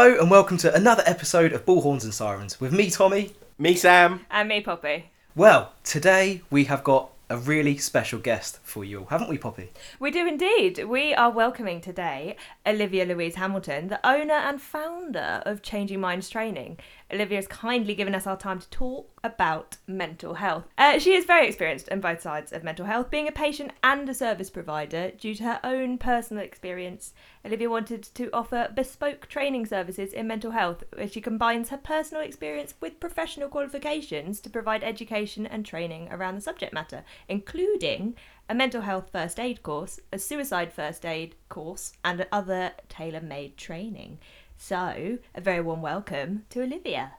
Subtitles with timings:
[0.00, 3.32] Hello and welcome to another episode of Bullhorns and Sirens with me, Tommy.
[3.58, 4.24] Me, Sam.
[4.30, 5.10] And me, Poppy.
[5.34, 9.70] Well, today we have got a really special guest for you all, haven't we, Poppy?
[9.98, 10.84] We do indeed.
[10.84, 16.78] We are welcoming today Olivia Louise Hamilton, the owner and founder of Changing Minds Training.
[17.10, 20.64] Olivia has kindly given us our time to talk about mental health.
[20.76, 24.06] Uh, she is very experienced on both sides of mental health, being a patient and
[24.08, 27.14] a service provider due to her own personal experience.
[27.46, 32.22] Olivia wanted to offer bespoke training services in mental health, where she combines her personal
[32.22, 38.14] experience with professional qualifications to provide education and training around the subject matter, including
[38.50, 43.56] a mental health first aid course, a suicide first aid course, and other tailor made
[43.56, 44.18] training.
[44.60, 47.12] So, a very warm welcome to Olivia.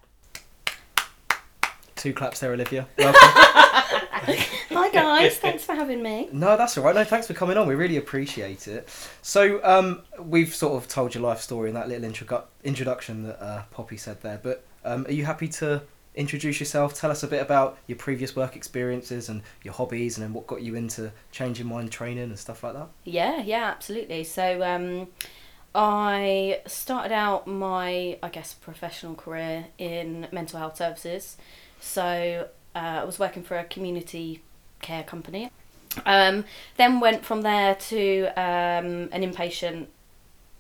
[1.95, 2.85] Two claps there, Olivia.
[2.97, 3.19] Welcome.
[3.23, 6.27] Hi guys, thanks for having me.
[6.33, 6.93] no, that's all right.
[6.93, 7.65] No, thanks for coming on.
[7.65, 8.89] We really appreciate it.
[9.21, 13.41] So, um, we've sort of told your life story in that little intro- introduction that
[13.41, 14.39] uh, Poppy said there.
[14.43, 15.81] But um, are you happy to
[16.15, 16.93] introduce yourself?
[16.93, 20.45] Tell us a bit about your previous work experiences and your hobbies, and then what
[20.45, 22.89] got you into changing mind training and stuff like that.
[23.05, 24.25] Yeah, yeah, absolutely.
[24.25, 25.07] So um,
[25.75, 31.37] I started out my, I guess, professional career in mental health services.
[31.79, 34.41] So uh, I was working for a community
[34.81, 35.51] care company.
[36.05, 36.45] Um,
[36.77, 39.87] then went from there to um, an inpatient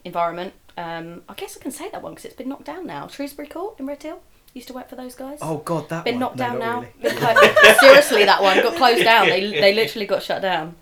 [0.05, 0.53] environment.
[0.77, 3.07] Um, I guess I can say that one because it's been knocked down now.
[3.07, 4.21] Shrewsbury Court in Redhill.
[4.53, 5.39] Used to work for those guys.
[5.41, 6.19] Oh God, that been one.
[6.21, 6.85] knocked No, down now.
[7.03, 7.15] really.
[7.17, 9.27] Clo- Seriously, that one got closed down.
[9.27, 10.75] They they literally got shut down.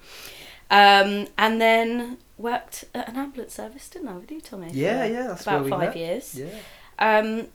[0.70, 4.70] Um, and then worked at an ambulance service, didn't I, with you, Tommy?
[4.72, 5.98] Yeah, yeah, that's about where we five met.
[5.98, 6.36] years.
[6.36, 6.50] Yeah.
[7.00, 7.48] Um,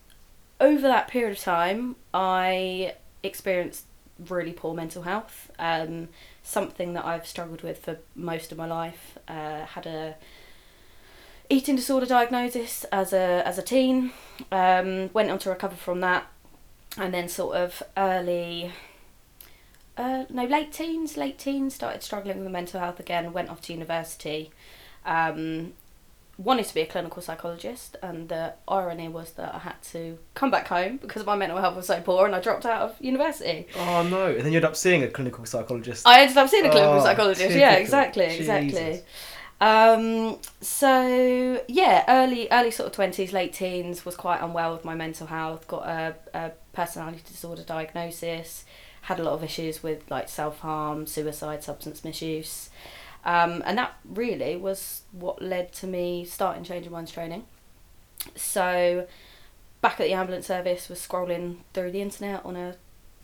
[0.59, 3.85] over that period of time, I experienced
[4.29, 5.51] really poor mental health.
[5.59, 6.09] Um,
[6.43, 9.17] something that I've struggled with for most of my life.
[9.27, 10.15] Uh, had a
[11.49, 14.11] eating disorder diagnosis as a as a teen.
[14.51, 16.27] Um, went on to recover from that,
[16.97, 18.71] and then sort of early.
[19.95, 23.73] Uh, no, late teens, late teens, started struggling with mental health again, went off to
[23.73, 24.49] university,
[25.05, 25.73] um,
[26.37, 30.49] wanted to be a clinical psychologist, and the irony was that I had to come
[30.51, 33.67] back home because my mental health was so poor and I dropped out of university.
[33.77, 34.27] Oh no!
[34.27, 36.07] And then you end up seeing a clinical psychologist.
[36.07, 37.55] I ended up seeing a clinical Oh, psychologist.
[37.55, 38.39] Yeah, exactly, Jesus.
[38.41, 39.01] exactly.
[39.61, 44.95] Um, so yeah, early early sort of twenties, late teens was quite unwell with my
[44.95, 45.67] mental health.
[45.67, 48.65] Got a, a personality disorder diagnosis.
[49.03, 52.69] Had a lot of issues with like self harm, suicide, substance misuse,
[53.25, 57.45] um, and that really was what led to me starting changing minds training.
[58.35, 59.07] So,
[59.81, 62.75] back at the ambulance service, was scrolling through the internet on a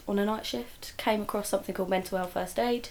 [0.08, 0.96] on a night shift.
[0.98, 2.90] Came across something called mental health first aid.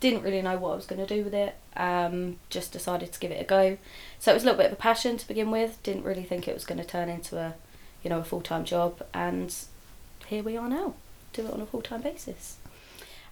[0.00, 1.54] Didn't really know what I was going to do with it.
[1.76, 3.78] Um, just decided to give it a go.
[4.18, 5.82] So it was a little bit of a passion to begin with.
[5.82, 7.54] Didn't really think it was going to turn into a,
[8.02, 9.02] you know, a full time job.
[9.12, 9.54] And
[10.26, 10.94] here we are now.
[11.32, 12.56] Do it on a full time basis.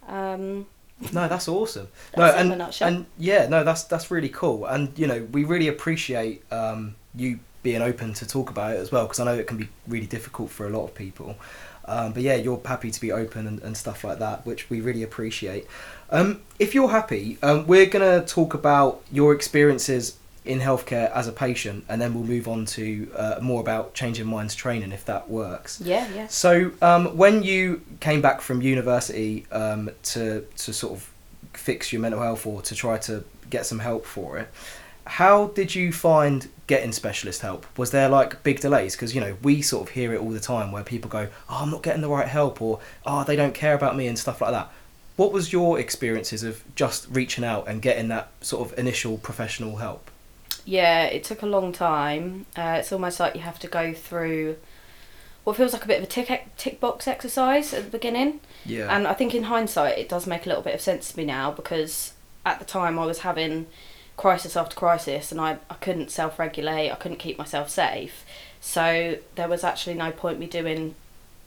[0.09, 0.67] Um,
[1.13, 1.89] No, that's awesome.
[2.15, 2.89] That's no, and, a nutshell.
[2.89, 4.67] and yeah, no, that's that's really cool.
[4.67, 8.93] And you know, we really appreciate um, you being open to talk about it as
[8.93, 11.37] well, because I know it can be really difficult for a lot of people.
[11.85, 14.81] Um, but yeah, you're happy to be open and, and stuff like that, which we
[14.81, 15.67] really appreciate.
[16.11, 21.33] Um, if you're happy, um, we're gonna talk about your experiences in healthcare as a
[21.33, 25.31] patient, and then we'll move on to uh, more about changing minds training, if that
[25.31, 25.81] works.
[25.81, 26.27] yeah, yeah.
[26.27, 31.11] So, um, when you came back from university um, to to sort of
[31.53, 34.49] fix your mental health or to try to get some help for it,
[35.07, 37.67] how did you find getting specialist help?
[37.79, 38.97] Was there like big delays?
[38.97, 41.63] Because you know we sort of hear it all the time where people go, "Oh,
[41.63, 44.41] I'm not getting the right help," or "Oh, they don't care about me," and stuff
[44.41, 44.71] like that.
[45.17, 49.77] What was your experiences of just reaching out and getting that sort of initial professional
[49.77, 50.11] help?
[50.65, 52.47] Yeah, it took a long time.
[52.57, 54.57] Uh, it's almost like you have to go through
[55.45, 58.41] what feels like a bit of a tick, tick box exercise at the beginning.
[58.65, 58.95] Yeah.
[58.95, 61.25] And I think in hindsight, it does make a little bit of sense to me
[61.25, 62.13] now because
[62.47, 63.67] at the time I was having
[64.17, 68.25] crisis after crisis and I, I couldn't self regulate, I couldn't keep myself safe.
[68.61, 70.95] So there was actually no point me doing,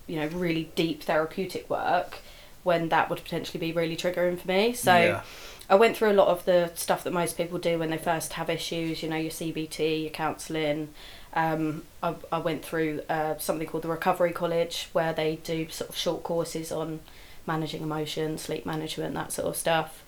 [0.07, 2.17] you know, really deep therapeutic work
[2.63, 4.73] when that would potentially be really triggering for me.
[4.73, 5.21] So Yeah.
[5.69, 8.33] I went through a lot of the stuff that most people do when they first
[8.33, 10.89] have issues, you know, your CBT, your counselling.
[11.33, 15.89] Um, I, I went through uh, something called the Recovery College where they do sort
[15.89, 17.00] of short courses on
[17.47, 20.03] managing emotion, sleep management, that sort of stuff.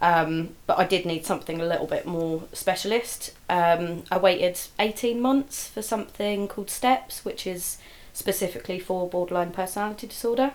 [0.00, 3.32] Um, but I did need something a little bit more specialist.
[3.48, 7.78] Um, I waited 18 months for something called STEPPS, which is
[8.12, 10.52] specifically for borderline personality disorder.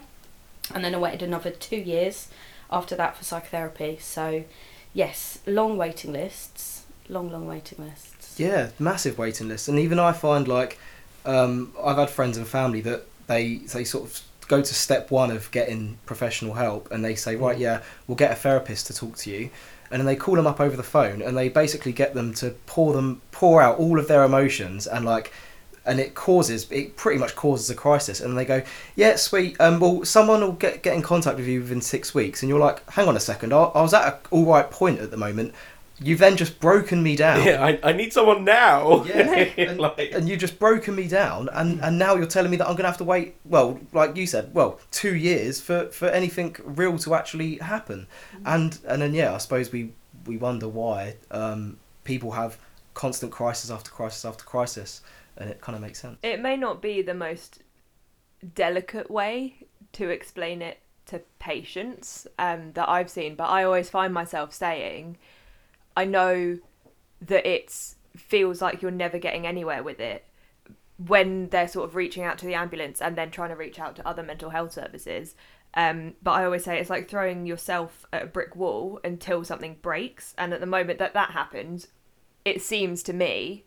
[0.74, 2.30] And then I waited another two years
[2.72, 3.98] after that for psychotherapy.
[4.02, 4.44] So,
[4.94, 8.40] yes, long waiting lists, long, long waiting lists.
[8.40, 10.78] Yeah, massive waiting lists, and even I find like
[11.26, 15.32] um, I've had friends and family that they they sort of go to step one
[15.32, 17.62] of getting professional help, and they say, right, Mm.
[17.62, 19.50] yeah, we'll get a therapist to talk to you,
[19.90, 22.52] and then they call them up over the phone, and they basically get them to
[22.68, 25.32] pour them pour out all of their emotions and like.
[25.86, 28.20] And it causes, it pretty much causes a crisis.
[28.20, 28.64] And they go,
[28.96, 29.56] yeah, sweet.
[29.60, 32.42] Um, well, someone will get get in contact with you within six weeks.
[32.42, 35.00] And you're like, hang on a second, I, I was at an all right point
[35.00, 35.54] at the moment.
[36.02, 37.46] You've then just broken me down.
[37.46, 39.06] Yeah, I, I need someone now.
[39.06, 39.22] Yeah,
[39.58, 42.66] and, Like- and you've just broken me down, and, and now you're telling me that
[42.66, 43.36] I'm going to have to wait.
[43.46, 48.08] Well, like you said, well, two years for, for anything real to actually happen,
[48.44, 49.94] and and then yeah, I suppose we
[50.26, 52.58] we wonder why um, people have
[52.94, 55.00] constant crisis after crisis after crisis,
[55.38, 56.18] and it kind of makes sense.
[56.24, 57.62] It may not be the most
[58.54, 64.14] delicate way to explain it to patients um, that I've seen, but I always find
[64.14, 65.18] myself saying,
[65.96, 66.60] I know
[67.22, 67.74] that it
[68.16, 70.26] feels like you're never getting anywhere with it
[70.98, 73.96] when they're sort of reaching out to the ambulance and then trying to reach out
[73.98, 75.36] to other mental health services.
[75.74, 79.78] Um, but I always say it's like throwing yourself at a brick wall until something
[79.82, 80.34] breaks.
[80.38, 81.88] And at the moment that that happens,
[82.46, 83.66] it seems to me,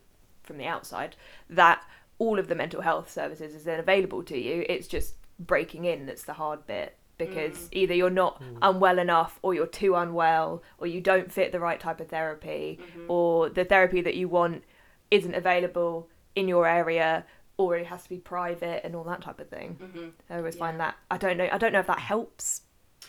[0.48, 1.14] from the outside,
[1.48, 1.82] that
[2.18, 4.66] all of the mental health services is then available to you.
[4.68, 7.68] It's just breaking in that's the hard bit because mm.
[7.72, 8.58] either you're not mm.
[8.62, 12.78] unwell enough or you're too unwell or you don't fit the right type of therapy
[12.80, 13.10] mm-hmm.
[13.10, 14.64] or the therapy that you want
[15.10, 17.24] isn't available in your area
[17.56, 19.76] or it has to be private and all that type of thing.
[19.82, 20.08] Mm-hmm.
[20.30, 22.62] I always find that I don't know I don't know if that helps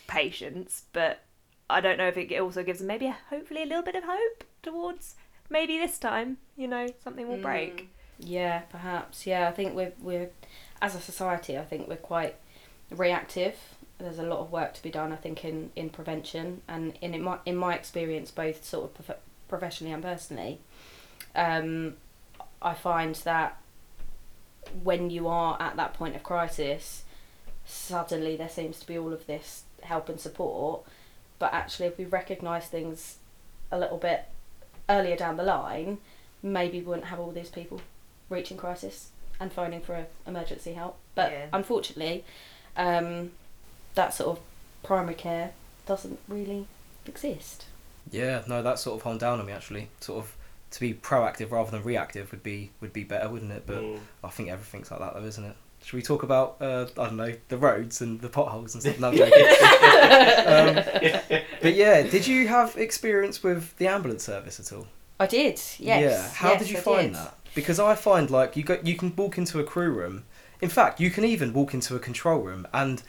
[0.08, 1.24] patients, but
[1.70, 4.04] I don't know if it also gives them maybe a, hopefully a little bit of
[4.06, 5.16] hope towards
[5.50, 7.90] maybe this time, you know, something will break.
[8.20, 9.26] Yeah, perhaps.
[9.26, 10.30] Yeah, I think we're we're
[10.82, 12.36] as a society, I think we're quite
[12.90, 13.56] reactive.
[13.98, 17.14] There's a lot of work to be done, I think, in, in prevention and in
[17.14, 20.60] in my in my experience, both sort of prof- professionally and personally.
[21.36, 21.96] Um,
[22.62, 23.58] I find that
[24.84, 27.04] when you are at that point of crisis,
[27.66, 30.82] suddenly there seems to be all of this help and support.
[31.40, 33.18] But actually, if we recognise things
[33.72, 34.26] a little bit
[34.90, 36.00] earlier down the line,
[36.42, 37.80] maybe we wouldn't have all these people
[38.30, 39.10] reaching crisis
[39.40, 40.98] and phoning for emergency help.
[41.16, 41.46] But Yeah.
[41.54, 42.26] unfortunately,
[42.76, 43.32] um,
[43.96, 44.44] that sort of
[44.84, 45.52] primary care
[45.86, 46.68] doesn't really
[47.06, 47.66] exist.
[48.12, 49.90] Yeah, no, that sort of honed down on me actually.
[50.02, 50.36] Sort of
[50.72, 53.64] to be proactive rather than reactive would be would be better, wouldn't it?
[53.66, 54.00] But Mm.
[54.24, 55.56] I think everything's like that though, isn't it?
[55.84, 59.00] Should we talk about uh, I don't know the roads and the potholes and stuff?
[59.00, 59.34] No, I'm joking.
[61.32, 64.88] um, but yeah, did you have experience with the ambulance service at all?
[65.20, 65.80] I did, yes.
[65.80, 66.30] Yeah.
[66.30, 67.16] How yes, did you I find did.
[67.16, 67.38] that?
[67.56, 70.26] Because I find like you go, you can walk into a crew room.
[70.62, 73.02] In fact, you can even walk into a control room, and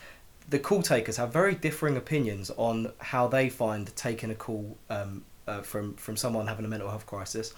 [0.49, 5.25] the call takers have very differing opinions on how they find taking a call um,
[5.47, 7.53] uh, from from someone having a mental health crisis.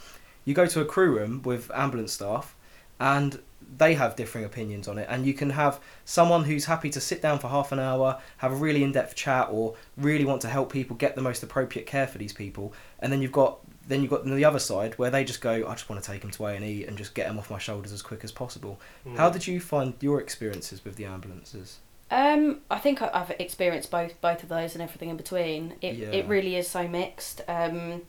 [0.45, 2.55] You go to a crew room with ambulance staff,
[2.99, 3.39] and
[3.77, 5.07] they have differing opinions on it.
[5.11, 8.53] And you can have someone who's happy to sit down for half an hour, have
[8.53, 11.87] a really in depth chat, or really want to help people get the most appropriate
[11.87, 12.73] care for these people.
[13.01, 13.59] And then you've got
[13.89, 16.21] then you've got the other side where they just go, I just want to take
[16.21, 18.31] them to A and E and just get them off my shoulders as quick as
[18.31, 18.79] possible.
[19.05, 19.17] Mm.
[19.17, 21.79] How did you find your experiences with the ambulances?
[22.09, 25.75] Um, I think I- I've experienced both both of those and everything in between.
[25.81, 26.09] It Yeah.
[26.11, 27.41] it really is so mixed.
[27.49, 28.03] Um,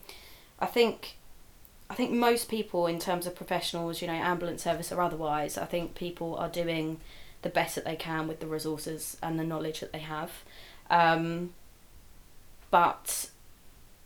[0.60, 1.16] I think
[1.94, 5.66] I think most people in terms of professionals, you know, ambulance service or otherwise, I
[5.66, 7.00] think people are doing
[7.44, 10.32] the best that they can with the resources and the knowledge that they have.
[10.90, 11.54] Um,
[12.72, 13.30] but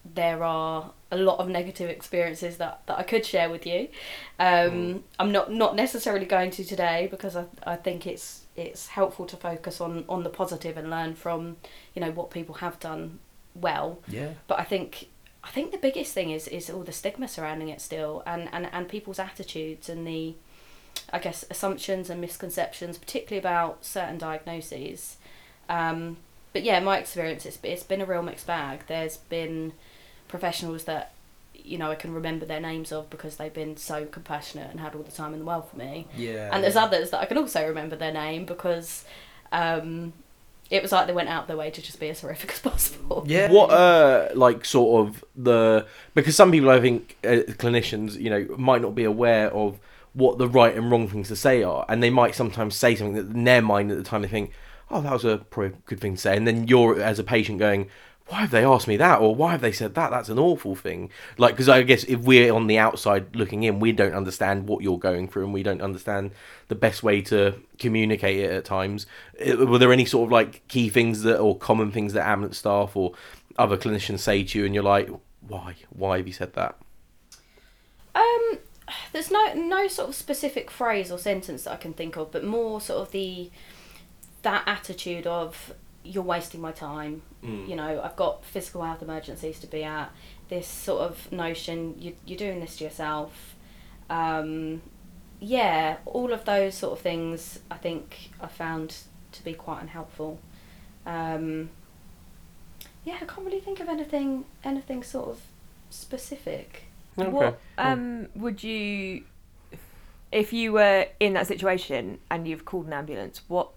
[0.04, 3.88] there are a lot of negative experiences that, that I could share with you.
[4.38, 5.02] Um, Mm.
[5.18, 9.38] I'm not not necessarily going to today because I, I think it's it's helpful to
[9.38, 11.56] focus on, on the positive and learn from
[11.96, 13.20] you know what people have done
[13.56, 14.00] well.
[14.10, 14.32] Yeah.
[14.48, 15.08] But I think
[15.48, 18.70] I think the biggest thing is is all the stigma surrounding it still and, and,
[18.72, 20.36] and people's attitudes and the
[21.14, 25.18] I guess assumptions and misconceptions, particularly about certain diagnoses.
[25.70, 26.18] Um,
[26.54, 28.82] but yeah, my experience it's it's been a real mixed bag.
[28.88, 29.74] There's been
[30.28, 31.14] professionals that
[31.54, 34.96] you know I can remember their names of because they've been so compassionate and had
[34.96, 36.08] all the time in the world for me.
[36.18, 36.50] Yeah.
[36.52, 39.06] And there's others that I can also remember their name because
[39.52, 40.14] um,
[40.70, 43.24] it was like they went out their way to just be as horrific as possible.
[43.28, 43.52] Yeah.
[43.52, 48.48] What uh like sort of the because some people I think uh, clinicians you know
[48.58, 49.80] might not be aware of
[50.14, 53.16] what the right and wrong things to say are, and they might sometimes say something
[53.16, 54.52] that in their mind at the time they think,
[54.90, 57.24] oh that was a probably a good thing to say, and then you're as a
[57.24, 57.88] patient going.
[58.30, 60.12] Why have they asked me that, or why have they said that?
[60.12, 61.10] That's an awful thing.
[61.38, 64.84] Like, because I guess if we're on the outside looking in, we don't understand what
[64.84, 66.32] you're going through, and we don't understand
[66.68, 69.06] the best way to communicate it at times.
[69.40, 72.58] Uh, Were there any sort of like key things that, or common things that ambulance
[72.58, 73.14] staff or
[73.58, 75.10] other clinicians say to you, and you're like,
[75.48, 75.76] why?
[75.90, 76.76] Why have you said that?
[78.14, 78.58] Um,
[79.14, 82.44] there's no no sort of specific phrase or sentence that I can think of, but
[82.44, 83.52] more sort of the
[84.42, 85.74] that attitude of
[86.08, 87.22] you're wasting my time.
[87.44, 87.68] Mm.
[87.68, 90.12] You know, I've got physical health emergencies to be at.
[90.50, 93.56] This sort of notion you you're doing this to yourself.
[94.10, 94.82] Um,
[95.40, 98.96] yeah, all of those sort of things I think I found
[99.34, 100.40] to be quite unhelpful.
[101.06, 101.70] Um,
[103.04, 105.42] yeah, I can't really think of anything anything sort of
[105.90, 106.84] specific.
[107.20, 107.30] Okay.
[107.30, 109.24] What um would you,
[110.32, 113.70] if you were in that situation and you've called an ambulance, what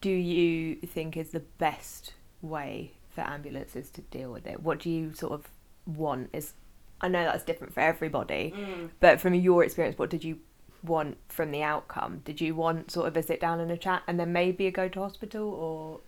[0.00, 4.62] do you think is the best way for ambulances to deal with it?
[4.62, 5.48] What do you sort of
[5.86, 6.30] want?
[6.32, 6.54] Is
[7.00, 8.54] I know that's different for everybody,
[9.00, 10.38] but from your experience, what did you
[10.84, 12.22] want from the outcome?
[12.24, 14.70] Did you want sort of a sit down and a chat, and then maybe a
[14.70, 16.00] go to hospital, or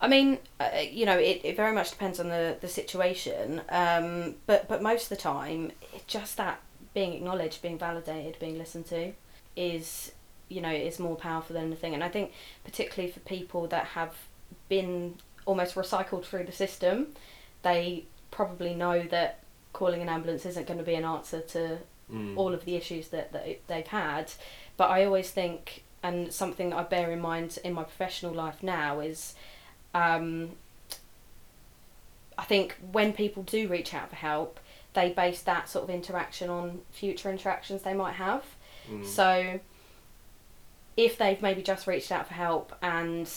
[0.00, 3.62] I mean, uh, you know, it, it very much depends on the, the situation.
[3.68, 6.60] Um, but but most of the time, it, just that
[6.94, 9.12] being acknowledged, being validated, being listened to,
[9.54, 10.12] is
[10.48, 11.94] you know is more powerful than anything.
[11.94, 12.32] And I think
[12.64, 14.14] particularly for people that have
[14.68, 17.08] been almost recycled through the system,
[17.62, 19.40] they probably know that
[19.72, 21.78] calling an ambulance isn't going to be an answer to
[22.10, 22.36] Mm.
[22.36, 24.30] all of the issues that, that they've had.
[24.76, 28.62] But I always think, and something that I bear in mind in my professional life
[28.62, 29.34] now is,
[29.92, 30.52] um,
[32.38, 34.60] I think when people do reach out for help,
[34.94, 38.44] they base that sort of interaction on future interactions they might have.
[38.88, 39.04] Mm.
[39.04, 39.58] So
[40.96, 43.28] if they've maybe just reached out for help and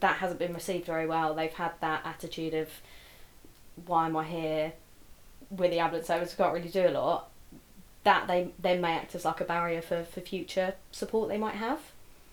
[0.00, 2.68] that hasn't been received very well, they've had that attitude of,
[3.86, 4.72] why am I here?
[5.50, 7.28] With the ambulance service, can't really do a lot.
[8.04, 11.54] That they then may act as like a barrier for, for future support they might
[11.54, 11.80] have.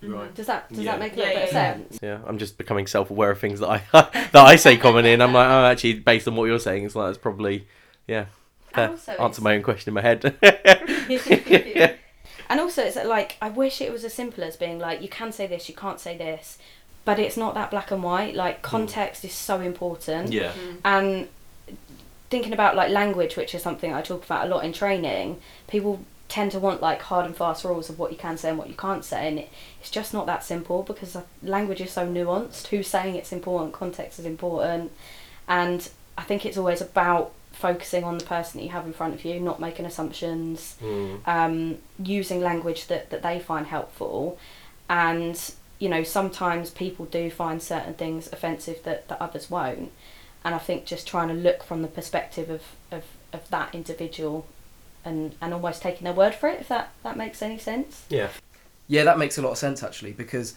[0.02, 0.34] Right.
[0.34, 0.92] Does that does Yeah.
[0.94, 1.74] that make a little Yeah, bit of yeah, yeah.
[1.76, 2.00] sense?
[2.00, 2.02] Mm.
[2.02, 3.84] Yeah, I'm just becoming self-aware of things that I
[4.32, 6.96] that I say commonly, and I'm like, oh, actually, based on what you're saying, it's
[6.96, 7.68] like it's probably
[8.08, 8.26] yeah.
[8.74, 8.90] And Fair.
[8.90, 10.24] also Answer my own question in my head.
[12.52, 15.32] And also, it's like I wish it was as simple as being like, you can
[15.32, 16.58] say this, you can't say this,
[17.06, 18.36] but it's not that black and white.
[18.36, 20.34] Like context is so important.
[20.34, 20.52] yeah.
[20.84, 21.30] And
[22.30, 25.40] thinking about like language, which is something I talk about a lot in training,
[25.70, 28.58] people tend to want like hard and fast rules of what you can say and
[28.58, 31.92] what you can't say, and it, it's just not that simple because uh, language is
[31.92, 32.68] so nuanced.
[32.68, 33.72] Who's saying it's important?
[33.72, 34.92] Context is important,
[35.48, 39.14] and I think it's always about focusing on the person that you have in front
[39.14, 41.28] of you, not making assumptions Mm.
[41.28, 44.38] um, using language that, that they find helpful
[44.90, 49.92] and you know sometimes people do find certain things offensive that, that others won't
[50.44, 54.46] and I think just trying to look from the perspective of, of, of that individual
[55.06, 58.30] and, and almost taking their word for it if that, that makes any sense Yeah.
[58.88, 60.54] Yeah, that makes a lot of sense actually because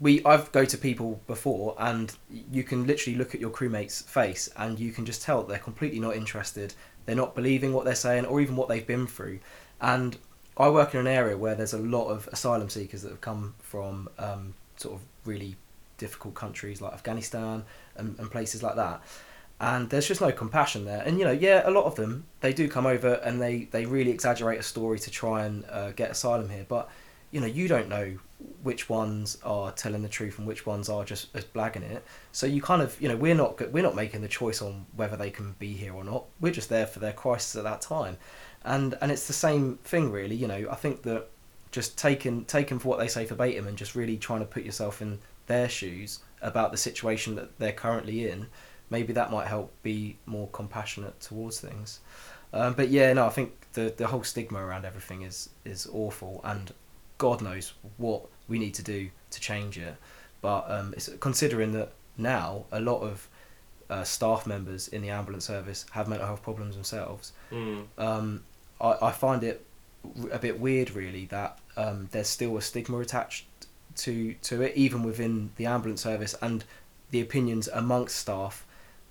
[0.00, 4.48] we I've go to people before and you can literally look at your crewmate's face
[4.56, 6.74] and you can just tell they're completely not interested.
[7.06, 9.40] They're not believing what they're saying or even what they've been through.
[9.80, 10.16] And
[10.56, 13.54] I work in an area where there's a lot of asylum seekers that have come
[13.60, 15.56] from um, sort of really
[15.96, 17.64] difficult countries like Afghanistan
[17.96, 19.02] and, and places like that.
[19.60, 21.02] And there's just no compassion there.
[21.02, 23.86] And you know, yeah, a lot of them they do come over and they they
[23.86, 26.88] really exaggerate a story to try and uh, get asylum here, but
[27.30, 28.18] you know you don't know
[28.62, 32.04] which ones are telling the truth and which ones are just as blagging it.
[32.32, 35.16] So you kind of you know we're not we're not making the choice on whether
[35.16, 36.24] they can be here or not.
[36.40, 38.16] We're just there for their crisis at that time.
[38.64, 40.36] And and it's the same thing really.
[40.36, 41.28] You know i think that
[41.70, 45.02] just taking taking for what they say verbatim and just really trying to put yourself
[45.02, 48.46] in their shoes about the situation that they're currently in
[48.90, 52.00] maybe that might help be more compassionate towards things.
[52.52, 56.40] Um, but yeah no i think the the whole stigma around everything is is awful.
[56.44, 56.72] And
[57.18, 59.96] God knows what we need to do to change it.
[60.40, 63.28] But um, it's considering that now a lot of
[63.90, 67.32] uh, staff members in the ambulance service have mental health problems themselves.
[67.50, 67.86] Mm.
[67.98, 68.44] Um,
[68.80, 69.64] I, I find it
[70.30, 73.46] a bit weird, really, that um, there's still a stigma attached
[73.96, 76.64] to to it, even within the ambulance service and
[77.10, 78.64] the opinions amongst staff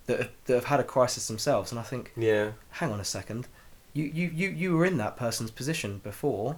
[0.06, 1.70] that have, that have had a crisis themselves.
[1.72, 2.52] And I think Yeah.
[2.70, 3.48] hang on a second,
[3.92, 6.56] you you, you, you were in that person's position before.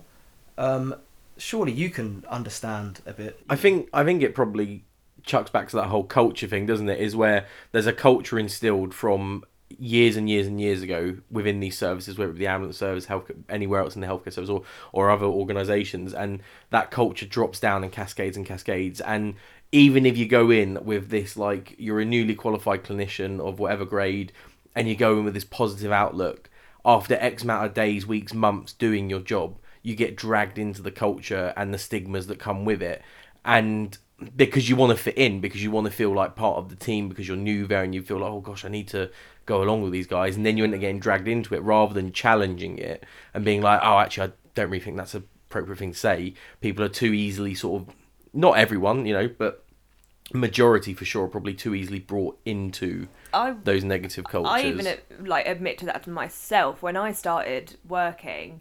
[0.57, 0.95] Um,
[1.40, 3.40] surely you can understand a bit.
[3.49, 4.85] I think I think it probably
[5.23, 7.00] chucks back to that whole culture thing, doesn't it?
[7.00, 9.44] Is where there's a culture instilled from
[9.78, 13.06] years and years and years ago within these services, whether it be the ambulance service,
[13.06, 17.61] health, anywhere else in the healthcare service, or or other organisations, and that culture drops
[17.61, 19.00] down and cascades and cascades.
[19.00, 19.35] And
[19.73, 23.85] even if you go in with this, like you're a newly qualified clinician of whatever
[23.85, 24.32] grade,
[24.75, 26.50] and you go in with this positive outlook,
[26.85, 30.90] after X amount of days, weeks, months doing your job, you get dragged into the
[30.90, 33.02] culture and the stigmas that come with it.
[33.44, 33.96] And
[34.37, 36.76] because you want to fit in, because you want to feel like part of the
[36.76, 39.10] team, because you're new there and you feel like, oh gosh, I need to
[39.46, 41.94] go along with these guys, and then you end up getting dragged into it rather
[41.94, 45.78] than challenging it and being like, oh, actually, I don't really think that's a appropriate
[45.78, 46.34] thing to say.
[46.60, 47.94] People are too easily sort of,
[48.32, 49.64] not everyone, you know, but
[50.32, 54.52] majority for sure, are probably too easily brought into I those negative cultures.
[54.52, 54.96] I even
[55.26, 58.60] like admit to that to myself when I started working.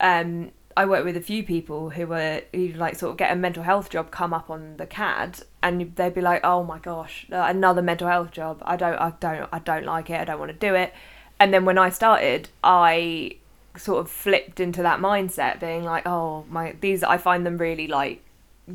[0.00, 3.36] Um, I worked with a few people who were who like sort of get a
[3.36, 7.26] mental health job come up on the CAD, and they'd be like, "Oh my gosh,
[7.30, 8.62] another mental health job.
[8.62, 10.20] I don't, I don't, I don't like it.
[10.20, 10.94] I don't want to do it."
[11.38, 13.36] And then when I started, I
[13.76, 17.86] sort of flipped into that mindset, being like, "Oh my, these I find them really
[17.86, 18.22] like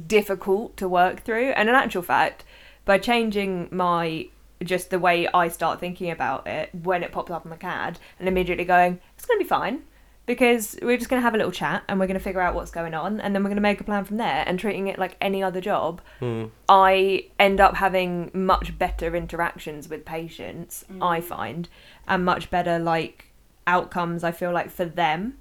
[0.08, 2.44] difficult to work through." And in actual fact,
[2.86, 4.27] by changing my
[4.63, 8.00] just the way I start thinking about it when it pops up on the CAD
[8.20, 9.84] and immediately going, it's going to be fine
[10.25, 12.55] because we're just going to have a little chat and we're going to figure out
[12.55, 14.88] what's going on and then we're going to make a plan from there and treating
[14.88, 16.01] it like any other job.
[16.20, 16.46] Hmm.
[16.67, 21.70] I end up having much better interactions with patients, I find,
[22.08, 23.27] and much better like
[23.67, 25.38] outcomes I feel like for them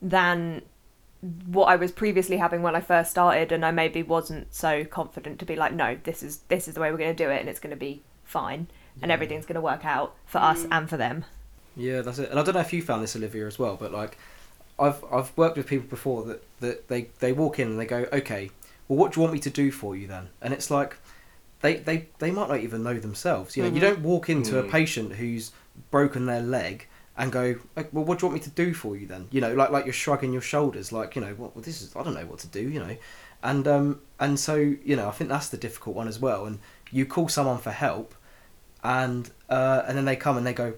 [0.00, 0.62] than
[1.46, 5.38] what I was previously having when I first started and I maybe wasn't so confident
[5.40, 7.40] to be like no this is this is the way we're going to do it
[7.40, 8.68] and it's going to be fine
[9.02, 11.24] and everything's going to work out for us and for them.
[11.76, 12.30] Yeah, that's it.
[12.30, 14.18] And I don't know if you found this, Olivia, as well, but like,
[14.78, 18.06] I've I've worked with people before that that they they walk in and they go,
[18.12, 18.50] okay,
[18.88, 20.28] well, what do you want me to do for you then?
[20.40, 20.96] And it's like,
[21.60, 23.56] they they they might not even know themselves.
[23.56, 24.70] You know, you don't walk into a Mm.
[24.70, 25.52] patient who's
[25.90, 26.86] broken their leg
[27.18, 27.56] and go,
[27.92, 29.28] well, what do you want me to do for you then?
[29.30, 31.94] You know, like like you're shrugging your shoulders, like you know, what well, this is
[31.96, 32.96] I don't know what to do, you know,
[33.42, 36.46] and um and so you know I think that's the difficult one as well.
[36.46, 36.58] And
[36.90, 38.14] you call someone for help,
[38.84, 40.74] and uh, and then they come and they go,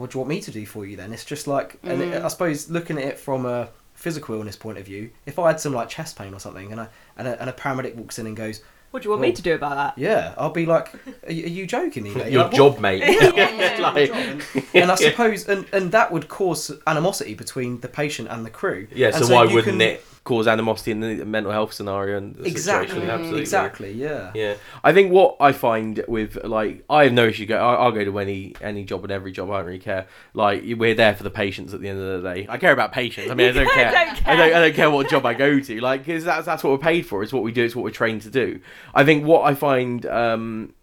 [0.00, 1.12] what do you want me to do for you then?
[1.12, 2.24] It's just like, and it, mm.
[2.24, 5.60] I suppose looking at it from a physical illness point of view, if I had
[5.60, 8.26] some like chest pain or something, and a and a, and a paramedic walks in
[8.26, 9.98] and goes, What do you want Well- me to do about that?
[10.02, 10.92] yeah, I'll be like,
[11.26, 12.14] are you, are you joking me?
[12.14, 13.02] mate?" Your Like, what- job, mate.
[13.06, 14.42] Yeah, Like- and,
[14.74, 18.88] and I suppose, and, and that would cause animosity between the patient and the crew.
[18.94, 22.18] Yeah, And so, why you wouldn't can- it cause animosity in the mental health scenario
[22.18, 23.10] and the Exactly, situation?
[23.10, 23.40] Absolutely.
[23.40, 24.30] exactly, yeah.
[24.34, 24.54] Yeah,
[24.84, 27.56] I think what I find with like I have no issue go.
[27.56, 29.50] I, I'll go to any any job and every job.
[29.50, 30.06] I don't really care.
[30.34, 32.46] Like we're there for the patients at the end of the day.
[32.48, 33.30] I care about patients.
[33.30, 33.90] I mean, I don't care.
[33.90, 34.52] don't I don't.
[34.54, 35.80] I don't care what job I go to.
[35.80, 37.22] Like because that's that's what we're paid for.
[37.22, 37.64] It's what we do.
[37.64, 38.60] It's what we're trained to do.
[38.94, 40.04] I think what I find.
[40.06, 40.74] um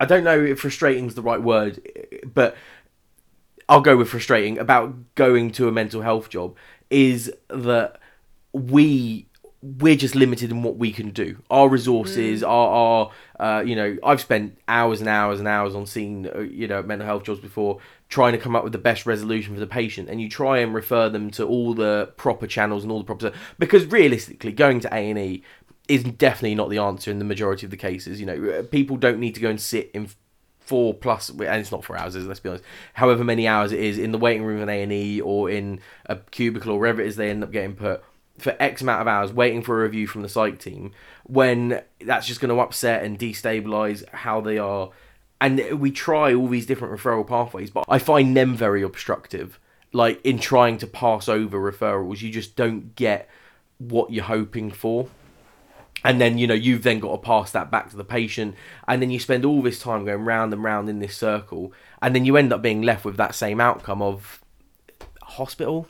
[0.00, 1.80] I don't know if frustrating is the right word,
[2.32, 2.56] but
[3.68, 6.56] I'll go with frustrating about going to a mental health job
[6.88, 7.98] is that
[8.52, 9.28] we
[9.60, 11.36] we're just limited in what we can do.
[11.50, 15.84] Our resources, our, our uh, you know, I've spent hours and hours and hours on
[15.86, 19.04] seeing uh, you know mental health jobs before, trying to come up with the best
[19.04, 22.84] resolution for the patient, and you try and refer them to all the proper channels
[22.84, 25.42] and all the proper because realistically, going to A and E
[25.88, 28.20] is definitely not the answer in the majority of the cases.
[28.20, 30.08] You know, uh, people don't need to go and sit in
[30.60, 32.64] four plus and it's not four hours let's be honest.
[32.92, 36.72] However many hours it is in the waiting room in a&e or in a cubicle
[36.72, 38.04] or wherever it is they end up getting put
[38.38, 40.92] for x amount of hours waiting for a review from the psych team
[41.24, 44.90] when that's just going to upset and destabilize how they are.
[45.40, 49.58] And we try all these different referral pathways but i find them very obstructive.
[49.92, 53.28] Like in trying to pass over referrals you just don't get
[53.78, 55.08] what you're hoping for.
[56.04, 58.54] And then you know you've then got to pass that back to the patient
[58.86, 62.14] and then you spend all this time going round and round in this circle and
[62.14, 64.40] then you end up being left with that same outcome of
[65.22, 65.88] hospital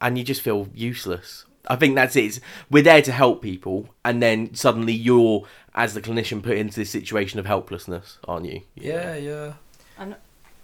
[0.00, 3.88] and you just feel useless i think that's it It's- we're there to help people
[4.04, 8.62] and then suddenly you're as the clinician put into this situation of helplessness aren't you
[8.74, 9.52] Yeah, yeah.
[9.98, 10.14] I'm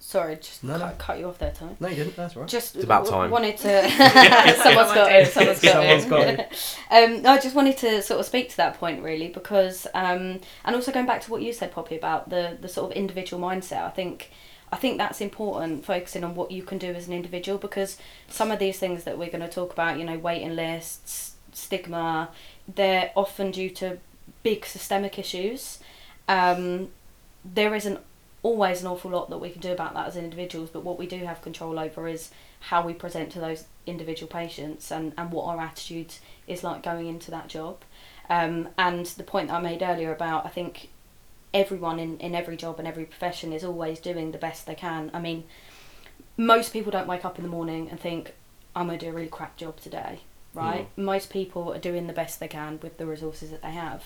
[0.01, 0.95] Sorry, just No, cut, no.
[0.99, 1.77] cut you off there, Tommy.
[1.81, 2.15] No, you didn't.
[2.15, 2.47] That's right.
[2.47, 3.31] Just It's about w- time.
[3.31, 3.89] Wanted to.
[4.63, 5.33] someone's got it.
[5.33, 6.09] Someone's got Someone's it.
[6.11, 6.79] got it.
[6.91, 10.41] um, no, I just wanted to sort of speak to that point really because, um,
[10.67, 13.43] and also going back to what you said, Poppy, about the the sort of individual
[13.43, 13.83] mindset.
[13.83, 14.31] I think.
[14.75, 18.51] I think that's important, focusing on what you can do as an individual, because some
[18.51, 22.31] of these things that we're going to talk about, you know, waiting lists, stigma,
[22.67, 23.99] they're often due to
[24.43, 25.79] big systemic issues.
[26.27, 26.89] Um,
[27.45, 28.01] there isn't
[28.43, 31.07] always an awful lot that we can do about that as individuals, but what we
[31.07, 35.45] do have control over is how we present to those individual patients and, and what
[35.45, 36.15] our attitude
[36.49, 37.85] is like going into that job.
[38.29, 40.89] Um, and the point that I made earlier about, I think
[41.55, 45.11] everyone in, in every job and every profession is always doing the best they can.
[45.15, 45.45] I mean,
[46.37, 48.35] most people don't wake up in the morning and think,
[48.77, 50.21] I'm going to do a really crap job today,
[50.53, 50.89] right?
[50.97, 54.05] Most people are doing the best they can with the resources that they have.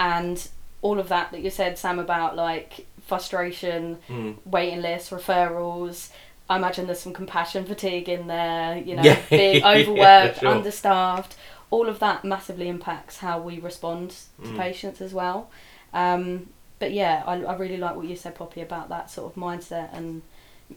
[0.00, 0.46] And
[0.82, 4.36] all of that that you said, Sam, about like frustration, Mm.
[4.44, 6.10] waiting lists, referrals.
[6.48, 9.20] I imagine there's some compassion fatigue in there, you know, Yeah.
[9.30, 10.48] being Yeah, overworked, sure.
[10.48, 11.36] understaffed.
[11.72, 14.10] all of that massively impacts how we respond
[14.42, 14.56] to Mm.
[14.56, 15.48] patients as well.
[15.94, 16.48] Um,
[16.80, 19.96] but yeah, I, I really like what you said, Poppy, about that sort of mindset
[19.96, 20.22] and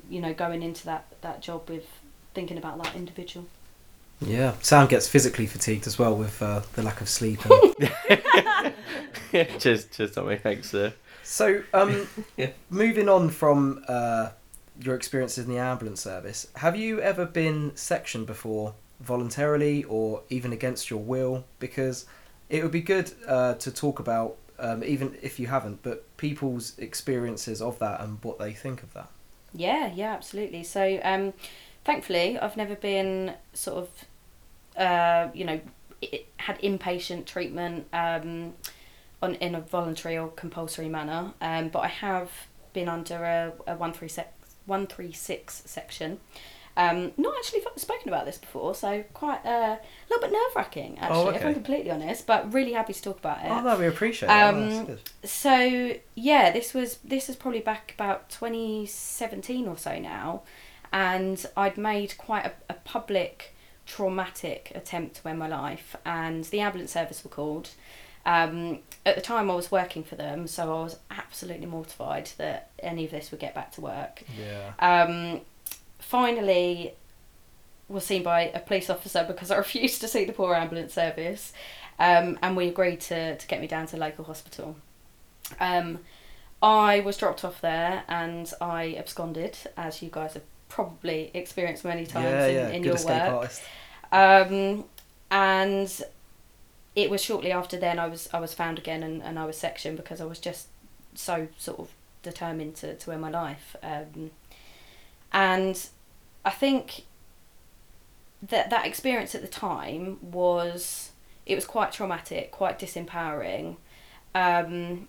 [0.10, 1.88] you know going into that that job with
[2.36, 3.48] thinking about that individual.
[4.22, 7.40] Yeah, Sam gets physically fatigued as well with uh, the lack of sleep.
[7.46, 7.92] And...
[9.60, 10.38] cheers, cheers, Tommy.
[10.38, 10.94] Thanks, sir.
[11.24, 12.52] so, um, Yeah.
[12.70, 14.30] moving on from uh,
[14.80, 20.54] your experiences in the ambulance service, have you ever been sectioned before, voluntarily or even
[20.54, 21.44] against your will?
[21.60, 22.06] Because
[22.50, 26.78] it would be good uh, to talk about, um, even if you haven't, but people's
[26.78, 29.10] experiences of that and what they think of that.
[29.54, 30.64] Yeah, yeah, absolutely.
[30.64, 31.34] So, um,
[31.86, 33.90] thankfully, I've never been sort of,
[34.82, 35.62] uh, you know,
[36.04, 38.54] i- had inpatient treatment um,
[39.22, 41.34] on in a voluntary or compulsory manner.
[41.42, 42.32] Um, but I have
[42.74, 44.30] been under a, a one three six
[44.66, 46.20] one three six section.
[46.76, 50.98] Um, not actually spoken about this before, so quite uh, a little bit nerve wracking
[51.00, 51.20] actually.
[51.20, 53.50] Oh, If I'm completely honest, but really happy to talk about it.
[53.52, 54.54] Oh, no, we appreciate that.
[54.54, 54.98] Um.
[55.24, 60.42] So yeah, this was this is probably back about 2017 or so now,
[60.92, 63.54] and I'd made quite a, a public
[63.86, 67.70] traumatic attempt to end my life, and the ambulance service were called.
[68.26, 72.70] Um, at the time, I was working for them, so I was absolutely mortified that
[72.80, 74.24] any of this would get back to work.
[74.40, 74.72] Yeah.
[74.80, 75.42] Um,
[76.14, 76.94] finally,
[77.90, 81.54] was seen by a police officer because I refused to see the poor ambulance service,
[81.98, 84.76] um, and we agreed to, to get me down to local hospital.
[85.60, 86.00] Um,
[86.62, 92.06] I was dropped off there and I absconded, as you guys have probably experienced many
[92.06, 92.70] times yeah, in, yeah.
[92.70, 93.52] in your work.
[94.12, 94.86] Um,
[95.32, 96.02] and
[96.96, 99.58] it was shortly after then I was I was found again and, and I was
[99.58, 100.68] sectioned because I was just
[101.16, 101.90] so sort of
[102.22, 103.76] determined to, to end my life.
[103.82, 104.30] Um,
[105.34, 105.90] and
[106.46, 107.06] I think
[108.42, 111.12] that that experience at the time was
[111.46, 113.78] it was quite traumatic, quite disempowering,
[114.36, 115.08] um,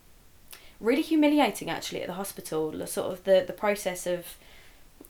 [0.80, 2.70] really humiliating actually at the hospital.
[2.72, 4.36] The sort of the, the process of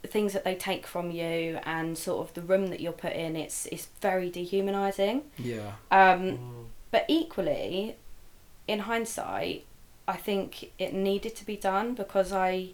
[0.02, 3.36] things that they take from you and sort of the room that you're put in.
[3.36, 5.22] It's it's very dehumanising.
[5.38, 5.72] Yeah.
[5.90, 7.96] Um, but equally,
[8.68, 9.64] in hindsight,
[10.06, 12.70] I think it needed to be done because I.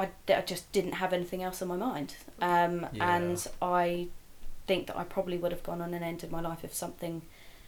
[0.00, 3.16] I, I just didn't have anything else on my mind, um, Yeah.
[3.16, 4.08] and I
[4.66, 7.22] think that I probably would have gone on and ended my life if something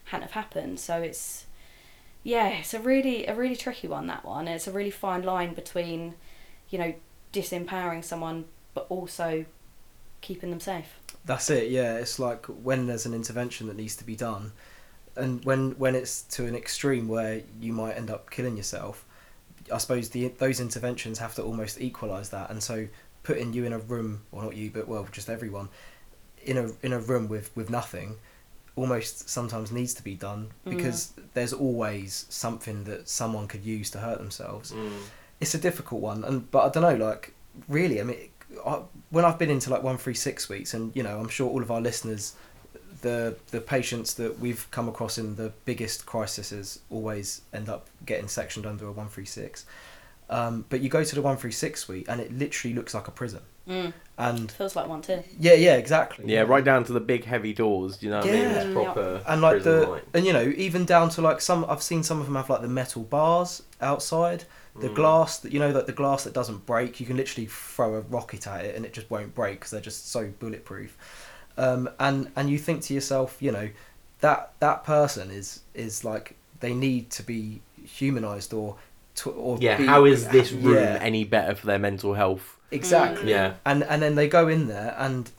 [0.04, 0.78] hadn't have happened.
[0.80, 1.46] So it's,
[2.22, 4.48] yeah, it's a really a really tricky one that one.
[4.48, 6.14] It's a really fine line between,
[6.70, 6.94] you know,
[7.32, 9.44] disempowering someone but also
[10.20, 10.98] keeping them safe.
[11.24, 11.70] That's it.
[11.70, 14.52] Yeah, it's like when there's an intervention that needs to be done,
[15.16, 19.04] and when when it's to an extreme where you might end up killing yourself.
[19.72, 22.88] I suppose the those interventions have to almost equalize that, and so
[23.22, 25.68] putting you in a room, or not you, but well, just everyone,
[26.44, 28.16] in a in a room with with nothing,
[28.76, 33.98] almost sometimes needs to be done because there's always something that someone could use to
[33.98, 34.72] hurt themselves.
[34.72, 34.90] Mm.
[35.40, 36.24] it's a difficult one.
[36.24, 37.34] And but i don't know like
[37.68, 38.16] really i mean
[38.66, 41.48] I, when i've been into like one three six weeks and you know i'm sure
[41.50, 42.34] all of our listeners
[43.02, 48.28] the the patients that we've come across in the biggest crises always end up getting
[48.28, 49.66] sectioned under a 136
[50.30, 53.40] um, but you go to the 136 suite and it literally looks like a prison
[53.68, 55.22] Mm, and feels like one too.
[55.38, 58.02] yeah yeah exactly Yeah, right down to the big heavy doors.
[58.02, 58.40] You know what I mean?
[58.42, 58.62] Yeah.
[58.64, 59.22] It's proper.
[59.28, 60.04] and like the like.
[60.14, 62.62] and you know even down to like some i've seen some of them have like
[62.62, 64.44] the metal bars outside
[64.80, 64.94] the Mm.
[64.96, 68.00] glass that you know that the glass that doesn't break you can literally throw a
[68.00, 70.96] rocket at it and it just won't break because they're just so bulletproof
[71.58, 73.68] um, and and you think to yourself you know
[74.20, 78.76] that that person is is like they need to be humanized or
[79.16, 82.56] to, or Yeah, be- how is this room Yeah, any better for their mental health?
[82.70, 83.54] exactly Yeah.
[83.66, 85.30] and and then they go in there and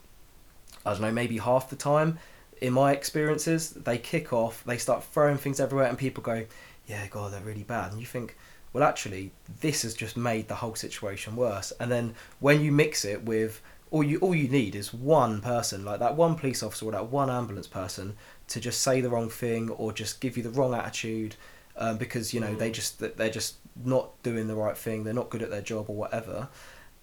[0.86, 2.18] I don't know maybe half the time
[2.60, 6.44] in my experiences they kick off they start throwing things everywhere and people go
[6.86, 8.36] yeah god they're really bad and you think
[8.72, 13.04] well actually this has just made the whole situation worse and then when you mix
[13.04, 13.60] it with
[13.94, 17.12] all you all you need is one person like that one police officer or that
[17.12, 18.16] one ambulance person
[18.48, 21.36] to just say the wrong thing or just give you the wrong attitude
[21.76, 23.54] um, because you know they just they're just
[23.84, 26.48] not doing the right thing they're not good at their job or whatever.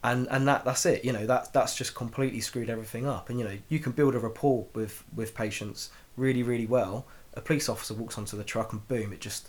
[0.03, 3.29] And and that that's it you know that that's just completely screwed everything up.
[3.29, 7.05] And you know you can build a rapport with with patients really really well.
[7.35, 9.47] A police officer walks onto the truck and boom it just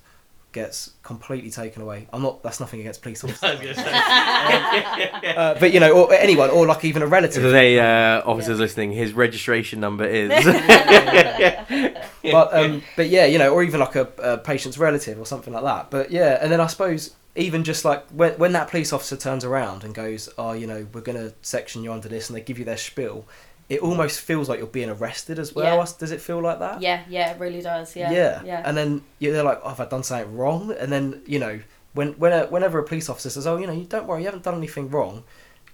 [0.53, 2.07] gets completely taken away.
[2.13, 3.79] I'm not that's nothing against police officers.
[3.79, 7.43] uh, but you know or anyone or like even a relative.
[7.43, 10.31] There's any uh, officers listening, his registration number is.
[12.23, 15.53] but um, but yeah, you know, or even like a, a patient's relative or something
[15.53, 15.91] like that.
[15.91, 19.45] But yeah, and then I suppose even just like when when that police officer turns
[19.45, 22.59] around and goes, "Oh, you know, we're gonna section you under this," and they give
[22.59, 23.25] you their spiel,
[23.73, 25.79] it almost feels like you're being arrested as well.
[25.79, 25.87] Yeah.
[25.99, 26.83] Does it feel like that?
[26.83, 27.97] Yeah, yeah, it really does.
[27.97, 28.43] Yeah, yeah.
[28.45, 28.63] yeah.
[28.67, 30.75] And then yeah, they're like, oh, have I done something wrong?
[30.79, 31.59] And then you know,
[31.95, 34.27] when when a, whenever a police officer says, oh, you know, you don't worry, you
[34.27, 35.25] haven't done anything wrong,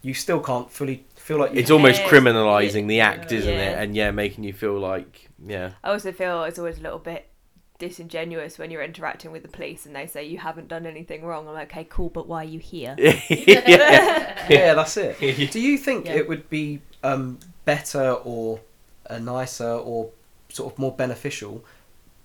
[0.00, 1.58] you still can't fully feel like you.
[1.58, 2.08] It's almost Yeah.
[2.08, 3.76] criminalizing the act, isn't it?
[3.76, 5.72] And yeah, making you feel like yeah.
[5.82, 7.28] I also feel it's always a little bit
[7.80, 11.48] disingenuous when you're interacting with the police and they say you haven't done anything wrong.
[11.48, 12.94] I'm like, okay, cool, but why are you here?
[12.98, 13.18] yeah.
[14.48, 15.18] yeah, that's it.
[15.52, 16.14] Do you think Yeah.
[16.14, 18.60] it would be um, better or
[19.10, 20.08] uh, nicer or
[20.48, 21.62] sort of more beneficial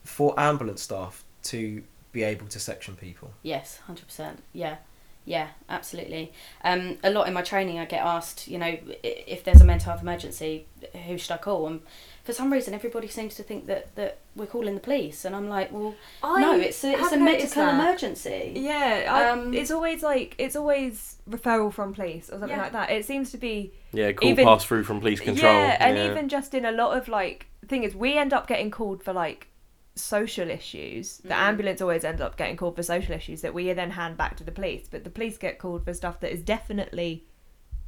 [0.05, 3.29] for ambulance staff to be able to section people?
[3.41, 4.41] Yes, hundred percent.
[4.53, 4.77] Yeah,
[5.25, 6.33] yeah, absolutely.
[6.63, 9.91] Um, a lot in my training, I get asked, you know, if there's a mental
[9.91, 10.65] health emergency,
[11.07, 11.67] who should I call?
[11.67, 11.81] And
[12.25, 15.47] for some reason, everybody seems to think that that we're calling the police, and I'm
[15.49, 17.73] like, well, no, it's a it's a have medical that.
[17.73, 18.53] emergency.
[18.55, 22.63] Yeah, I, Um, it's always like it's always referral from police or something Yeah.
[22.63, 22.91] like that.
[22.91, 25.53] It seems to be Yeah, call Even- pass through from police control.
[25.53, 26.11] Yeah, and yeah.
[26.11, 29.13] even just in a lot of like thing is we end up getting called for
[29.13, 29.47] like
[29.95, 31.17] social issues.
[31.17, 31.47] The Mm.
[31.49, 34.43] ambulance always ends up getting called for social issues that we then hand back to
[34.43, 37.23] the police, but the police get called for stuff that is definitely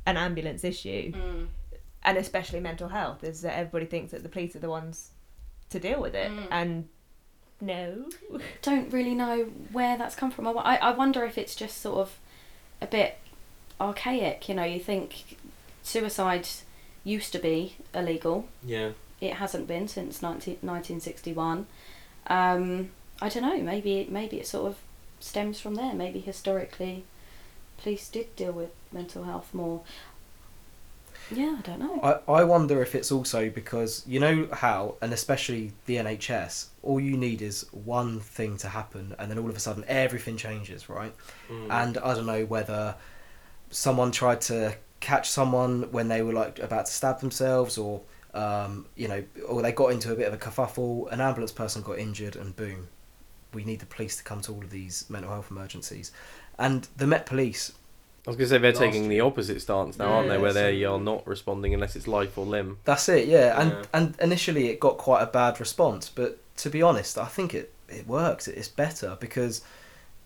[0.06, 1.12] an ambulance issue.
[1.14, 1.48] Mm.
[2.04, 5.10] And especially mental health is that everybody thinks that the police are the ones
[5.72, 6.48] to deal with it Mm.
[6.52, 6.90] and
[7.60, 8.06] no.
[8.62, 10.46] Don't really know where that's come from.
[10.48, 12.20] I, I I wonder if it's just sort of
[12.82, 13.18] a bit
[13.82, 14.48] archaic.
[14.48, 15.38] You know, you think
[15.82, 16.48] suicide
[17.04, 18.48] used to be illegal.
[18.64, 18.92] yeah.
[19.22, 21.66] it hasn't been since 19, 1961.
[22.28, 23.58] Um, I don't know.
[23.62, 24.78] Maybe maybe it sort of
[25.20, 25.94] stems from there.
[25.94, 27.04] Maybe historically,
[27.78, 29.82] police did deal with mental health more.
[31.32, 32.22] Yeah, I don't know.
[32.28, 37.00] I, I wonder if it's also because you know how, and especially the NHS, all
[37.00, 40.88] you need is one thing to happen, and then all of a sudden everything changes,
[40.88, 41.14] right?
[41.50, 41.72] Mm.
[41.72, 42.96] And I don't know whether
[43.72, 48.02] someone tried to catch someone when they were like about to stab themselves, or
[48.36, 51.12] um, you know, or they got into a bit of a kerfuffle.
[51.12, 52.88] An ambulance person got injured, and boom,
[53.54, 56.12] we need the police to come to all of these mental health emergencies.
[56.60, 57.74] And the Met Police
[58.28, 59.10] I was gonna say they're taking year.
[59.10, 60.38] the opposite stance now, aren't they?
[60.38, 62.80] Where they are not responding unless it's life or limb.
[62.84, 63.60] That's it, yeah.
[63.62, 63.84] And Yeah.
[63.94, 67.72] and initially it got quite a bad response, but to be honest, I think it
[67.88, 68.48] it works.
[68.48, 69.62] It's better because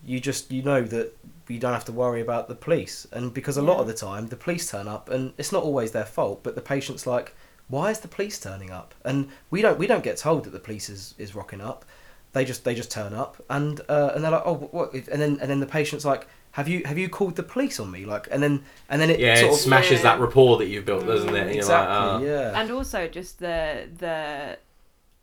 [0.06, 1.13] you just you know that
[1.50, 4.28] you don't have to worry about the police, and because a lot of the time
[4.28, 7.36] the police turn up, and it's not always their fault, but the patient's like,
[7.70, 8.94] why is the police turning up?
[9.06, 11.86] And we don't we don't get told that the police is is rocking up.
[12.34, 14.94] They just they just turn up, and uh, and they're like, oh what?
[14.94, 16.28] And then and then the patient's like.
[16.54, 18.06] Have you have you called the police on me?
[18.06, 20.04] Like and then and then it Yeah, sort it of smashes Yeah.
[20.16, 21.42] that rapport that you've built, doesn't it?
[21.42, 22.20] And exactly like, ah.
[22.22, 24.58] yeah and also just the the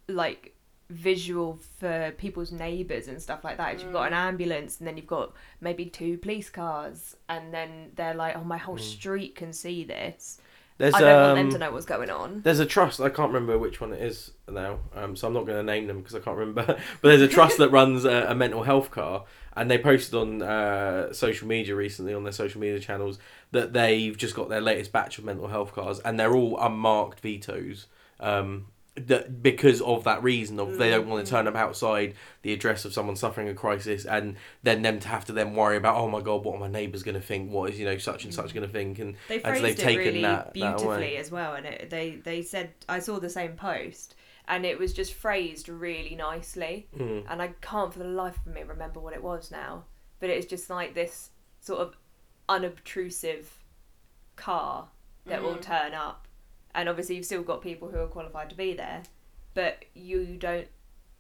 [0.09, 0.55] like
[0.89, 3.67] visual for people's neighbours and stuff like that.
[3.67, 3.75] that.
[3.77, 7.91] Is You've got an ambulance and then you've got maybe two police cars and then
[7.97, 10.41] they're like, oh, my whole street can see this.
[10.79, 12.43] There's I don't want um, them to know what's going on.
[12.43, 13.01] There's a trust.
[13.01, 15.87] I can't remember which one it is now, um, so I'm not going to name
[15.87, 16.65] them because I can't remember.
[17.01, 20.43] but there's a trust that runs a, a mental health car, and they posted on
[20.43, 23.19] uh, social media recently on their social media channels
[23.53, 27.23] that they've just got their latest batch of mental health cars, and they're all unmarked
[27.23, 27.87] Vitos.
[28.21, 31.37] Um, that because of that reason of they don't want to mm.
[31.37, 35.25] turn up outside the address of someone suffering a crisis and then them to have
[35.27, 37.51] to then worry about oh my god what are my neighbours going to think?
[37.51, 38.55] What is you know such and such mm.
[38.55, 38.99] going to think?
[38.99, 41.17] And They and so phrased they've it taken really that- that beautifully away.
[41.17, 44.15] as well, and it, they they said I saw the same post,
[44.49, 47.25] and it was just phrased really nicely, Mm.
[47.29, 49.85] and I can't for the life of me remember what it was now,
[50.21, 51.31] but it's just like this
[51.61, 51.97] sort of
[52.49, 53.65] unobtrusive
[54.37, 54.89] car
[55.27, 55.63] that will mm.
[55.63, 56.26] turn up,
[56.77, 59.03] and obviously you've still got people who are qualified to be there,
[59.55, 60.69] but you don't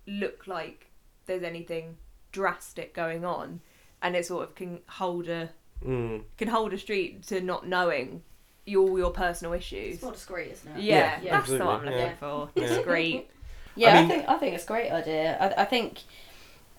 [0.06, 0.86] look like
[1.26, 1.96] there's anything
[2.30, 3.60] drastic going on,
[4.02, 5.50] and it sort of can hold a
[5.84, 6.22] Mm.
[6.38, 8.22] can hold a street to not knowing
[8.64, 9.94] your your personal issues.
[9.96, 10.82] It's more discreet, isn't it?
[10.82, 12.14] Yeah, Yeah, that's what I'm looking yeah.
[12.16, 12.50] for.
[12.54, 12.68] Yeah.
[12.68, 13.30] Discreet.
[13.78, 15.36] Yeah, I I, think I think it's a great idea.
[15.38, 15.98] I, I think,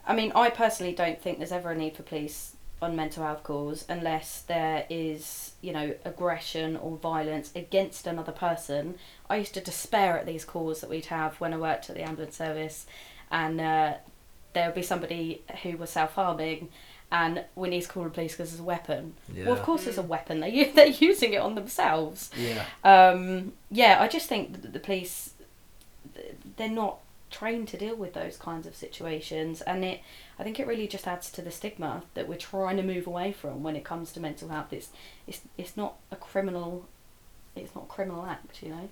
[0.08, 3.44] I mean, I personally don't think there's ever a need for police on mental health
[3.44, 8.96] calls unless there is, you know, aggression or violence against another person.
[9.30, 12.04] I used to despair at these calls that we'd have when I worked at the
[12.04, 12.86] ambulance service,
[13.32, 13.94] and uh,
[14.54, 16.70] there would be somebody who was self harming.
[17.10, 19.14] And we need to call the police because there's a weapon.
[19.34, 20.42] Well, of course, it's a weapon.
[20.42, 25.32] They they're using it on themselves yeah um, yeah, I just think that the police
[26.58, 30.02] they're not trained to deal with those kinds of situations, and it
[30.40, 33.32] I think it really just adds to the stigma that we're trying to move away
[33.32, 34.72] from when it comes to mental health.
[34.72, 34.90] It's
[35.26, 36.88] it's it's not a criminal.
[37.56, 38.88] It's not a criminal act, you know.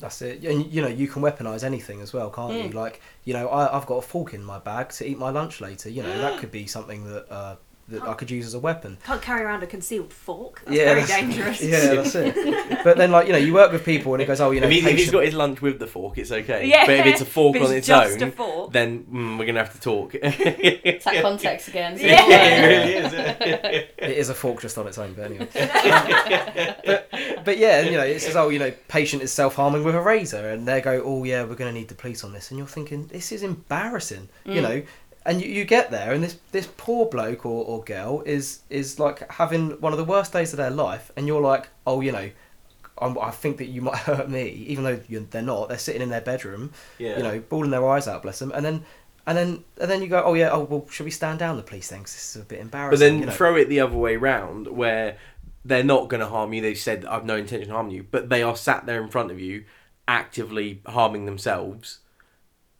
[0.00, 0.42] That's it.
[0.42, 2.70] And you know, you can weaponize anything as well, can't you?
[2.70, 2.74] Mm.
[2.74, 5.60] Like, you know, I, I've got a fork in my bag to eat my lunch
[5.60, 5.88] later.
[5.88, 7.56] You know, that could be something that uh,
[7.92, 8.98] that I could use as a weapon.
[9.06, 10.62] Can't carry around a concealed fork.
[10.64, 11.62] That's Yeah, very that's- dangerous.
[11.72, 12.82] Yeah, that's it.
[12.84, 14.66] But then, like you know, you work with people, and it goes, oh, you know,
[14.66, 16.66] if, he, if he's patient- got his lunch with the fork, it's okay.
[16.68, 18.72] Yeah, But if it's a fork if on it's its just own, a fork.
[18.72, 20.14] then mm, we're gonna have to talk.
[20.14, 21.94] It's that context again.
[21.94, 22.26] isn't Yeah.
[22.26, 22.64] it?
[22.64, 23.88] it really is.
[23.98, 25.48] it is a fork just on its own, but anyway.
[26.84, 27.08] but,
[27.44, 30.00] but yeah, you know, it says, oh, you know, patient is self harming with a
[30.00, 32.58] razor, and they go, oh yeah, we're going to need the police on this, and
[32.58, 34.62] you're thinking, this is embarrassing, you Mm.
[34.62, 34.82] know.
[35.24, 38.98] And you, you get there, and this, this poor bloke or, or girl is is
[38.98, 42.10] like having one of the worst days of their life, and you're like, oh, you
[42.10, 42.28] know,
[42.98, 45.68] I'm, I think that you might hurt me, even though they're not.
[45.68, 47.16] They're sitting in their bedroom, Yeah.
[47.18, 48.84] you know, bawling their eyes out, bless them, and then.
[49.24, 51.62] And then, and then you go, oh yeah, oh well, should we stand down the
[51.62, 52.00] police then?
[52.00, 52.90] 'Cause this is a bit embarrassing.
[52.90, 53.30] But then you know?
[53.32, 55.16] throw it the other way round, where
[55.64, 56.60] they're not going to harm you.
[56.60, 59.30] They've said, "I've no intention of harming you," but they are sat there in front
[59.30, 59.62] of you,
[60.08, 62.00] actively harming themselves.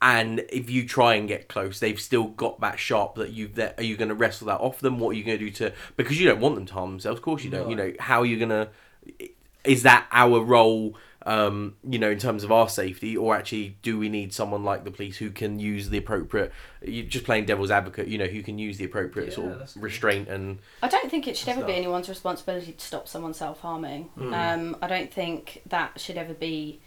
[0.02, 3.46] And if you try and get close, they've still got that sharp that you.
[3.46, 4.98] That are you going to wrestle that off them?
[4.98, 5.72] What are you going to do to?
[5.96, 7.18] Because you don't want them to harm themselves.
[7.18, 7.70] Of course you don't.
[7.70, 8.68] You know how are you going to?
[9.64, 10.96] Is that our role?
[11.24, 14.82] Um, you know, in terms of our safety, or actually, do we need someone like
[14.82, 16.52] the police who can use the appropriate?
[16.84, 18.08] You're just playing devil's advocate.
[18.08, 19.82] You know, who can use the appropriate Yeah, sort of good.
[19.84, 23.60] restraint and I don't think it should ever be anyone's responsibility to stop someone self
[23.60, 24.10] harming.
[24.18, 24.34] Mm.
[24.34, 26.80] Um, I don't think that should ever be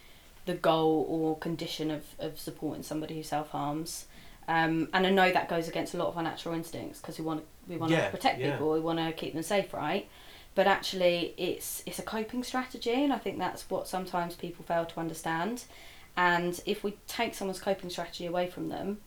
[0.46, 4.06] the goal or condition of, of supporting somebody who self harms.
[4.48, 7.26] Um, and I know that goes against a lot of our natural instincts because we
[7.26, 8.52] want we want Yeah, to protect yeah.
[8.52, 10.08] people, we want to keep them safe, right?
[10.54, 14.86] But actually, it's it's a coping strategy, and I think that's what sometimes people fail
[14.86, 15.64] to understand.
[16.18, 19.00] And if we take someone's coping strategy away from them,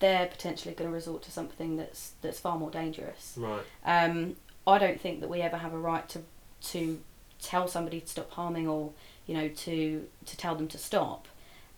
[0.00, 3.34] they're potentially going to resort to something that's that's far more dangerous.
[3.36, 3.62] right.
[3.84, 6.22] Um, I don't think that we ever have a right to
[6.72, 7.00] to
[7.40, 8.92] tell somebody to stop harming or
[9.26, 11.28] you know to to tell them to stop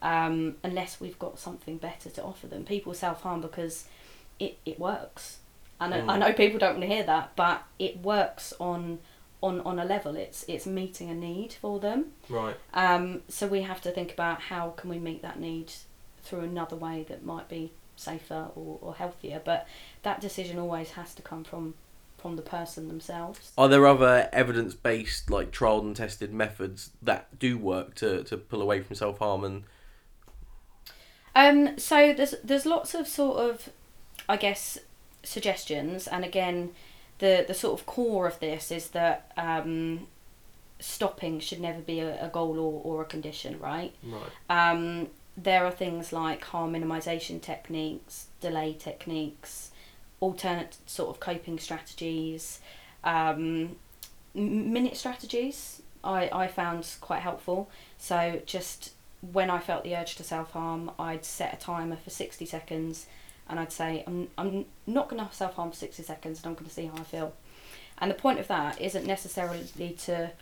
[0.02, 2.64] um, unless we've got something better to offer them.
[2.64, 3.86] People self harm because
[4.38, 5.38] it, it works.
[5.80, 6.18] I know, I Mm.
[6.20, 8.98] know people don't want to hear that, but it works on
[9.42, 10.16] on on a level.
[10.16, 12.12] It's it's meeting a need for them.
[12.28, 12.56] Right.
[12.72, 15.72] Um, so we have to think about how can we meet that need
[16.22, 19.40] through another way that might be safer or, or healthier.
[19.44, 19.66] But
[20.02, 21.74] that decision always has to come from
[22.24, 23.52] from the person themselves.
[23.58, 28.38] Are there other evidence based, like tried and tested methods that do work to, to
[28.38, 29.64] pull away from self harm and
[31.34, 33.68] Um, so there's there's lots of sort of,
[34.26, 34.78] I guess,
[35.22, 36.70] suggestions, and again,
[37.18, 40.06] the the sort of core of this is that um,
[40.80, 43.92] stopping should never be a, a goal or, or a condition, right?
[44.02, 44.70] right.
[44.70, 49.72] Um, there are things like harm minimization techniques, delay techniques,
[50.24, 52.60] alternate sort of coping strategies,
[53.04, 53.76] um,
[54.34, 55.82] minute strategies.
[56.02, 57.70] I, I found quite helpful.
[57.98, 62.10] So just when I felt the urge to self harm, I'd set a timer for
[62.10, 63.06] sixty seconds,
[63.48, 66.54] and I'd say I'm I'm not going to self harm for sixty seconds, and I'm
[66.54, 67.34] going to see how I feel.
[67.98, 70.32] And the point of that isn't necessarily to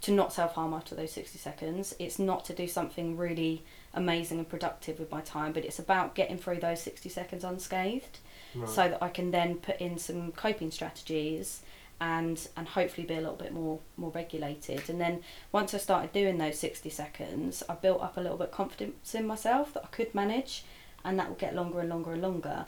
[0.00, 1.94] to not self harm after those 60 seconds.
[1.98, 3.62] It's not to do something really
[3.92, 8.18] amazing and productive with my time, but it's about getting through those 60 seconds unscathed
[8.66, 11.62] so that I can then put in some coping strategies
[12.00, 14.88] and and hopefully be a little bit more more regulated.
[14.88, 15.20] And then
[15.52, 19.14] once I started doing those 60 seconds I built up a little bit of confidence
[19.14, 20.64] in myself that I could manage
[21.04, 22.66] and that will get longer and longer and longer.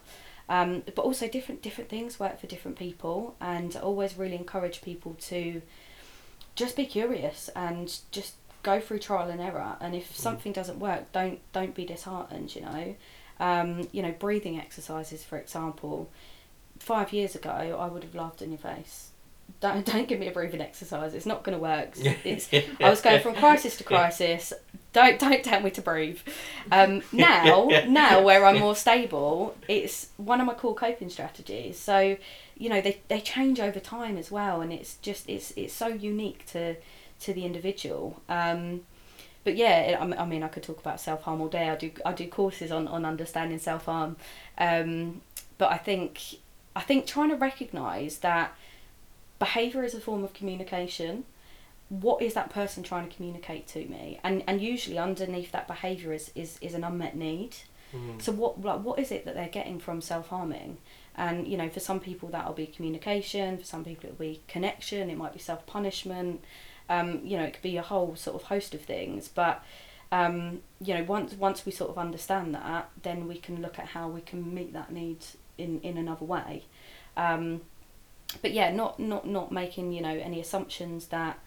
[0.49, 4.83] Um, but also different different things work for different people and I always really encourage
[4.83, 5.63] people to
[6.55, 9.77] just be curious and just go through trial and error.
[9.81, 12.97] And if something doesn't work don't don't be disheartened you know
[13.41, 16.09] um, you know breathing exercises for example
[16.79, 19.11] five years ago I would have laughed in your face.
[19.61, 21.15] Don't, don't give me a breathing exercise.
[21.15, 21.91] It's not going to work.
[22.25, 24.53] It's, I was going from crisis to crisis.
[24.93, 26.21] Don't don't tell me to breathe.
[26.71, 31.79] Um, now now where I'm more stable it's one of my core coping strategies.
[31.79, 32.17] So
[32.59, 35.89] you know they, they change over time as well and it's just it's it's so
[35.89, 36.77] unique to
[37.21, 38.21] to the individual.
[38.29, 38.83] Um,
[39.45, 41.91] but yeah it, I mean I could talk about self harm all day I do
[42.05, 44.17] I do courses on, on understanding self harm
[44.59, 45.21] um,
[45.59, 46.21] but I think
[46.75, 48.57] I think trying to recognize that
[49.39, 51.25] behavior is a form of communication
[51.89, 56.13] what is that person trying to communicate to me and and usually underneath that behavior
[56.13, 57.57] is is, is an unmet need
[57.95, 58.23] Mm.
[58.23, 60.79] so what like what is it that they're getting from self harming?
[61.15, 63.59] And you know, for some people that'll be communication.
[63.59, 65.11] For some people it'll be connection.
[65.11, 66.43] It might be self punishment.
[66.89, 69.29] Um, you know, it could be a whole sort of host of things.
[69.29, 69.65] But
[70.11, 73.89] um, you know, once once we sort of understand that, then we can look at
[73.89, 75.19] how we can meet that need
[75.59, 76.65] in in another way.
[77.17, 77.63] Um,
[78.41, 81.39] but yeah, not not not making you know any assumptions that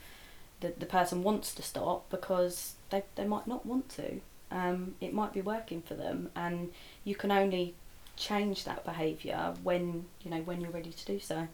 [0.61, 4.21] the the person wants to stop because they they might not want to
[4.51, 6.71] um, it might be working for them and
[7.03, 7.73] you can only
[8.15, 11.47] change that behaviour when you know when you're ready to do so.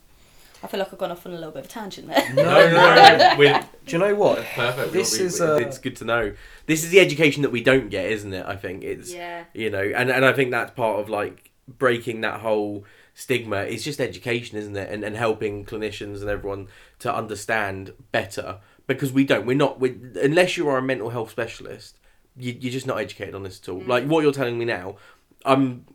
[0.63, 2.33] I feel like I've gone off on a little bit of a tangent there.
[2.35, 3.17] No, No, no, no.
[3.17, 3.35] no.
[3.37, 4.43] We're, Do you know what?
[4.55, 4.93] perfect.
[4.93, 6.33] This We- is, we- uh, it's good to know.
[6.67, 8.45] This is the education that we don't get, isn't it?
[8.45, 9.45] I think it's Yeah.
[9.53, 13.57] you know, and and I think that's part of like breaking that whole stigma.
[13.63, 14.89] It's just education, isn't it?
[14.91, 16.67] And and helping clinicians and everyone
[16.99, 19.45] to understand better because we don't.
[19.45, 19.79] We're not.
[19.79, 21.97] We unless you are a mental health specialist,
[22.37, 23.81] you you're just not educated on this at all.
[23.81, 23.87] Mm.
[23.87, 24.97] Like what you're telling me now,
[25.43, 25.85] I'm.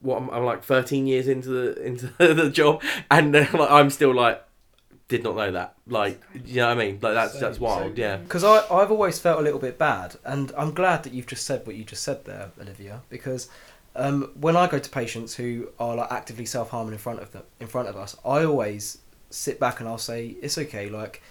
[0.00, 3.90] What I'm, I'm like 13 years into the into the job, and uh, like, I'm
[3.90, 4.42] still like,
[5.08, 5.74] did not know that.
[5.86, 6.98] Like, you know what I mean?
[7.00, 7.96] Like that's So- that's wild.
[7.96, 8.16] so- yeah.
[8.18, 11.46] Because I I've always felt a little bit bad, and I'm glad that you've just
[11.46, 13.02] said what you just said there, Olivia.
[13.08, 13.48] Because
[13.94, 17.32] um, when I go to patients who are like actively self harming in front of
[17.32, 18.98] them, in front of us, I always
[19.30, 20.88] sit back and I'll say it's okay.
[20.90, 21.22] Like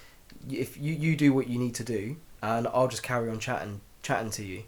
[0.49, 3.81] if you you do what you need to do, and I'll just carry on chatting
[4.01, 4.63] chatting to you,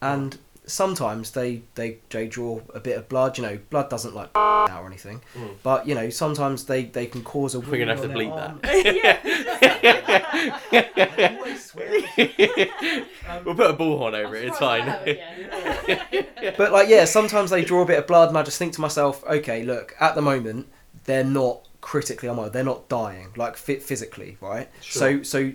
[0.00, 0.38] and
[0.70, 3.36] sometimes they they they draw a bit of blood.
[3.38, 5.54] You know, blood doesn't like out or anything, Mm.
[5.62, 7.60] but you know sometimes they they can cause a.
[7.60, 8.62] We're gonna have to wound bleep on that.
[8.62, 10.20] their arm.
[11.30, 11.90] I always swear.
[13.44, 14.44] We'll put a bullhorn over it.
[14.46, 14.86] It's fine.
[16.56, 18.80] but like yeah sometimes they draw a bit of blood and i just think to
[18.80, 20.66] myself okay look at the moment
[21.04, 25.52] they're not critically unwell they're not dying like fit physically right so so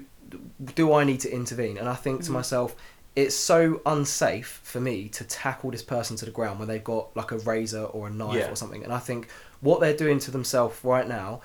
[0.76, 2.76] do i need to intervene and i think to myself
[3.16, 7.16] it's so unsafe for me to tackle this person to the ground when they've got
[7.16, 8.52] like a razor or a knife Yeah.
[8.52, 9.30] or something and i think
[9.62, 11.42] what they're doing to themselves right now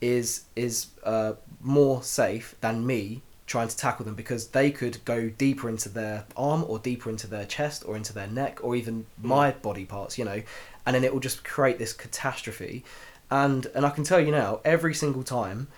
[0.00, 5.28] is is uh, more safe than me trying to tackle them because they could go
[5.30, 9.06] deeper into their arm or deeper into their chest or into their neck or even
[9.22, 10.42] my body parts, you know,
[10.84, 12.84] and then it will just create this catastrophe.
[13.30, 15.68] And and I can tell you now, every single time,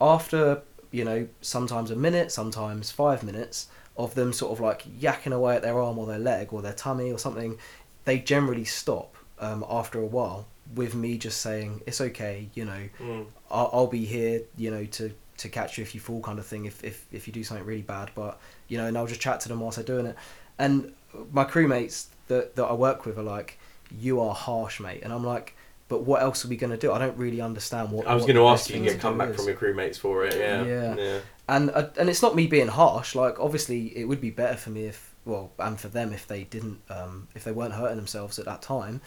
[0.00, 3.66] after you know, sometimes a minute, sometimes five minutes
[3.98, 6.72] of them sort of like yakking away at their arm or their leg or their
[6.72, 7.58] tummy or something,
[8.04, 12.88] they generally stop um, after a while with me just saying it's okay, you know,
[13.00, 13.26] Mm.
[13.50, 16.46] I'll, I'll be here, you know, to, to catch you if you fall, kind of
[16.46, 16.64] thing.
[16.66, 18.38] If, if if you do something really bad, but
[18.68, 20.16] you know, and I'll just chat to them whilst they're doing it.
[20.58, 20.92] And
[21.32, 23.58] my crewmates that that I work with are like,
[23.98, 25.54] "You are harsh, mate," and I'm like,
[25.88, 26.92] "But what else are we gonna do?
[26.92, 29.16] I don't really understand what." I was going to ask you to to get come
[29.16, 29.36] back is.
[29.36, 30.36] from your crewmates for it.
[30.36, 30.64] Yeah.
[30.64, 30.96] Yeah.
[30.96, 31.18] Yeah.
[31.48, 33.14] And uh, and it's not me being harsh.
[33.14, 36.44] Like obviously, it would be better for me if well, and for them if they
[36.44, 39.00] didn't, um, if they weren't hurting themselves at that time.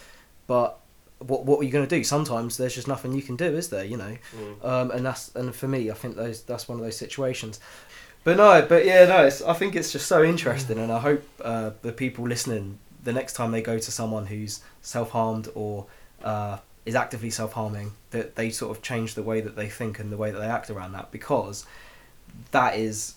[0.47, 0.77] But
[1.19, 2.03] what what are you going to do?
[2.03, 3.83] Sometimes there's just nothing you can do, is there?
[3.85, 4.65] You know, Mm.
[4.65, 7.59] um, and that's and for me, I think those that's one of those situations.
[8.23, 11.23] But no, but yeah, no, it's, I think it's just so interesting, and I hope
[11.43, 15.87] uh, the people listening, the next time they go to someone who's self harmed or
[16.23, 19.97] uh, is actively self harming, that they sort of change the way that they think
[19.97, 21.65] and the way that they act around that because
[22.51, 23.15] that is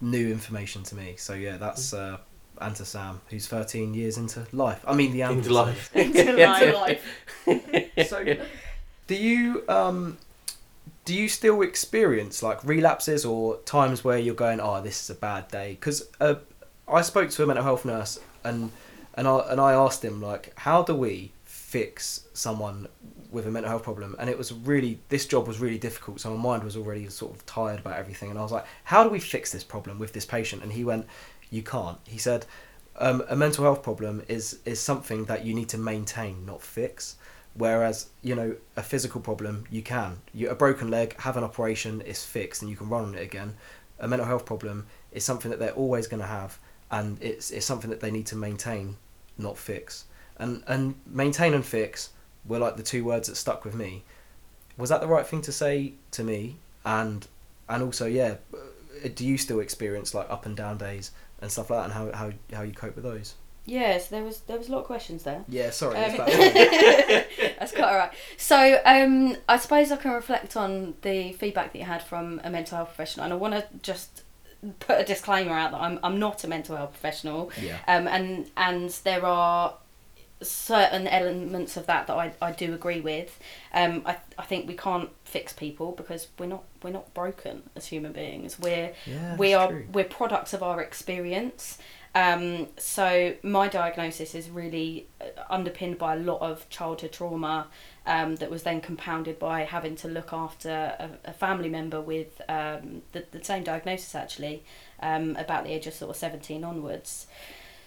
[0.00, 1.14] new information to me.
[1.16, 2.18] So yeah, that's uh,
[2.60, 4.82] Anta Sam, who's 13 years into life.
[4.86, 5.96] I mean, the Into ambulance life.
[5.96, 6.72] Into
[8.04, 8.06] life.
[8.08, 8.36] so,
[9.06, 10.18] do you um,
[11.04, 15.14] do you still experience like relapses or times where you're going, oh, this is a
[15.14, 15.70] bad day?
[15.70, 16.36] Because uh,
[16.86, 18.70] I spoke to a mental health nurse and
[19.14, 22.88] and I and I asked him like, how do we fix someone
[23.30, 24.16] with a mental health problem?
[24.18, 27.34] And it was really this job was really difficult, so my mind was already sort
[27.34, 28.30] of tired about everything.
[28.30, 30.62] And I was like, how do we fix this problem with this patient?
[30.62, 31.06] And he went,
[31.50, 31.98] you can't.
[32.06, 32.46] He said.
[33.00, 37.14] Um, a mental health problem is is something that you need to maintain, not fix.
[37.54, 40.20] Whereas you know a physical problem, you can.
[40.32, 43.22] You a broken leg, have an operation, it's fixed, and you can run on it
[43.22, 43.54] again.
[44.00, 46.58] A mental health problem is something that they're always going to have,
[46.90, 48.96] and it's it's something that they need to maintain,
[49.36, 50.04] not fix.
[50.36, 52.10] And and maintain and fix
[52.44, 54.04] were like the two words that stuck with me.
[54.76, 56.56] Was that the right thing to say to me?
[56.84, 57.26] And
[57.68, 61.10] and also, yeah, uh, do you still experience like up and down days
[61.40, 63.34] and stuff like that, and how how how you cope with those?
[63.68, 65.44] Yes, yeah, so there was there was a lot of questions there.
[65.48, 65.96] Yeah, sorry.
[65.96, 66.16] Um.
[67.58, 68.12] That's quite alright.
[68.38, 72.50] So, um, I suppose I can reflect on the feedback that you had from a
[72.50, 74.22] mental health professional, and I want to just
[74.80, 77.78] put a disclaimer out that I'm I'm not a mental health professional, yeah.
[77.86, 79.74] um, and and there are
[80.40, 83.38] certain elements of that that I, I do agree with.
[83.72, 87.86] Um, I I think we can't fix people because we're not we're not broken as
[87.86, 88.58] human beings.
[88.58, 89.86] We're Yeah, we are true.
[89.92, 91.78] we're products of our experience.
[92.14, 97.68] Um, so my diagnosis is really uh, underpinned by a lot of childhood trauma
[98.06, 102.40] um, that was then compounded by having to look after a, a family member with
[102.48, 104.64] um, the, the same diagnosis actually
[105.00, 107.26] um, about the age of sort of 17 onwards.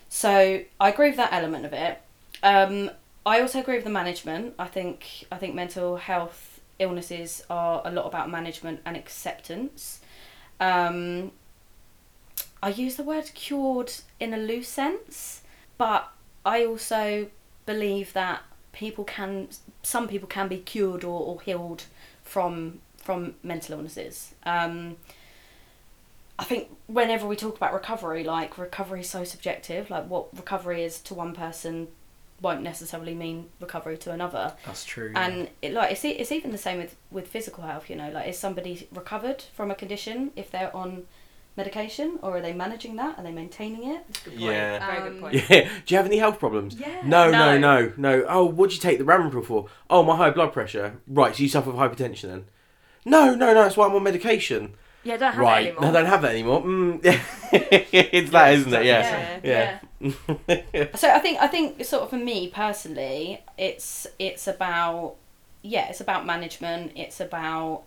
[0.07, 1.99] So I agree with that element of it.
[2.43, 2.91] Um,
[3.25, 4.55] I also agree with the management.
[4.57, 10.01] I think I think mental health illnesses are a lot about management and acceptance.
[10.59, 11.31] Um,
[12.63, 15.41] I use the word cured in a loose sense,
[15.77, 16.11] but
[16.45, 17.27] I also
[17.65, 19.49] believe that people can
[19.83, 21.83] some people can be cured or, or healed
[22.23, 24.33] from from mental illnesses.
[24.45, 24.97] Um,
[26.39, 29.91] I think whenever we talk about recovery, like recovery is so subjective.
[29.91, 31.87] Like what recovery is to one person
[32.41, 34.53] won't necessarily mean recovery to another.
[34.65, 35.11] That's true.
[35.13, 35.25] yeah.
[35.27, 37.89] And it, like it's it's even the same with with physical health.
[37.89, 41.03] You know, like is somebody recovered from a condition if they're on
[41.57, 43.17] medication, or are they managing that?
[43.17, 44.05] Are they maintaining it?
[44.23, 44.39] Good point.
[44.39, 44.85] Yeah.
[44.87, 45.33] Very Um, good point.
[45.49, 45.69] Yeah.
[45.85, 46.75] Do you have any health problems?
[46.75, 47.01] Yeah.
[47.03, 47.89] No, no, No.
[47.89, 48.25] no, no.
[48.27, 49.67] Oh, what'd you take the Ramipril for?
[49.89, 50.97] Oh, my high blood pressure.
[51.07, 52.45] Right, so you suffer with hypertension then?
[53.03, 53.63] No, no, no.
[53.63, 54.75] That's why I'm on medication.
[55.03, 55.67] Yeah, don't have it right.
[55.67, 55.81] anymore.
[55.81, 56.61] No, I don't have that anymore.
[56.61, 56.99] Mm.
[57.51, 58.85] it's that, isn't it?
[58.85, 59.39] Yeah.
[59.43, 59.79] Yeah.
[59.99, 60.95] Yeah.
[60.95, 65.15] so I think I think sort of for me personally, it's it's about
[65.63, 66.91] yeah, it's about management.
[66.95, 67.83] It's about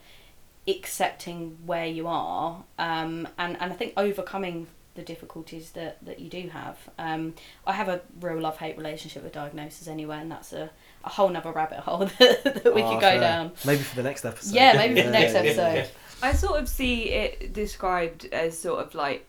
[0.66, 6.28] accepting where you are, um, and and I think overcoming the difficulties that that you
[6.30, 6.78] do have.
[6.98, 7.34] Um,
[7.66, 10.70] I have a real love hate relationship with diagnosis anyway, and that's a
[11.04, 13.20] a whole nother rabbit hole that, that we Ah, could go fair.
[13.20, 13.52] down.
[13.66, 14.54] Maybe for the next episode.
[14.54, 15.94] Yeah, maybe for the next yeah, yeah, episode.
[16.25, 19.27] I sort of see it described as sort of like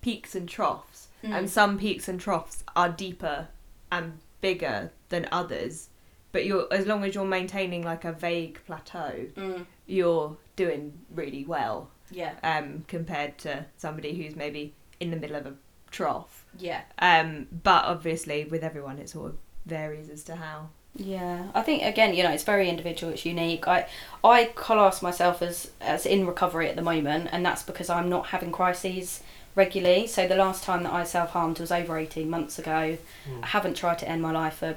[0.00, 1.32] peaks and troughs, Mm.
[1.36, 3.48] and some peaks and troughs are deeper
[3.90, 5.88] and bigger than others.
[6.32, 11.44] But you're as long as you're maintaining like a vague plateau, Mm, you're doing really
[11.44, 15.54] well yeah, um, compared to somebody who's maybe in the middle of a
[15.90, 16.44] trough.
[16.58, 16.82] yeah.
[16.98, 20.68] Um, but obviously, with everyone, it sort of varies as to how.
[20.96, 23.12] Yeah, I think again, you know, it's very individual.
[23.12, 23.68] It's unique.
[23.68, 23.86] I
[24.24, 28.28] I class myself as as in recovery at the moment, and that's because I'm not
[28.28, 29.22] having crises
[29.54, 30.06] regularly.
[30.06, 32.96] So the last time that I self harmed was over eighteen months ago.
[33.42, 34.76] I haven't tried to end my life for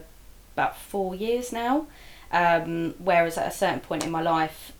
[0.55, 1.87] about four years now.
[2.31, 4.73] Um, whereas at a certain point in my life,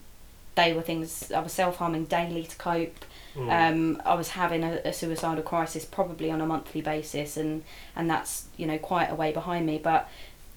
[0.56, 3.06] they were things I was self harming daily to cope.
[3.50, 7.64] Um, I was having a, a suicidal crisis probably on a monthly basis, and
[7.96, 9.78] and that's you know quite a way behind me.
[9.78, 10.10] But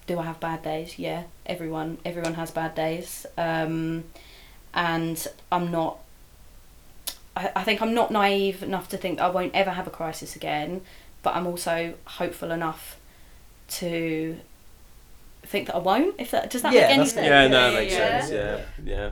[0.07, 0.99] do I have bad days?
[0.99, 4.03] Yeah, everyone everyone has bad days, um,
[4.73, 5.99] and I'm not.
[7.35, 10.35] I, I think I'm not naive enough to think I won't ever have a crisis
[10.35, 10.81] again,
[11.21, 12.97] but I'm also hopeful enough
[13.69, 14.37] to
[15.43, 16.15] think that I won't.
[16.19, 17.27] If that does that Yeah, make any sense?
[17.27, 18.19] Yeah, no, Yeah, it makes yeah.
[18.19, 18.31] sense.
[18.31, 19.09] Yeah, yeah.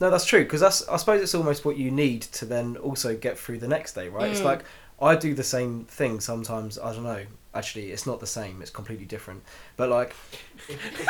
[0.00, 3.16] No, that's true because that's I suppose it's almost what you need to then also
[3.16, 4.30] get through the next day, right?
[4.30, 4.44] It's Mm.
[4.44, 4.64] like
[5.00, 6.78] I do the same thing sometimes.
[6.78, 7.24] I don't know.
[7.54, 8.60] Actually, it's not the same.
[8.62, 9.42] It's completely different.
[9.76, 10.14] But like,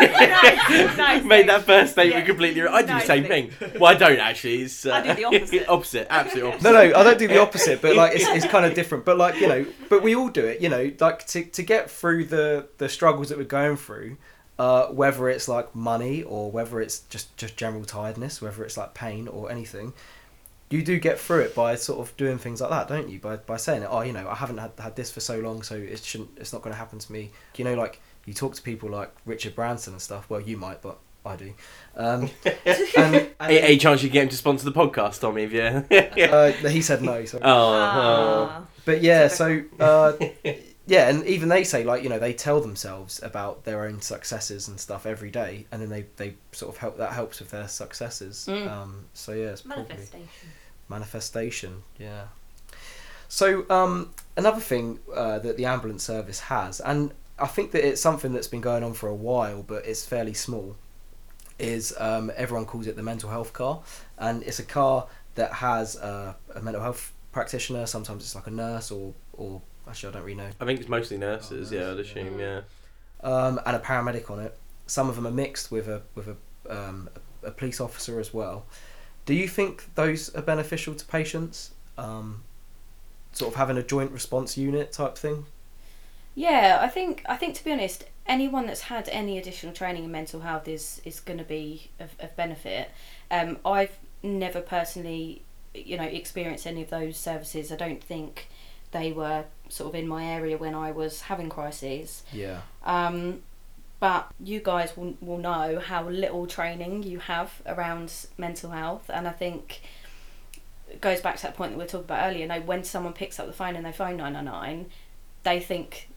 [0.00, 2.26] nice, nice Made that first statement Yeah.
[2.26, 2.62] completely.
[2.62, 3.50] I do the same thing.
[3.50, 3.80] thing.
[3.80, 4.62] Well, I don't actually.
[4.62, 5.68] It's, uh, I do the opposite.
[5.68, 6.62] opposite, absolute opposite.
[6.64, 7.80] no, no, I don't do the opposite.
[7.80, 9.04] But like, it's, it's kind of different.
[9.04, 10.60] But like, you know, but we all do it.
[10.60, 14.16] You know, like to to get through the the struggles that we're going through.
[14.56, 18.94] Uh, whether it's like money or whether it's just just general tiredness, whether it's like
[18.94, 19.92] pain or anything,
[20.74, 23.18] you do get through it by sort of doing things like that, don't you?
[23.18, 25.76] By by saying, oh, you know, I haven't had, had this for so long, so
[25.76, 27.30] it shouldn't, it's not going to happen to me.
[27.56, 30.28] You know, like you talk to people like Richard Branson and stuff.
[30.28, 31.54] Well, you might, but I do.
[31.96, 35.44] Um, and, and Any, any chance you get him to sponsor the podcast, Tommy?
[35.44, 36.24] If you.
[36.24, 37.24] uh, he said no.
[37.24, 37.38] So.
[37.38, 38.48] Oh, oh.
[38.50, 38.62] Ah.
[38.84, 40.12] But yeah, so uh,
[40.86, 44.68] yeah, and even they say like you know they tell themselves about their own successes
[44.68, 47.68] and stuff every day, and then they, they sort of help that helps with their
[47.68, 48.46] successes.
[48.48, 48.70] Mm.
[48.70, 49.96] Um, so yeah, it's probably
[50.88, 51.82] Manifestation.
[51.98, 52.24] Yeah.
[53.28, 58.00] So um, another thing uh, that the ambulance service has, and I think that it's
[58.00, 60.76] something that's been going on for a while, but it's fairly small.
[61.58, 63.82] Is um, everyone calls it the mental health car,
[64.18, 65.06] and it's a car
[65.36, 67.86] that has uh, a mental health practitioner.
[67.86, 70.88] Sometimes it's like a nurse or or actually I don't really know, I think it's
[70.88, 71.72] mostly nurses.
[71.72, 72.38] Oh, yeah, I'd assume.
[72.38, 72.60] Yeah.
[73.22, 74.56] um, and a paramedic on it.
[74.86, 76.36] Some of them are mixed with a with a
[76.68, 77.08] um,
[77.42, 78.66] a police officer as well.
[79.26, 81.72] Do you think those are beneficial to patients?
[81.96, 82.42] Um,
[83.32, 85.46] sort of having a joint response unit type thing.
[86.34, 90.10] Yeah, I think I think to be honest, anyone that's had any additional training in
[90.10, 92.90] mental health is is going to be of, of benefit.
[93.30, 95.42] Um, I've never personally,
[95.74, 97.70] you know, experienced any of those services.
[97.70, 98.48] I don't think
[98.90, 102.22] they were sort of in my area when I was having crises.
[102.32, 102.60] Yeah.
[102.84, 103.42] Um,
[104.00, 109.26] but you guys will will know how little training you have around mental health, and
[109.26, 109.80] I think
[110.90, 112.40] it goes back to that point that we were talking about earlier.
[112.40, 114.86] You know, when someone picks up the phone and they phone nine nine nine,
[115.42, 116.08] they think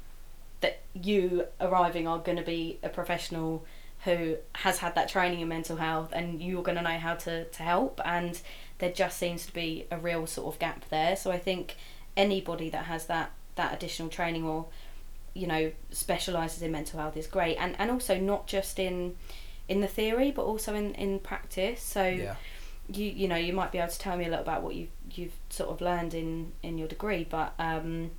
[0.62, 3.66] that you arriving are going to be a professional
[4.04, 7.46] who has had that training in mental health, and you're going to know how to
[7.46, 8.02] to help.
[8.06, 8.40] And
[8.80, 11.16] there just seems to be a real sort of gap there.
[11.16, 11.76] So I think
[12.16, 14.68] anybody that has that that additional training or
[15.38, 19.16] you know specializes in mental health is great and and also not just in
[19.68, 22.36] in the theory but also in in practice so Yeah.
[22.90, 24.88] you you know you might be able to tell me a little about what you
[25.16, 28.12] you've sort of learned in in your degree but um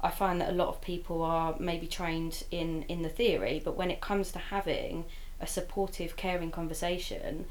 [0.00, 3.74] I find that a lot of people are maybe trained in in the theory, but
[3.74, 5.06] when it comes to having
[5.40, 7.46] a supportive, caring conversation,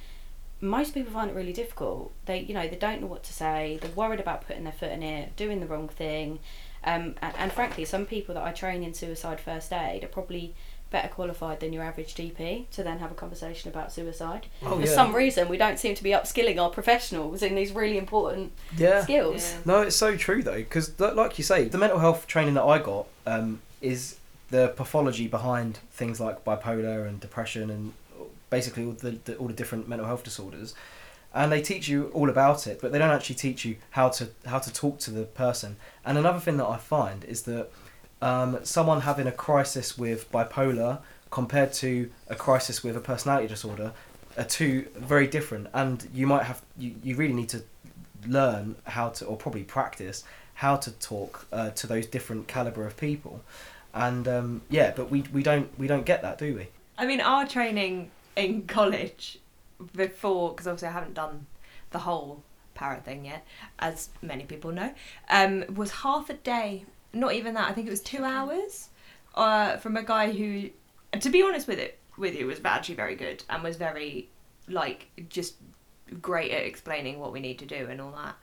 [0.61, 2.11] most people find it really difficult.
[2.27, 3.79] They, you know, they don't know what to say.
[3.81, 6.39] They're worried about putting their foot in it, doing the wrong thing,
[6.85, 10.53] um, and, and frankly, some people that I train in suicide first aid are probably
[10.89, 14.45] better qualified than your average GP to then have a conversation about suicide.
[14.63, 14.93] Oh, For yeah.
[14.93, 19.01] some reason, we don't seem to be upskilling our professionals in these really important Yeah.
[19.03, 19.55] skills.
[19.65, 22.77] No, it's so true though, because like you say, the mental health training that I
[22.77, 24.17] got um, is
[24.51, 27.93] the pathology behind things like bipolar and depression and
[28.51, 30.75] basically all the, the all the different mental health disorders,
[31.33, 34.29] and they teach you all about it, but they don't actually teach you how to
[34.45, 35.77] how to talk to the person.
[36.05, 37.69] And another thing that I find is that
[38.21, 40.99] um, someone having a crisis with bipolar
[41.31, 43.93] compared to a crisis with a personality disorder
[44.37, 47.63] are two very different, and you might have you, you really need to
[48.27, 50.23] learn how to or probably practice
[50.55, 53.41] how to talk uh, to those different caliber of people.
[53.93, 56.67] And um, yeah but we, we don't we don't get that do we?
[56.97, 59.39] I mean, our training in college
[59.95, 61.45] before, because obviously I haven't done
[61.91, 62.43] the whole
[62.73, 63.45] parrot thing yet,
[63.79, 64.93] as many people know,
[65.29, 66.85] um, was half a day.
[67.13, 67.69] Not even that.
[67.69, 68.89] I think it was two hours.
[69.35, 70.69] Uh, from a guy who,
[71.19, 74.29] to be honest with it, with you, was actually very good and was very,
[74.67, 75.55] like, just
[76.21, 78.35] great at explaining what we need to do and all that.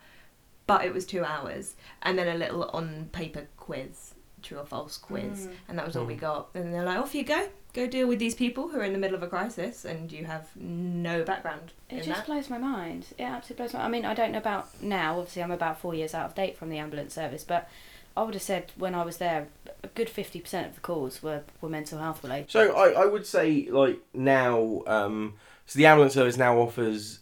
[0.67, 4.97] But it was two hours, and then a little on paper quiz, true or false
[4.97, 5.53] quiz, Mm.
[5.67, 6.19] and that was all we Mm.
[6.19, 6.49] got.
[6.53, 8.99] And they're like, off you go, go deal with these people who are in the
[8.99, 12.25] middle of a crisis, and you have no background It in just that.
[12.25, 13.07] blows my mind.
[13.17, 13.81] It absolutely blows my.
[13.85, 15.17] I mean, I don't know about now.
[15.19, 17.69] Obviously, I'm about four years out of date from the ambulance service, but
[18.17, 19.47] I would have said when I was there,
[19.83, 22.51] a good fifty percent of the calls were, were mental health related.
[22.51, 27.19] So I, I would say like now, um, so the ambulance service now offers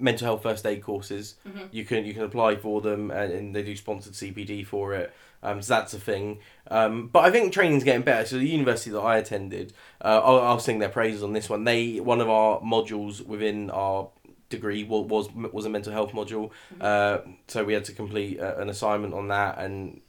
[0.00, 1.34] mental health first aid courses.
[1.48, 1.68] Mhm.
[1.72, 5.12] You can you can apply for them, and, and they do sponsored CPD for it.
[5.42, 6.38] Um, so that's a thing.
[6.70, 8.26] Um, but I think training's getting better.
[8.26, 9.72] So the university that I attended,
[10.02, 11.64] uh, I'll, I'll sing their praises on this one.
[11.64, 14.08] They one of our modules within our
[14.50, 16.50] degree wa- was was a mental health module.
[16.80, 20.00] Uh, so we had to complete uh, an assignment on that and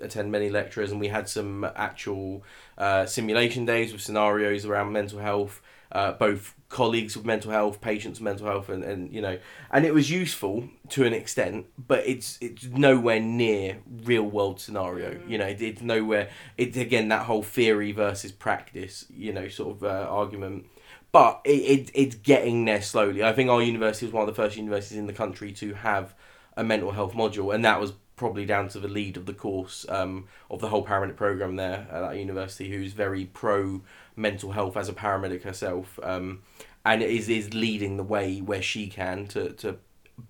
[0.00, 2.42] attend many lectures and we had some actual
[2.78, 5.62] uh, simulation days with scenarios around mental health
[5.92, 9.38] uh, both colleagues with mental health patients with mental health and, and you know
[9.70, 15.20] and it was useful to an extent but it's it's nowhere near real world scenario
[15.28, 19.76] you know it, it's nowhere it's again that whole theory versus practice you know sort
[19.76, 20.66] of uh, argument.
[21.12, 23.22] But it, it it's getting there slowly.
[23.22, 26.12] I think our university was one of the first universities in the country to have
[26.56, 29.84] a mental health module and that was probably down to the lead of the course
[29.88, 33.82] um, of the whole paramedic program there at that university, who's very pro
[34.16, 36.42] mental health as a paramedic herself, um,
[36.84, 39.76] and is is leading the way where she can to to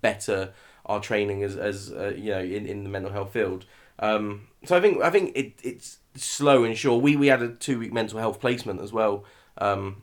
[0.01, 0.53] better
[0.87, 3.64] our training as as uh, you know in, in the mental health field.
[3.99, 6.99] Um, so I think I think it it's slow and sure.
[7.01, 9.24] We we had a two week mental health placement as well.
[9.59, 10.03] Um,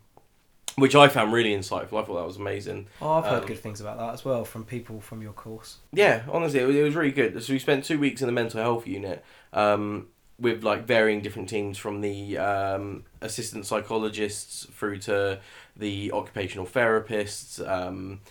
[0.77, 2.01] which I found really insightful.
[2.01, 2.87] I thought that was amazing.
[3.01, 5.79] oh i've heard Um, good things about that as well from people from your course
[5.91, 7.43] Yeah, honestly, it was, it was really good.
[7.43, 9.21] So we spent two weeks in the mental health unit
[9.51, 10.07] um,
[10.39, 15.39] with like varying different teams from the um, assistant psychologists through to
[15.75, 18.21] the occupational therapists, um,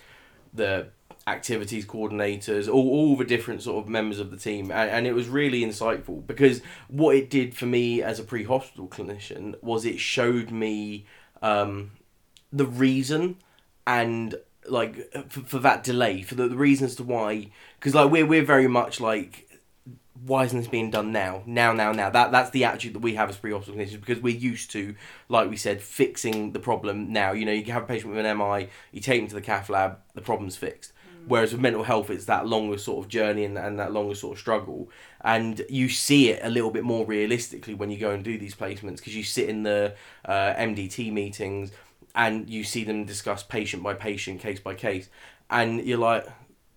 [0.53, 0.87] the
[1.27, 4.71] activities coordinators, all, all the different sort of members of the team.
[4.71, 8.43] And, and it was really insightful because what it did for me as a pre
[8.43, 11.05] hospital clinician was it showed me
[11.41, 11.91] um,
[12.51, 13.37] the reason
[13.87, 14.35] and
[14.67, 17.49] like for, for that delay for the, the reasons to why
[17.79, 19.49] because like we're we're very much like
[20.25, 21.43] why isn't this being done now?
[21.45, 22.09] Now now now.
[22.09, 24.95] That that's the attitude that we have as pre-hospital clinicians because we're used to
[25.29, 27.31] like we said fixing the problem now.
[27.31, 29.69] You know you have a patient with an mi you take them to the cath
[29.69, 30.93] lab the problem's fixed.
[31.27, 34.33] Whereas with mental health it's that longer sort of journey and, and that longer sort
[34.33, 34.89] of struggle.
[35.21, 38.55] And you see it a little bit more realistically when you go and do these
[38.55, 39.95] placements because you sit in the
[40.25, 41.71] uh, mdt meetings
[42.15, 45.09] and you see them discuss patient by patient, case by case,
[45.49, 46.27] and you're like,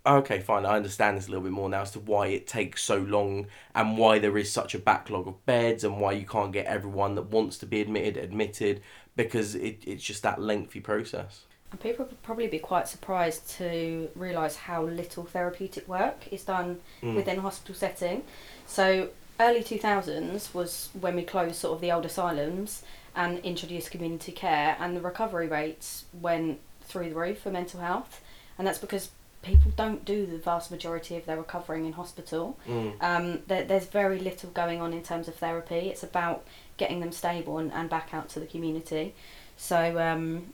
[0.07, 2.82] okay, fine, I understand this a little bit more now as to why it takes
[2.82, 6.52] so long and why there is such a backlog of beds and why you can't
[6.52, 8.82] get everyone that wants to be admitted admitted
[9.16, 11.42] because it, it's just that lengthy process.
[11.70, 16.80] And people would probably be quite surprised to realise how little therapeutic work is done
[17.02, 17.16] Mm.
[17.16, 18.22] within a hospital setting.
[18.66, 19.09] So
[19.40, 22.82] early 2000s was when we closed sort of the old asylums
[23.16, 28.20] and introduced community care and the recovery rates went through the roof for mental health
[28.59, 29.11] and that's because
[29.45, 32.59] people don't do the vast majority of their recovering in hospital.
[32.66, 33.03] Mm.
[33.03, 35.90] Um, there, there's very little going on in terms of therapy.
[35.90, 39.14] It's about getting them stable and, and back out to the community.
[39.57, 40.53] So um,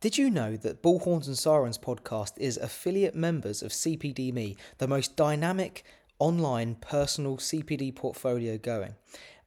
[0.00, 4.88] Did you know that Bullhorns and Sirens podcast is affiliate members of CPD Me, the
[4.88, 5.84] most dynamic
[6.22, 8.94] online personal CPD portfolio going.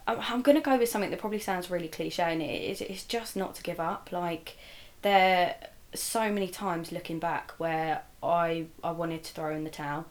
[0.07, 2.81] I'm, I'm going to go with something that probably sounds really cliche, and it is
[2.81, 4.09] it's just not to give up.
[4.11, 4.57] Like
[5.01, 5.55] there
[5.93, 10.05] so many times looking back where I I wanted to throw in the towel,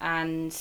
[0.00, 0.56] and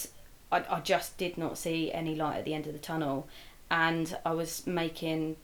[0.51, 3.27] I I just did not see any light at the end of the tunnel,
[3.69, 5.35] and I was making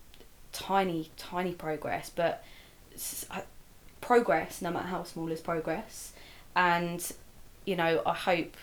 [0.51, 2.43] tiny tiny progress, but
[4.01, 6.13] progress, no matter how small, is progress,
[6.55, 7.11] and
[7.66, 8.55] you know, I hope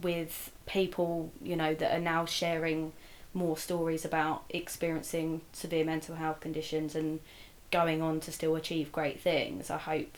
[0.00, 2.92] with people, you know, that are now sharing
[3.34, 7.20] more stories about experiencing severe mental health conditions and
[7.70, 10.16] going on to still achieve great things, I hope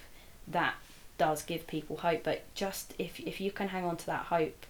[0.48, 0.74] that
[1.16, 2.24] does give people hope.
[2.24, 4.66] But just if, if you can hang on to that hope,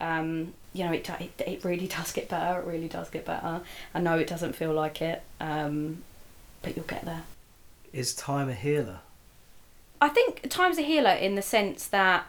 [0.00, 2.60] um, you know, it, it, it really does get better.
[2.60, 3.62] It really does get better.
[3.94, 6.02] I know it doesn't feel like it, um,
[6.62, 7.24] but you'll get there.
[7.92, 9.00] Is time a healer?
[10.00, 12.26] I think time's a healer in the sense that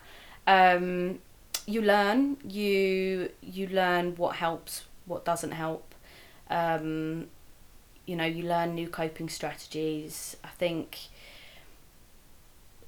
[0.48, 1.20] um,
[1.66, 5.94] you learn you you learn what helps what doesn't help.
[6.50, 7.28] Um,
[8.06, 10.38] you know you learn new coping strategies.
[10.44, 10.98] I think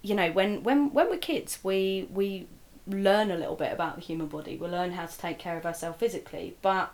[0.01, 2.47] you know when when when we're kids we we
[2.87, 4.57] learn a little bit about the human body.
[4.57, 6.55] We learn how to take care of ourselves physically.
[6.61, 6.93] But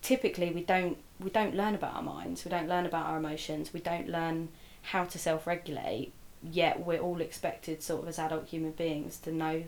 [0.00, 2.44] typically we don't we don't learn about our minds.
[2.44, 3.72] We don't learn about our emotions.
[3.72, 4.48] We don't learn
[4.82, 6.12] how to self-regulate
[6.42, 9.64] yet we're all expected sort of as adult human beings to know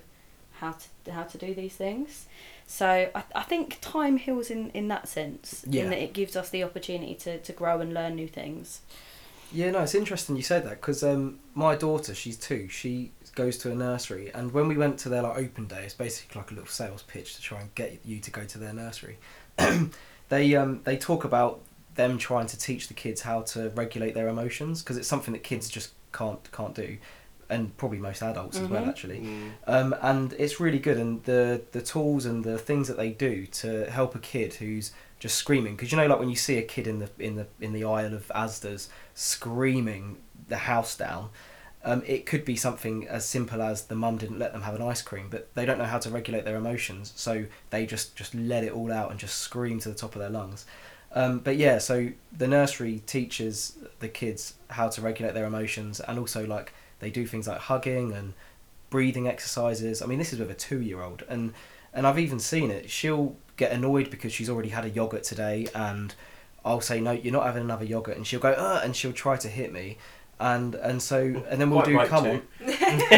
[0.61, 0.73] how
[1.05, 2.27] to how to do these things.
[2.67, 5.85] So I, I think time heals in, in that sense, Yeah.
[5.85, 8.81] in that it gives us the opportunity to, to grow and learn new things.
[9.53, 13.59] Yeah, no, it's interesting you said that because um, my daughter, she's two, she goes
[13.59, 16.51] to a nursery, and when we went to their like open day, it's basically like
[16.51, 19.19] a little sales pitch to try and get you to go to their nursery.
[20.29, 21.61] they um, they talk about
[21.95, 25.45] them trying to teach the kids how to regulate their emotions because it's something that
[25.45, 26.97] kids just can't can't do,
[27.51, 28.89] and probably most adults as well Mhm.
[28.89, 29.19] actually.
[29.21, 29.51] Mm.
[29.67, 33.47] Um, and it's really good, and the the tools and the things that they do
[33.63, 36.63] to help a kid who's just screaming because you know like when you see a
[36.63, 40.17] kid in the in the in the aisle of Asda's screaming
[40.49, 41.31] the house down.
[41.87, 44.81] Um, it could be something as simple as the mum didn't let them have an
[44.81, 48.35] ice cream, but they don't know how to regulate their emotions, so they just just
[48.35, 50.65] let it all out and just scream to the top of their lungs.
[51.15, 56.19] Um, but yeah, so the nursery teaches the kids how to regulate their emotions, and
[56.19, 58.35] also like they do things like hugging and
[58.91, 60.03] breathing exercises.
[60.03, 61.55] I mean, this is with a two-year-old, and
[61.93, 62.91] and I've even seen it.
[62.91, 66.15] She'll get annoyed because she's already had a yogurt today, and
[66.65, 69.37] I'll say no, you're not having another yogurt, and she'll go, uh, and she'll try
[69.37, 69.99] to hit me,
[70.41, 71.19] and and so
[71.49, 72.31] and then we'll Quite do right come to.
[72.35, 72.43] on,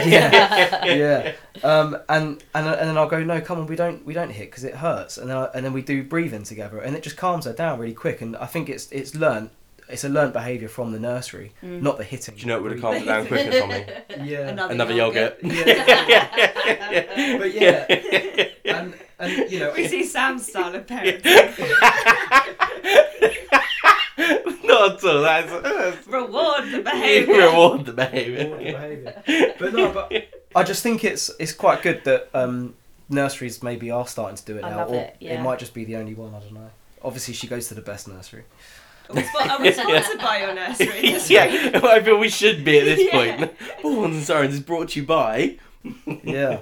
[0.09, 1.33] yeah, yeah,
[1.64, 4.51] um, and and and then I'll go, no, come on, we don't we don't hit
[4.51, 7.17] because it hurts, and then I, and then we do breathing together, and it just
[7.17, 9.51] calms her down really quick, and I think it's it's learned.
[9.89, 11.81] It's a learned behaviour from the nursery, Mm.
[11.81, 12.35] not the hitting.
[12.35, 13.85] Do you know what would have calmed it down quicker, Tommy?
[14.29, 14.49] Yeah.
[14.69, 15.39] Another yogurt.
[15.45, 16.27] Yeah.
[17.39, 17.87] but yeah,
[18.64, 21.23] and and you know, We see Sam's style of parenting.
[24.67, 25.23] Not at all.
[25.23, 27.35] That's, that's Reward the behaviour.
[27.49, 29.23] reward the Reward behaviour.
[29.27, 29.55] behaviour.
[29.59, 30.12] but no, but
[30.55, 32.75] I just think it's it's quite good that um,
[33.09, 35.43] nurseries maybe are starting to do it I now, love or it, yeah.
[35.43, 36.35] might just be the only one.
[36.35, 36.71] I don't know.
[37.03, 38.45] Obviously, she goes to the best nursery.
[39.09, 40.87] Are we spo- are sponsored by your nursery?
[41.03, 41.39] This week?
[41.39, 43.37] yeah, I feel we should be at this Yeah.
[43.37, 43.59] point.
[43.81, 45.59] Bullhorns and Sirens is brought to you by.
[46.24, 46.61] Yeah,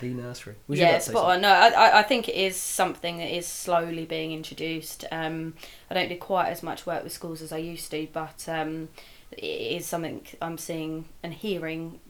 [0.00, 0.54] the nursery.
[0.66, 1.40] Was you yeah, about spot on.
[1.40, 5.04] No, I, I- I think it is something that is slowly being introduced.
[5.12, 5.54] Um,
[5.90, 8.88] I don't do quite as much work with schools as I used to, but um,
[9.32, 12.00] it is something I'm seeing and hearing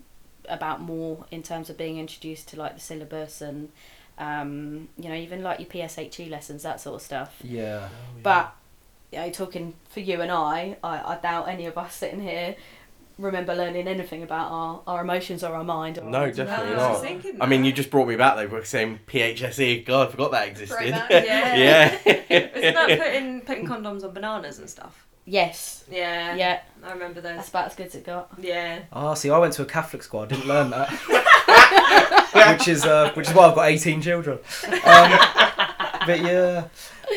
[0.49, 3.69] about more in terms of being introduced to like the syllabus and
[4.19, 7.37] um, you know even like your PSHE E lessons, that sort of stuff.
[7.45, 7.89] Yeah.
[8.23, 8.55] But
[9.13, 12.57] you know, talking for you and I, I, I doubt any of us sitting here
[13.19, 15.99] remember learning anything about our, our emotions or our mind.
[15.99, 17.01] Or No, definitely No, I not.
[17.01, 19.61] thinking I mean, you just brought me back though, by saying PHSE.
[19.61, 19.81] E.
[19.83, 20.79] God, I forgot that existed.
[20.79, 21.11] Throwback.
[21.11, 21.99] Yeah.
[22.07, 22.29] yeah.
[22.31, 25.07] Isn't that putting putting condoms on bananas and stuff?
[25.25, 25.85] Yes.
[25.91, 26.35] Yeah.
[26.37, 27.37] Yeah, I remember those.
[27.37, 28.31] that's about as good as it got.
[28.39, 28.81] Yeah.
[28.93, 30.21] Ah, see, I went to a Catholic school.
[30.21, 30.89] I didn't learn that,
[32.59, 34.39] which is uh, which is why I've got eighteen children.
[34.65, 35.19] Um,
[36.07, 36.69] but yeah,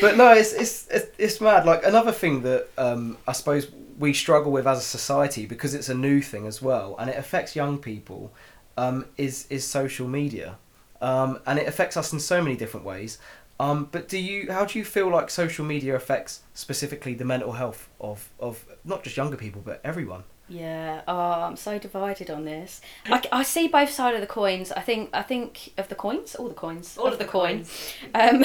[0.02, 1.64] but no, it's, it's it's it's mad.
[1.64, 3.68] Like another thing that um, I suppose
[4.02, 7.16] we struggle with as a society because it's a new thing as well, and it
[7.16, 8.32] affects young people.
[8.76, 10.56] Um, is is social media,
[11.00, 13.18] um, and it affects us in so many different ways.
[13.60, 14.50] Um, but do you?
[14.50, 19.04] How do you feel like social media affects specifically the mental health of of not
[19.04, 20.24] just younger people but everyone?
[20.48, 21.02] Yeah.
[21.06, 22.80] Oh, I'm so divided on this.
[23.06, 24.72] I, I see both sides of the coins.
[24.72, 27.94] I think I think of the coins, all the coins, All of the coins.
[28.14, 28.44] Um,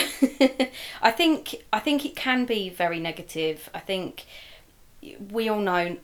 [1.01, 3.69] I think I think it can be very negative.
[3.73, 4.25] I think
[5.31, 5.97] we all know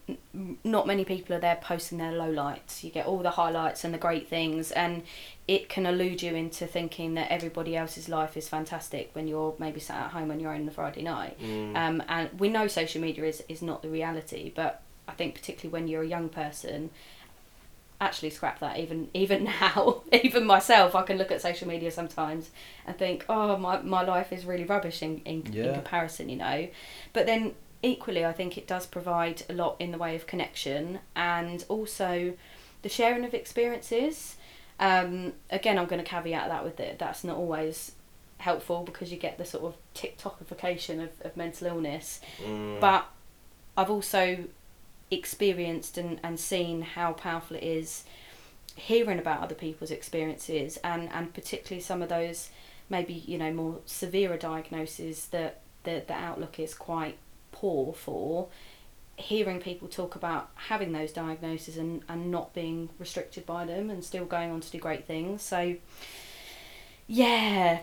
[0.64, 2.84] not many people are there posting their lowlights.
[2.84, 5.04] You get all the highlights and the great things, and
[5.48, 9.80] it can elude you into thinking that everybody else's life is fantastic when you're maybe
[9.80, 11.40] sat at home on your own on a Friday night.
[11.42, 11.76] Mm.
[11.76, 15.74] Um, and we know social media is, is not the reality, but I think particularly
[15.74, 16.92] when you're a young person,
[18.00, 18.78] actually scrap that.
[18.78, 22.52] Even even now, even myself, I can look at social media sometimes
[22.86, 26.68] and think, oh, my, my life is really rubbish in, in, in comparison, you know.
[27.14, 31.00] But then equally, I think it does provide a lot in the way of connection
[31.16, 32.34] and also
[32.82, 34.38] the sharing of experiences.
[34.80, 36.98] Um, again, I'm going to caveat that with it.
[36.98, 37.92] That's not always
[38.40, 42.22] helpful because you get the sort of TikTokification of, of mental illness.
[42.44, 42.80] Mm.
[42.80, 43.06] But
[43.78, 44.46] I've also
[45.12, 48.04] experienced and, and seen how powerful it is
[48.76, 52.50] hearing about other people's experiences and, and particularly some of those
[52.90, 57.18] maybe, you know, more severe diagnoses that the, the outlook is quite
[57.94, 58.48] for.
[59.16, 64.04] Hearing people talk about having those diagnoses and, and not being restricted by them and
[64.04, 65.44] still going on to do great things.
[65.44, 65.76] So,
[67.06, 67.82] yeah,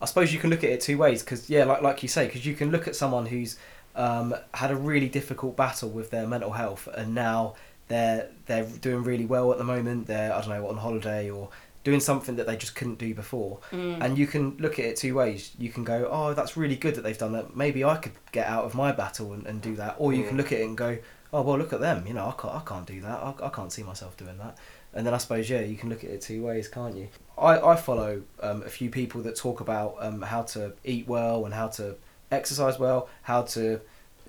[0.00, 2.26] I suppose you can look at it two ways because yeah, like like you say,
[2.26, 3.56] because you can look at someone who's
[3.96, 7.54] um, had a really difficult battle with their mental health and now
[7.88, 10.06] they're they're doing really well at the moment.
[10.06, 11.48] They're I don't know on holiday or
[11.88, 13.60] doing something that they just couldn't do before.
[13.72, 14.02] Mm.
[14.02, 15.52] And you can look at it two ways.
[15.58, 17.56] You can go, oh, that's really good that they've done that.
[17.56, 19.94] Maybe I could get out of my battle and, and do that.
[19.98, 20.38] Or you can Mm.
[20.40, 20.98] look at it and go,
[21.32, 22.06] oh well, look at them.
[22.06, 23.18] You know, I can't I can't do that.
[23.28, 24.54] I, I can't see myself doing that.
[24.94, 27.08] And then I suppose yeah, you can look at it two ways, can't you?
[27.36, 31.44] I I follow um, a few people that talk about um, how to eat well
[31.46, 31.96] and how to
[32.30, 33.80] exercise well, how to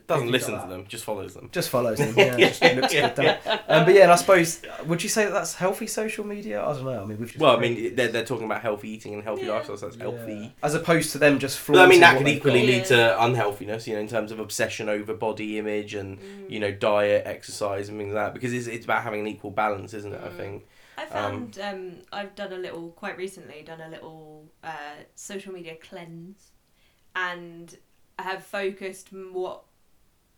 [0.09, 1.49] Doesn't listen like to them, just follows them.
[1.51, 2.13] just follows them.
[2.17, 3.15] Yeah, just looks good.
[3.15, 3.39] Doesn't it?
[3.69, 6.61] Um, but yeah, and I suppose would you say that that's healthy social media?
[6.61, 7.01] I don't know.
[7.01, 9.45] I mean, we've just Well, I mean, they're, they're talking about healthy eating and healthy
[9.45, 9.59] Yeah.
[9.61, 9.81] lifestyles.
[9.81, 10.03] That's Yeah.
[10.03, 10.53] healthy.
[10.63, 11.65] as opposed to them just.
[11.67, 14.89] But I mean, that could equally lead to unhealthiness, you know, in terms of obsession
[14.89, 16.49] over body image and Mm.
[16.49, 18.33] you know diet, exercise, and things like that.
[18.33, 20.21] Because it's it's about having an equal balance, isn't it?
[20.23, 20.37] I Mm.
[20.37, 20.67] think.
[20.97, 25.75] I found um, I've done a little quite recently done a little uh, social media
[25.75, 26.51] cleanse,
[27.15, 27.77] and
[28.17, 29.63] I have focused m- what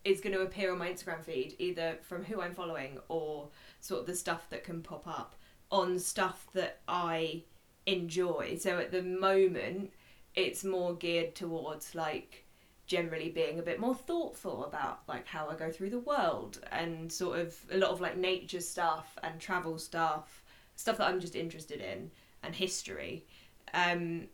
[0.04, 3.50] is going to appear on my Instagram feed, either from who I'm following or
[3.80, 5.36] sort of the stuff that can pop up
[5.70, 7.44] on stuff that I
[7.86, 8.58] enjoy.
[8.60, 9.92] So at the moment,
[10.36, 12.46] it's more geared towards like
[12.88, 17.12] generally being a bit more thoughtful about like how I go through the world and
[17.12, 20.44] sort of a lot of like nature stuff and travel stuff,
[20.76, 22.12] stuff that I'm just interested in
[22.44, 23.26] and history.
[23.74, 24.28] Um,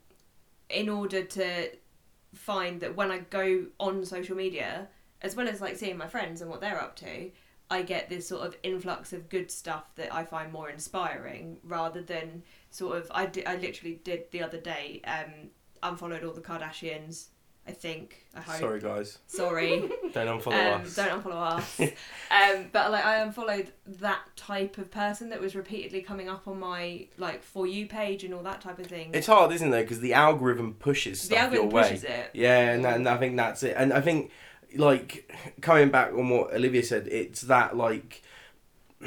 [0.69, 1.69] in order to
[2.33, 4.87] find that when I go on social media,
[5.21, 7.31] as well as like seeing my friends and what they're up to,
[7.69, 12.01] I get this sort of influx of good stuff that I find more inspiring rather
[12.01, 15.49] than sort of I, di- I literally did the other day um
[15.83, 17.27] unfollowed all the Kardashians
[17.67, 19.17] I think I hope Sorry, guys.
[19.27, 19.79] sorry
[20.13, 20.95] Don't unfollow um, us.
[20.95, 21.79] don't unfollow us.
[21.81, 26.59] um, but like I unfollowed that type of person that was repeatedly coming up on
[26.61, 29.09] my like for you page and all that type of thing.
[29.13, 29.81] It's hard, isn't it?
[29.81, 31.83] Because the algorithm pushes the stuff algorithm your way.
[31.89, 32.29] pushes it.
[32.33, 33.75] Yeah, and, that, and I think that's it.
[33.77, 34.31] And I think,
[34.75, 38.21] like, coming back on what Olivia said, it's that, like,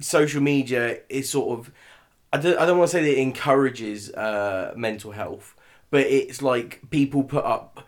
[0.00, 1.72] social media is sort of.
[2.32, 5.54] I don't, I don't want to say that it encourages uh, mental health,
[5.90, 7.86] but it's like people put up.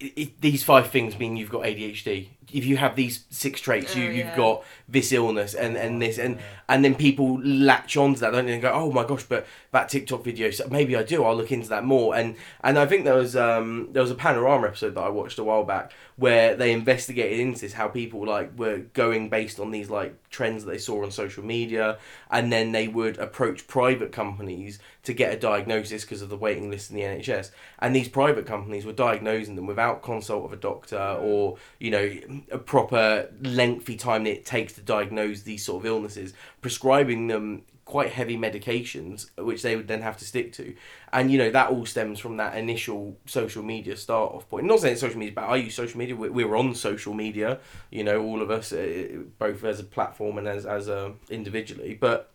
[0.00, 2.28] i i these five things mean you've got ADHD.
[2.52, 4.36] If you have these six traits, you, Oh, you've yeah.
[4.36, 8.52] got this illness and, and this and and then people latch onto that don't they,
[8.52, 11.50] and go oh my gosh but that tiktok video so maybe i do i'll look
[11.50, 14.94] into that more and and i think there was um there was a panorama episode
[14.94, 18.78] that i watched a while back where they investigated into this how people like were
[18.92, 21.98] going based on these like trends that they saw on social media
[22.30, 26.70] and then they would approach private companies to get a diagnosis because of the waiting
[26.70, 27.50] list in the nhs
[27.80, 31.22] and these private companies were diagnosing them without consult of a doctor mm.
[31.22, 32.18] or you know
[32.50, 37.62] a proper lengthy time that it takes to diagnose these sort of illnesses, prescribing them
[37.84, 40.74] quite heavy medications, which they would then have to stick to.
[41.12, 44.66] And you know that all stems from that initial social media start off point.
[44.66, 46.16] Not saying social media, but I use social media.
[46.16, 47.58] We- We're on social media,
[47.90, 51.94] you know, all of us, uh, both as a platform and as as a individually.
[51.94, 52.30] But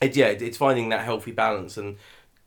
[0.00, 1.96] it, yeah, it's finding that healthy balance, and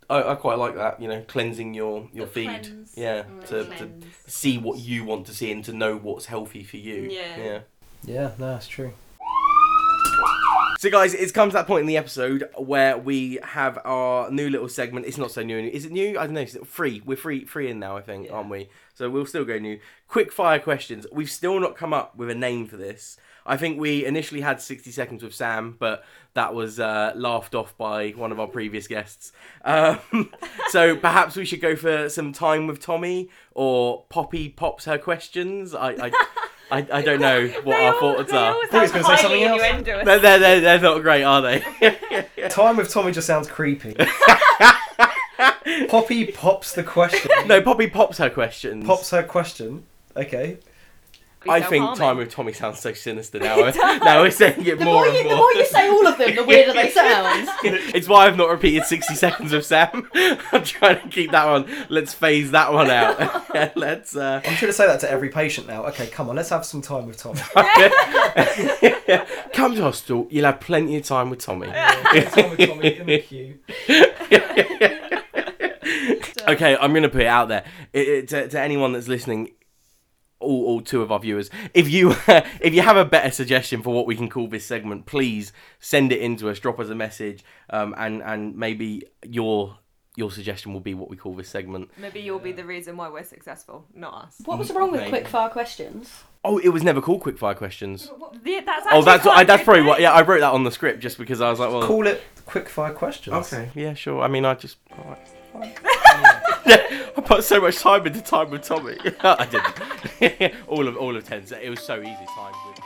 [0.10, 1.02] I, I quite like that.
[1.02, 2.94] You know, cleansing your your The feed, cleanse.
[2.98, 3.48] yeah, Mm.
[3.50, 3.92] to, to
[4.28, 7.12] see what you want to see and to know what's healthy for you.
[7.12, 7.44] Yeah.
[7.44, 7.60] yeah.
[8.04, 8.94] Yeah, no, that's true.
[10.82, 14.50] So, guys, it's come to that point in the episode where we have our new
[14.50, 15.06] little segment.
[15.06, 15.60] It's not so new.
[15.60, 16.18] Is it new?
[16.18, 16.42] I don't know.
[16.42, 17.04] Is it free?
[17.06, 18.34] We're free, free in now, I think, Yeah.
[18.34, 18.68] aren't we?
[18.96, 19.80] So we'll still go new.
[20.08, 21.06] Quick fire questions.
[21.12, 23.18] We've still not come up with a name for this.
[23.46, 26.04] I think we initially had 60 seconds with Sam, but
[26.34, 29.34] that was uh, laughed off by one of our previous guests.
[29.64, 30.00] Um,
[30.70, 35.76] so perhaps we should go for some time with Tommy or Poppy pops her questions.
[35.76, 36.12] I, I,
[36.72, 38.54] I, I don't know what They our all- thoughts are.
[38.54, 39.62] all Thought he was gonna say something else.
[39.62, 41.60] They're, they're, they're, they're not great, are they?
[42.50, 43.96] Time with Tommy just sounds creepy.
[45.90, 47.32] Poppy pops the question.
[47.48, 48.86] no, Poppy pops her questions.
[48.86, 49.84] Pops her question.
[50.16, 50.58] Okay.
[51.50, 51.98] I Be think self-harming.
[51.98, 53.56] Time with Tommy sounds so sinister now.
[54.04, 55.38] now we're saying it The more more, and you, the more.
[55.38, 57.50] more you say all of them, the weirder they sound.
[57.64, 60.08] it's why I've not repeated 60 seconds of Sam.
[60.14, 61.68] I'm trying to keep that one.
[61.90, 63.76] Let's phase that one out.
[63.76, 64.16] Let's.
[64.16, 64.42] Uh...
[64.46, 65.86] I'm trying to say that to every patient now.
[65.88, 67.40] Okay, come on, let's have some time with Tommy.
[69.54, 70.28] Come to hospital.
[70.30, 71.68] You'll have plenty of time with Tommy.
[71.68, 73.58] time with Tommy in the queue.
[76.48, 77.64] okay, I'm gonna put it out there
[77.94, 79.52] it, it, to, to anyone that's listening.
[80.42, 81.50] All, all two of our viewers.
[81.74, 85.06] If you if you have a better suggestion for what we can call this segment,
[85.06, 86.60] please send it in to us.
[86.60, 89.78] Drop us a message, um, and and maybe your
[90.18, 91.90] your suggestion will be what we call this segment.
[91.98, 94.42] Maybe you'll be the reason why we're successful, not us.
[94.44, 95.10] What was wrong with Maybe.
[95.10, 96.24] quick fire questions?
[96.44, 98.10] Oh, it was never called quickfire questions.
[98.44, 100.02] Yeah, that's Oh, that's quite I, a that's probably what.
[100.02, 102.22] Yeah, I wrote that on the script just because I was like, well, Call it
[102.46, 103.54] quick fire questions.
[103.54, 104.22] Okay, yeah, sure.
[104.22, 104.78] I mean, I just.
[105.00, 105.72] alright, fine.
[105.86, 106.31] yeah,
[107.18, 108.98] I put so much time into time with Tommy.
[109.24, 109.46] I
[110.20, 110.54] didn't.
[110.68, 111.44] all of all of ten.
[111.62, 112.80] It was so easy time with.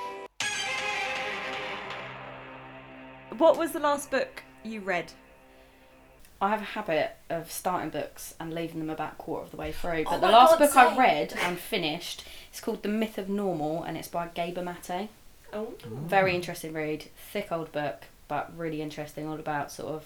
[3.38, 5.12] What was the last book you read?
[6.42, 9.58] I have a habit of starting books and leaving them about a quarter of the
[9.58, 10.04] way through.
[10.04, 13.30] But Oh the last God, book I read and finished is called The Myth of
[13.30, 15.08] Normal and it's by Gabor Maté.
[15.54, 15.74] Oh.
[15.86, 17.06] Very interesting read.
[17.32, 20.06] Thick old book, but really interesting, all about sort of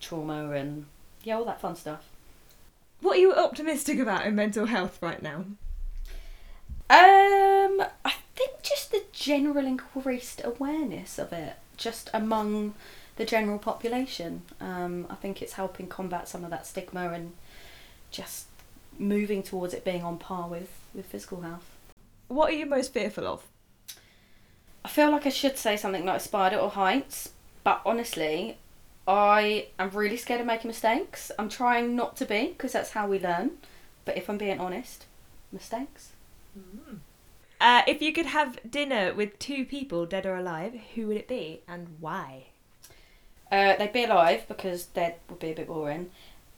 [0.00, 0.86] trauma and
[1.22, 2.04] yeah, all that fun stuff.
[3.00, 5.44] What are you optimistic about in mental health right now?
[6.90, 12.74] Um, I think just the general increased awareness of it, just among
[13.16, 14.42] the general population.
[14.60, 17.32] Um, I think it's helping combat some of that stigma and
[18.10, 18.46] just
[18.98, 21.68] moving towards it being on par with, with physical health.
[22.28, 23.44] What are you most fearful of?
[24.84, 27.30] I feel like I should say something like spider or heights,
[27.64, 28.56] but honestly,
[29.08, 31.32] I am really scared of making mistakes.
[31.38, 33.52] I'm trying not to be because that's how we learn.
[34.04, 35.06] But if I'm being honest,
[35.50, 36.10] mistakes.
[37.60, 41.26] Uh, if you could have dinner with two people, dead or alive, who would it
[41.28, 42.44] be and why?
[43.50, 46.10] Uh, they'd be alive because dead would be a bit boring,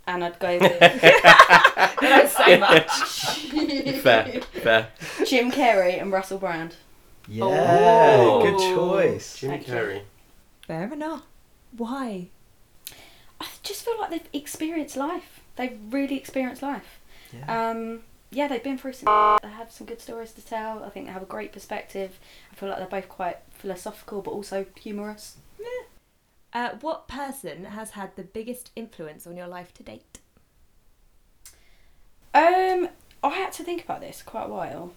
[0.07, 0.79] and I'd go with
[2.01, 2.91] That's so much.
[4.01, 4.89] Fair, fair.
[5.25, 6.75] Jim Carrey and Russell Brand.
[7.29, 8.43] Yeah, Oh.
[8.43, 9.39] good choice.
[9.39, 9.75] Jim Thank you.
[9.75, 10.01] Carrey.
[10.67, 11.23] Fair enough.
[11.77, 12.29] Why?
[13.41, 15.41] I just feel like they've experienced life.
[15.57, 17.01] They've really experienced life.
[17.33, 17.71] Yeah.
[17.71, 19.39] Um, yeah, they've been through some.
[19.43, 20.85] They have some good stories to tell.
[20.85, 22.19] I think they have a great perspective.
[22.53, 25.37] I feel like they're both quite philosophical, but also humorous.
[26.53, 30.19] Uh, what person has had the biggest influence on your life to date?
[32.35, 32.89] Um,
[33.23, 34.93] I had to think about this quite a while.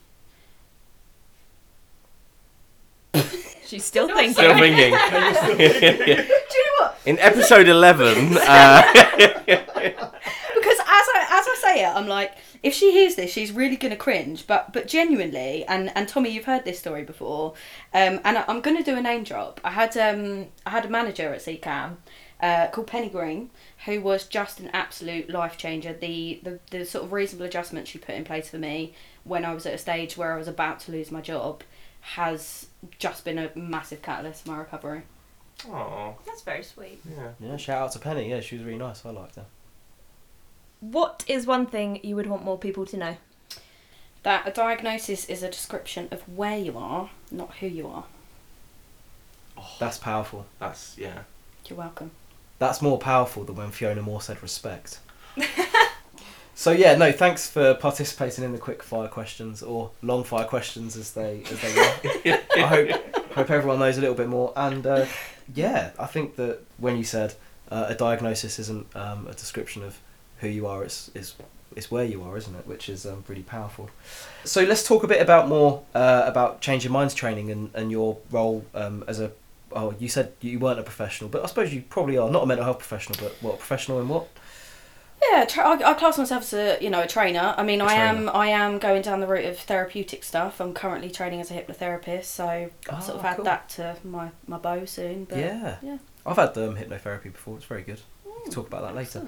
[3.66, 4.34] She's still Still thinking.
[4.34, 4.92] Still thinking.
[5.58, 6.98] Do you know what?
[7.06, 12.92] In episode eleven, uh, because as I as I say it, I'm like, if she
[12.92, 14.48] hears this, she's really gonna cringe.
[14.48, 17.54] But but genuinely, and and Tommy, you've heard this story before,
[17.94, 19.60] um, and I, I'm gonna do a name drop.
[19.64, 21.98] I had um I had a manager at SECAmb,
[22.42, 23.50] uh, called Penny Green,
[23.86, 25.94] who was just an absolute life changer.
[25.94, 28.94] The, the the sort of reasonable adjustments she put in place for me
[29.24, 31.64] when I was at a stage where I was about to lose my job,
[32.02, 32.68] has
[33.00, 35.04] just been a massive catalyst for my recovery.
[35.70, 37.00] Aw, That's very sweet.
[37.10, 37.30] yeah.
[37.40, 38.30] Yeah, shout out to Penny.
[38.30, 39.06] Yeah, she was really nice.
[39.06, 39.46] I liked her.
[40.82, 43.18] What is one thing you would want more people to know?
[44.24, 48.06] That a diagnosis is a description of where you are, not who you are.
[49.58, 50.46] Oh, that's powerful.
[50.60, 51.24] That's yeah.
[51.68, 52.12] You're welcome.
[52.60, 55.00] That's more powerful than when Fiona Moore said respect.
[56.56, 60.96] So yeah, no, thanks for participating in the quick fire questions or long fire questions
[60.96, 62.40] as they as they were.
[62.56, 64.54] I hope hope everyone knows a little bit more.
[64.56, 65.06] And uh,
[65.54, 67.34] yeah, I think that when you said
[67.72, 70.00] uh, a diagnosis isn't um, a description of
[70.40, 71.36] who you are, it's is
[71.76, 72.68] it's where you are, isn't it?
[72.68, 73.90] Which is um, really powerful.
[74.44, 78.18] So let's talk a bit about more uh, about changing minds training and, and your
[78.32, 79.32] role um, as a
[79.72, 82.46] oh you said you weren't a professional, but I suppose you probably are not a
[82.46, 84.28] mental health professional, but what professional in what?
[85.32, 87.54] Yeah, tra- I, I class myself as a you know a trainer.
[87.58, 88.30] I mean, A I am.
[88.30, 90.60] I am going down the route of therapeutic stuff.
[90.60, 93.46] I'm currently training as a hypnotherapist, so Ah, sort of add cool.
[93.46, 95.26] that to my my bow soon.
[95.26, 95.78] But yeah.
[95.82, 95.98] yeah.
[96.26, 97.58] I've had um, hypnotherapy before.
[97.58, 98.02] It's very good.
[98.26, 99.26] We can Mm, talk about that later.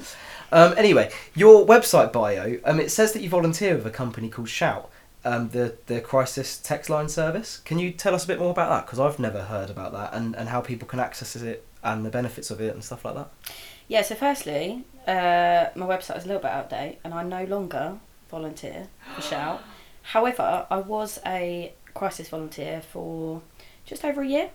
[0.52, 4.50] Um, anyway, your website bio, um, it says that you volunteer with a company called
[4.50, 4.90] Shout,
[5.24, 7.58] um, the the crisis text line service.
[7.60, 8.86] Can you tell us a bit more about that?
[8.86, 12.10] Because I've never heard about that and, and how people can access it and the
[12.10, 13.30] benefits of it and stuff like that.
[13.88, 14.02] Yeah.
[14.02, 17.44] So firstly, uh, my website is a little bit out of date, and I no
[17.46, 17.98] longer
[18.30, 19.62] volunteer for Shout.
[20.02, 23.42] However, I was a crisis volunteer for
[23.86, 24.50] just over a year.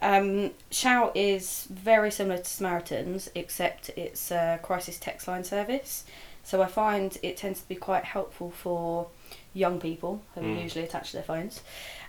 [0.00, 6.04] Um, Shout is very similar to Samaritans, except it's a crisis text line service.
[6.42, 9.06] So I find it tends to be quite helpful for
[9.54, 10.56] young people who Mm.
[10.58, 11.60] are usually attached to their phones.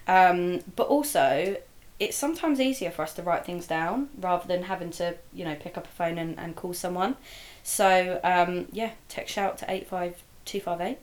[0.07, 1.55] Um, but also,
[2.04, 5.56] it's sometimes easier for us to write things down rather than having to, you know,
[5.56, 7.16] pick up a phone and, and call someone.
[7.64, 10.97] So, um, yeah, text shout to 85258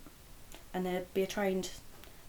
[0.75, 1.71] and there'd be a trained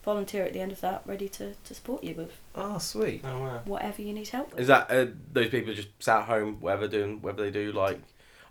[0.04, 3.22] volunteer at the end of that ready to, to support you with Oh, sweet.
[3.24, 3.62] Oh wow.
[3.66, 4.62] whatever you need help with.
[4.62, 7.72] Is that uh, those people just sat at home, whatever doing, whatever they do?
[7.72, 8.00] Like,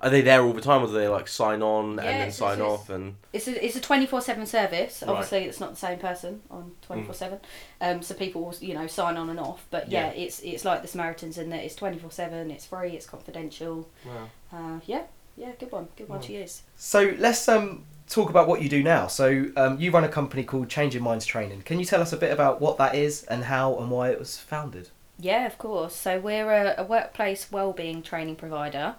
[0.03, 2.15] are they there all the time, or do they like sign on Yeah, and then
[2.23, 2.89] it's- sign it's- off?
[2.91, 5.03] And It's a it's a twenty four seven service.
[5.03, 5.11] Right.
[5.11, 7.39] Obviously, it's not the same person on twenty four seven.
[7.81, 9.67] Um, so people will you know sign on and off.
[9.71, 10.23] But yeah, Yeah.
[10.25, 12.51] it's it's like the Samaritans in that it's twenty four seven.
[12.51, 12.91] It's free.
[12.91, 13.89] It's confidential.
[14.07, 14.29] wow.
[14.53, 15.03] Uh, yeah,
[15.37, 16.25] yeah, good one, good one Mm.
[16.27, 16.63] to use.
[16.77, 19.07] So let's um, talk about what you do now.
[19.07, 21.63] So um, you run a company called Changing Minds Training.
[21.63, 24.19] Can you tell us a bit about what that is and how and why it
[24.19, 24.89] was founded?
[25.21, 25.95] Yeah, of course.
[25.95, 28.95] So we're a, a workplace wellbeing training provider,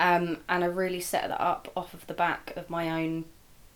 [0.00, 3.26] um, and I really set that up off of the back of my own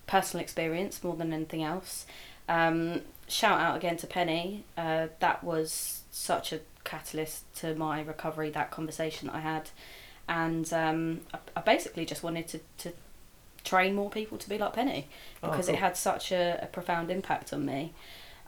[0.07, 2.07] personal experience more than anything else.
[2.49, 4.65] Um, shout out again to Penny.
[4.77, 8.49] Uh, that was such a catalyst to my recovery.
[8.49, 9.71] That conversation that I had,
[10.27, 12.93] and um, I, I basically just wanted to, to
[13.63, 15.09] train more people to be like Penny
[15.43, 15.75] Oh, because cool.
[15.75, 17.93] it had such a, a profound impact on me.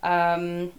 [0.03, 0.73] Um,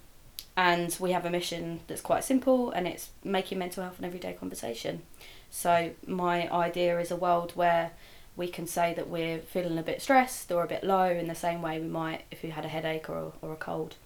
[0.56, 4.32] and we have a mission that's quite simple and it's making mental health an everyday
[4.32, 5.02] conversation.
[5.50, 7.92] So, my idea is a world where
[8.36, 11.34] we can say that we're feeling a bit stressed or a bit low in the
[11.34, 13.96] same way we might if we had a headache or, or a cold.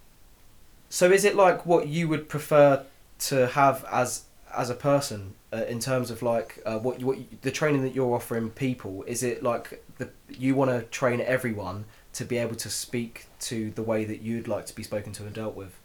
[0.88, 2.84] So is it like what you would prefer
[3.20, 4.24] to have as
[4.54, 7.82] as a person uh, in terms of like uh, what you, what you, the training
[7.82, 9.04] that you're offering people?
[9.06, 11.84] Is it like the you want to train everyone
[12.14, 15.24] to be able to speak to the way that you'd like to be spoken to
[15.24, 15.78] and dealt with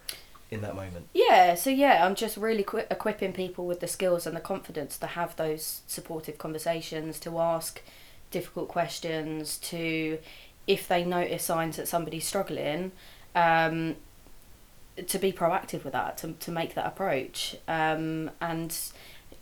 [0.50, 1.08] in that moment?
[1.14, 4.98] Yeah, so yeah, I'm just really equi- equipping people with the skills and the confidence
[5.00, 7.82] to have those supportive conversations, to ask
[8.32, 10.20] difficult questions, to,
[10.66, 12.91] if they notice signs that somebody's struggling,
[13.36, 13.95] um,
[15.06, 18.76] to be proactive with that, to, to make that approach, um, and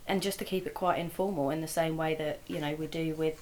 [0.08, 2.86] and just to keep it quite informal in the same way that you know we
[2.88, 3.42] do with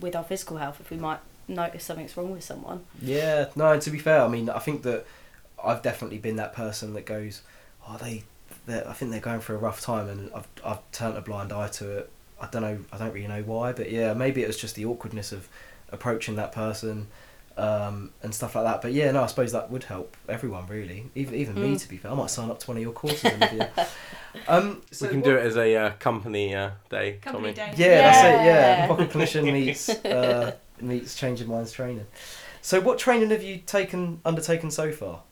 [0.00, 0.80] with our physical health.
[0.80, 3.72] If we might notice something's wrong with someone, Yeah, no.
[3.72, 5.04] And to be fair, I mean, I think that
[5.64, 7.42] I've definitely been that person that goes,
[7.86, 8.24] "Oh, they,
[8.68, 11.68] I think they're going through a rough time," and I've I've turned a blind eye
[11.68, 12.10] to it.
[12.40, 12.78] I don't know.
[12.92, 15.48] I don't really know why, but yeah, maybe it was just the awkwardness of
[15.90, 17.08] approaching that person
[17.56, 18.80] um, and stuff like that.
[18.82, 21.74] But yeah, no, I suppose that would help everyone really, even even me.
[21.74, 21.80] Mm.
[21.80, 23.32] To be fair, I might sign up to one of your courses,
[24.48, 27.72] um, so we can what- do it as a uh, company uh, day, Company Tommy.
[27.72, 27.74] day.
[27.76, 28.44] Yeah, that's it.
[28.46, 28.86] Yeah, Yeah.
[28.86, 32.06] pocket clinician meets uh, meets changing minds training.
[32.62, 35.22] So, what training have you taken undertaken so far?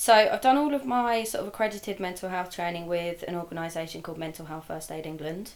[0.00, 4.00] So I've done all of my sort of accredited mental health training with an organisation
[4.00, 5.50] called Mental Health First Aid England.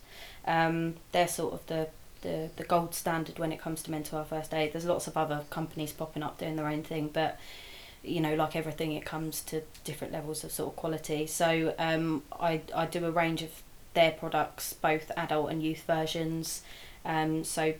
[0.47, 1.89] Um, they're sort of the,
[2.21, 4.75] the, the gold standard when it comes to mental health first aid.
[4.75, 7.41] There's lots of other companies popping up doing their own thing, but
[8.03, 11.27] you know, like everything, it comes to different levels of sort of quality.
[11.27, 13.63] So um, I I do a range of
[13.95, 16.61] their products, both adult and youth versions.
[17.03, 17.73] Um, so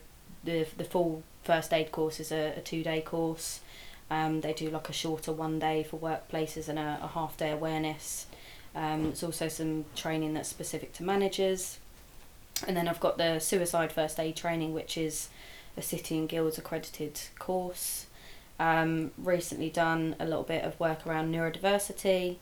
[0.43, 3.61] the the full first aid course is a, a two day course.
[4.11, 7.51] Um, they do like a shorter one day for workplaces and a, a half day
[7.51, 8.27] awareness.
[8.75, 11.79] Um, there's also some training that's specific to managers.
[12.67, 15.29] And then I've got the suicide first aid training, which is
[15.77, 18.07] a City and Guilds accredited course.
[18.61, 22.37] Um, recently done a little bit of work around neurodiversity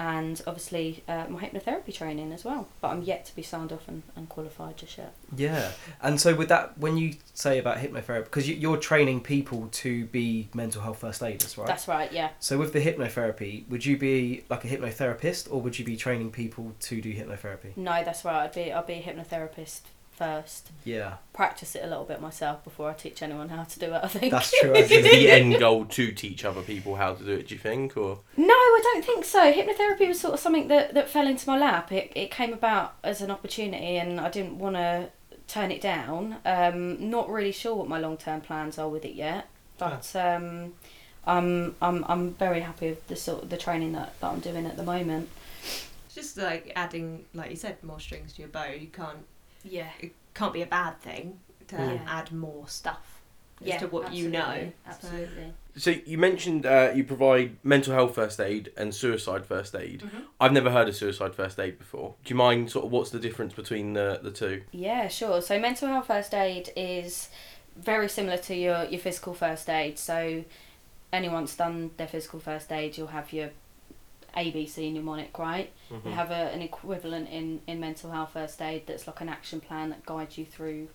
[0.00, 2.66] and obviously uh, my hypnotherapy training as well.
[2.80, 5.12] But I'm yet to be signed off and, and qualified just yet.
[5.36, 9.68] Yeah, and so with that, when you say about hypnotherapy, because you, you're training people
[9.72, 11.66] to be mental health first aiders, right?
[11.66, 12.30] That's right, yeah.
[12.40, 16.30] So with the hypnotherapy, would you be like a hypnotherapist, or would you be training
[16.30, 17.76] people to do hypnotherapy?
[17.76, 18.44] No, that's right.
[18.44, 19.82] I'd be I'd be a hypnotherapist
[20.20, 20.70] first.
[20.84, 24.00] Yeah, Practice it a little bit myself before I teach anyone how to do it.
[24.02, 24.30] I think.
[24.30, 24.72] that's true.
[24.74, 25.04] Is think.
[25.04, 27.48] the end goal to teach other people how to do it?
[27.48, 29.50] Do you think, or No, I don't think so.
[29.50, 31.90] Hypnotherapy was sort of something that, that fell into my lap.
[31.90, 35.08] It, it came about as an opportunity and I didn't want to
[35.48, 36.36] turn it down.
[36.44, 39.48] Um, not really sure what my long term plans are with it yet,
[39.78, 40.74] but um,
[41.26, 44.66] I'm, I'm, I'm very happy with the sort of the training that, that I'm doing
[44.66, 45.30] at the moment.
[46.10, 48.66] It's just like adding, like you said, more strings to your bow.
[48.66, 49.24] You can't.
[49.64, 49.88] Yeah.
[50.00, 51.38] It can't be a bad thing
[51.68, 51.98] to Yeah.
[52.06, 53.20] add more stuff
[53.60, 54.72] as Yeah, to what you know.
[54.86, 60.00] absolutely, So- You mentioned uh, you provide mental health first aid and suicide first aid.
[60.00, 60.24] Mhm.
[60.40, 62.14] I've never heard of suicide first aid before.
[62.24, 64.64] Do you mind sort of what's the difference between the the two?
[64.72, 65.40] Yeah, sure.
[65.42, 67.28] So mental health first aid is
[67.76, 69.98] very similar to your, your physical first aid.
[69.98, 70.44] So
[71.12, 73.50] anyone's done their physical first aid, you'll have your
[74.36, 75.72] ABC mnemonic, right?
[76.04, 79.60] You have a, an equivalent in, in mental health first aid that's like an action
[79.60, 80.88] plan that guides you through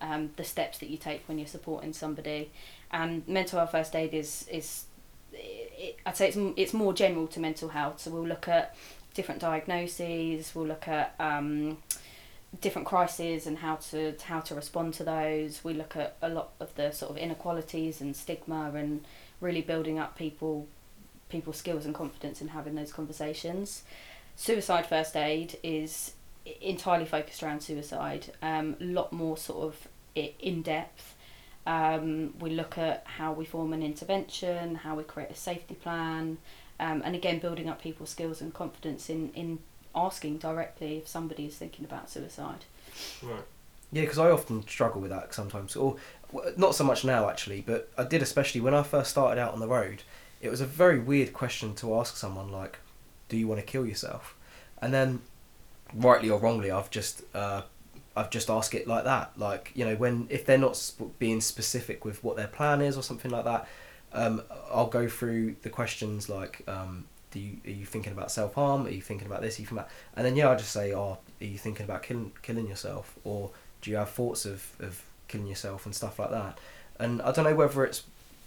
[0.00, 2.50] um, the steps that you take when you're supporting somebody.
[2.90, 4.84] And mental health first aid is is
[5.32, 8.00] it, I'd say it's it's more general to mental health.
[8.00, 8.74] So we'll look at
[9.14, 10.54] different diagnoses.
[10.54, 11.78] We'll look at um,
[12.60, 15.64] different crises and how to how to respond to those.
[15.64, 19.04] We look at a lot of the sort of inequalities and stigma and
[19.40, 20.68] really building up people
[21.32, 23.82] people's skills and confidence in having those conversations.
[24.36, 26.12] Suicide first aid is
[26.60, 28.32] entirely focused around suicide.
[28.42, 31.14] Um, a lot more sort of in depth.
[31.66, 36.38] Um, we look at how we form an intervention, how we create a safety plan,
[36.78, 39.58] um, and again building up people's skills and confidence in in
[39.94, 42.64] asking directly if somebody is thinking about suicide.
[43.22, 43.44] Right.
[43.92, 45.96] Yeah, because I often struggle with that sometimes, or
[46.56, 49.60] not so much now actually, but I did especially when I first started out on
[49.60, 50.02] the road.
[50.42, 52.80] It was a very weird question to ask someone like,
[53.28, 54.34] "Do you want to kill yourself?"
[54.82, 55.20] And then,
[55.94, 57.62] rightly or wrongly, I've just uh,
[58.16, 59.38] I've just asked it like that.
[59.38, 62.96] Like you know, when if they're not sp- being specific with what their plan is
[62.96, 63.68] or something like that,
[64.12, 68.54] um, I'll go through the questions like, um, "Do you are you thinking about self
[68.54, 68.86] harm?
[68.86, 69.58] Are you thinking about this?
[69.58, 72.02] Are you thinking about?" And then yeah, I'll just say, "Oh, are you thinking about
[72.02, 73.50] killing killing yourself?" Or
[73.80, 76.58] do you have thoughts of, of killing yourself and stuff like that?
[76.98, 78.02] And I don't know whether it's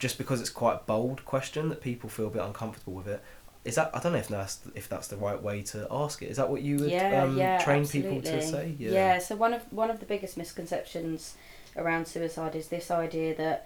[0.06, 3.24] just because it's quite a bold question that people feel a bit uncomfortable with it.
[3.64, 6.30] Is that I don't know if that's if that's the right way to ask it.
[6.30, 8.78] Is that what you would yeah, um, yeah, train people to absolutely.
[8.78, 8.94] say?
[8.94, 9.18] Yeah.
[9.18, 11.38] So one of one of the biggest misconceptions
[11.76, 13.66] around suicide is this idea that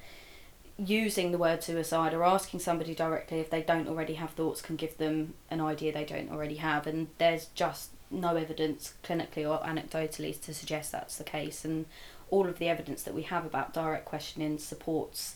[0.78, 4.78] using the word suicide or asking somebody directly if they don't already have thoughts can
[4.78, 9.60] give them an idea they don't already have, and there's just no evidence clinically or
[9.68, 11.66] anecdotally to suggest that's the case.
[11.66, 11.86] And
[12.30, 15.36] all of the evidence that we have about direct questioning supports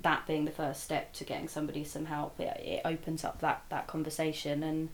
[0.00, 2.40] that being the first step to getting somebody some help.
[2.40, 4.88] It, it opens up that, that conversation and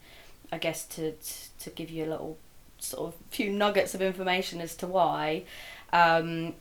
[0.51, 1.15] I guess to,
[1.61, 2.39] to give you a little
[2.79, 5.45] sort of few nuggets of information as to why.
[5.93, 6.55] Um,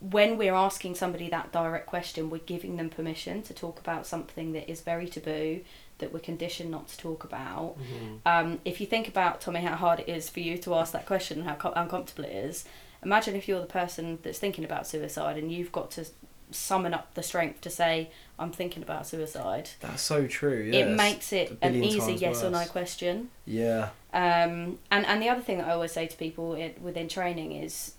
[0.00, 4.52] when we're asking somebody that direct question, we're giving them permission to talk about something
[4.52, 5.60] that is very taboo,
[5.98, 7.76] that we're conditioned not to talk about.
[8.24, 11.06] Um, if you think about, Tommy, how hard it is for you to ask that
[11.06, 12.64] question and how co- uncomfortable it is,
[13.02, 16.06] imagine if you're the person that's thinking about suicide and you've got to
[16.50, 19.70] summon up the strength to say, I'm thinking about suicide.
[19.80, 20.62] That's so true.
[20.72, 23.30] Yeah, it makes it an easy yes or no question.
[23.44, 27.08] Yeah, Um, and and the other thing that I always say to people it, within
[27.08, 27.94] training is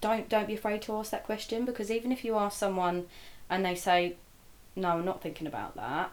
[0.00, 3.06] don't don't be afraid to ask that question because even if you ask someone
[3.50, 4.16] and they say
[4.74, 6.10] no, I'm not thinking about that.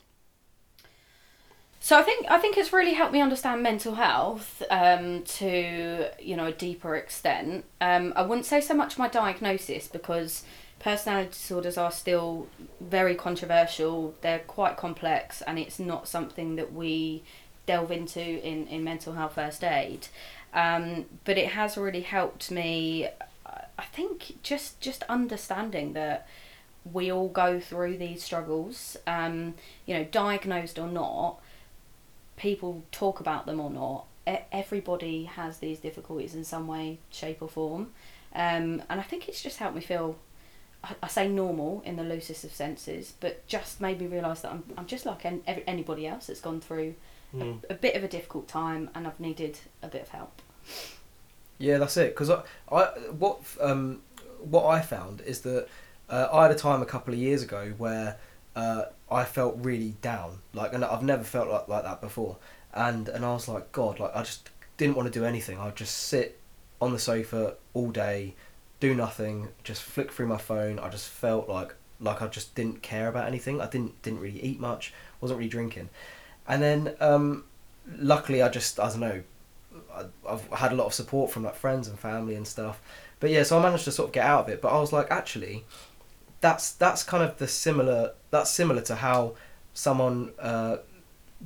[1.84, 6.38] So I think I think it's really helped me understand mental health um, to you
[6.38, 7.66] know a deeper extent.
[7.82, 10.44] Um, I wouldn't say so much my diagnosis because
[10.78, 12.48] personality disorders are still
[12.80, 14.14] very controversial.
[14.22, 17.24] They're quite complex, and it's not something that we
[17.66, 20.08] delve into in, in mental health first aid.
[20.54, 23.08] Um, but it has really helped me.
[23.48, 26.28] I think just just understanding that
[26.94, 28.98] we all go through these struggles.
[29.08, 29.56] Um,
[29.88, 31.42] you know, diagnosed or not
[32.42, 34.06] people talk about them or not,
[34.52, 37.92] everybody has these difficulties in some way, shape, or form.
[38.34, 40.18] Um, and I think it's just helped me feel,
[40.84, 44.52] I, I, say normal in the loosest of senses, but just made me realise that
[44.52, 46.96] I'm, I'm just like any, anybody else that's gone through
[47.36, 47.42] mm.
[47.42, 47.58] a, hmm.
[47.70, 50.42] a, bit of a difficult time and I've needed a bit of help.
[51.60, 52.16] Yeah, that's it.
[52.16, 52.42] Because I,
[52.72, 54.02] I, what, um,
[54.40, 55.68] what I found is that
[56.10, 58.18] uh, I had a time a couple of years ago where
[58.56, 60.40] uh, I felt really down.
[60.54, 62.38] Like, and I've never felt like, like that before.
[62.74, 65.60] And and I was like, God, like I just didn't want to do anything.
[65.60, 66.40] I'd just sit
[66.82, 68.34] on the sofa all day,
[68.80, 70.80] do nothing, just flick through my phone.
[70.80, 73.62] I just felt like like I just didn't care about anything.
[73.62, 74.94] I didn't didn't really eat much.
[75.20, 75.90] wasn't really drinking.
[76.48, 77.44] And then um,
[77.98, 79.24] luckily, I just I don't know.
[79.94, 82.82] I, I've had a lot of support from like friends and family and stuff.
[83.20, 84.62] But yeah, so I managed to sort of get out of it.
[84.62, 85.66] But I was like, actually,
[86.42, 89.36] that's that's kind of the similar that's similar to how
[89.74, 90.78] someone uh,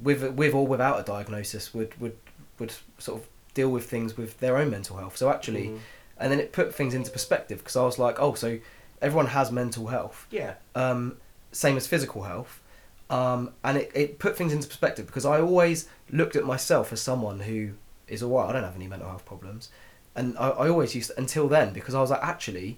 [0.01, 2.17] with with or without a diagnosis would would
[2.59, 5.17] would sort of deal with things with their own mental health.
[5.17, 5.80] So actually, mm.
[6.17, 8.59] and then it put things into perspective because I was like, oh, so
[9.01, 10.27] everyone has mental health.
[10.31, 10.55] Yeah.
[10.73, 11.17] Um,
[11.51, 12.61] same as physical health.
[13.09, 17.01] Um, and it, it put things into perspective because I always looked at myself as
[17.01, 17.72] someone who
[18.07, 18.49] is alright.
[18.49, 19.69] I don't have any mental health problems,
[20.15, 22.77] and I, I always used to, until then because I was like, actually,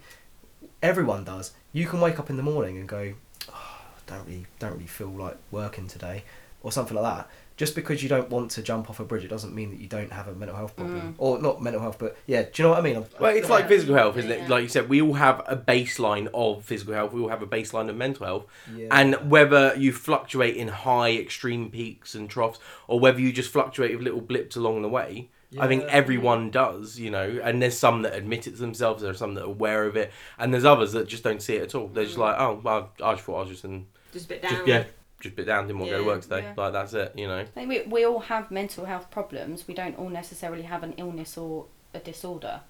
[0.82, 1.54] everyone does.
[1.78, 3.14] You can wake up in the morning and go,
[3.54, 6.24] oh, don't really, don't really feel like working today,
[6.64, 7.30] or something like that.
[7.56, 9.88] Just because you don't want to jump off a bridge, it doesn't mean that you
[9.88, 11.14] don't have a mental health problem, mm.
[11.20, 12.42] or not mental health, but yeah.
[12.42, 13.06] Do you know what I mean?
[13.20, 14.50] Well, it's like physical health, isn't it?
[14.50, 17.14] Like you said, we all have a baseline of physical health.
[17.14, 18.46] We all have a baseline of mental health,
[18.76, 18.88] yeah.
[18.90, 23.92] and whether you fluctuate in high extreme peaks and troughs, or whether you just fluctuate
[23.96, 25.64] with little blips along the way, yeah.
[25.64, 29.12] I think everyone does, you know, and there's some that admit it to themselves, there
[29.12, 31.64] are some that are aware of it, and there's others that just don't see it
[31.64, 31.88] at all.
[31.88, 32.22] They're just mm.
[32.22, 33.88] like, oh, well, I just thought I was just in.
[34.14, 34.52] Just a bit down.
[34.52, 34.84] Just, yeah,
[35.22, 36.42] just a bit down, didn't want to go to work today.
[36.42, 36.54] Yeah.
[36.56, 37.40] Like, that's it, you know.
[37.40, 39.68] I think we, we all have mental health problems.
[39.68, 42.62] We don't all necessarily have an illness or a disorder.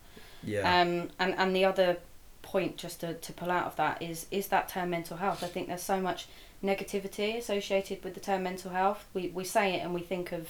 [0.44, 0.82] Yeah.
[0.82, 1.98] Um, and, and the other
[2.44, 5.44] point just to, to pull out of that is is that term mental health.
[5.44, 6.28] I think there's so much
[6.64, 9.06] negativity associated with the term mental health.
[9.14, 10.48] We, we say it and we think of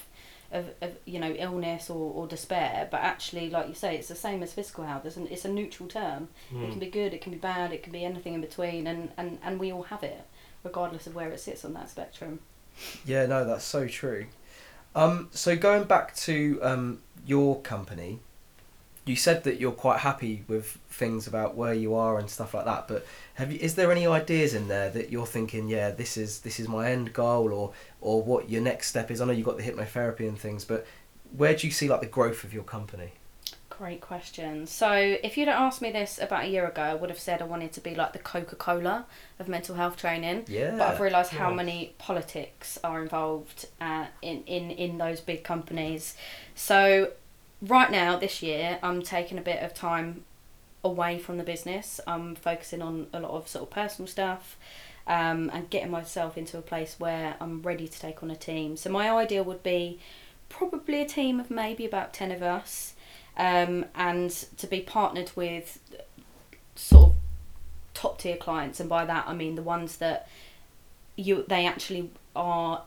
[0.51, 4.15] of, of you know illness or, or despair but actually like you say it's the
[4.15, 6.61] same as physical health it's, an, it's a neutral term mm.
[6.61, 6.71] it hmm.
[6.71, 9.39] can be good it can be bad it can be anything in between and, and,
[9.43, 10.25] and we all have it
[10.63, 12.39] regardless of where it sits on that spectrum
[13.05, 14.25] yeah no that's so true
[14.95, 18.19] um, so going back to um, your company
[19.07, 22.65] you said that you're quite happy with things about where you are and stuff like
[22.65, 23.05] that but
[23.35, 26.59] have you is there any ideas in there that you're thinking yeah this is this
[26.59, 29.57] is my end goal or or what your next step is i know you've got
[29.57, 30.85] the hypnotherapy and things but
[31.35, 33.11] where do you see like the growth of your company
[33.77, 34.65] Great question.
[34.65, 37.45] So, if you'd asked me this about a year ago, I would have said I
[37.45, 39.05] wanted to be like the Coca Cola
[39.37, 40.45] of mental health training.
[40.47, 40.71] Yeah.
[40.71, 46.15] But I've realised how many politics are involved uh, in, in, in those big companies.
[46.55, 47.11] So,
[47.61, 50.23] right now, this year, I'm taking a bit of time
[50.83, 51.99] away from the business.
[52.07, 54.57] I'm focusing on a lot of sort of personal stuff
[55.07, 58.77] um, and getting myself into a place where I'm ready to take on a team.
[58.77, 59.99] So my ideal would be
[60.49, 62.93] probably a team of maybe about 10 of us
[63.37, 65.79] um, and to be partnered with
[66.75, 67.15] sort of
[67.93, 70.27] top tier clients and by that I mean the ones that
[71.15, 72.83] you they actually are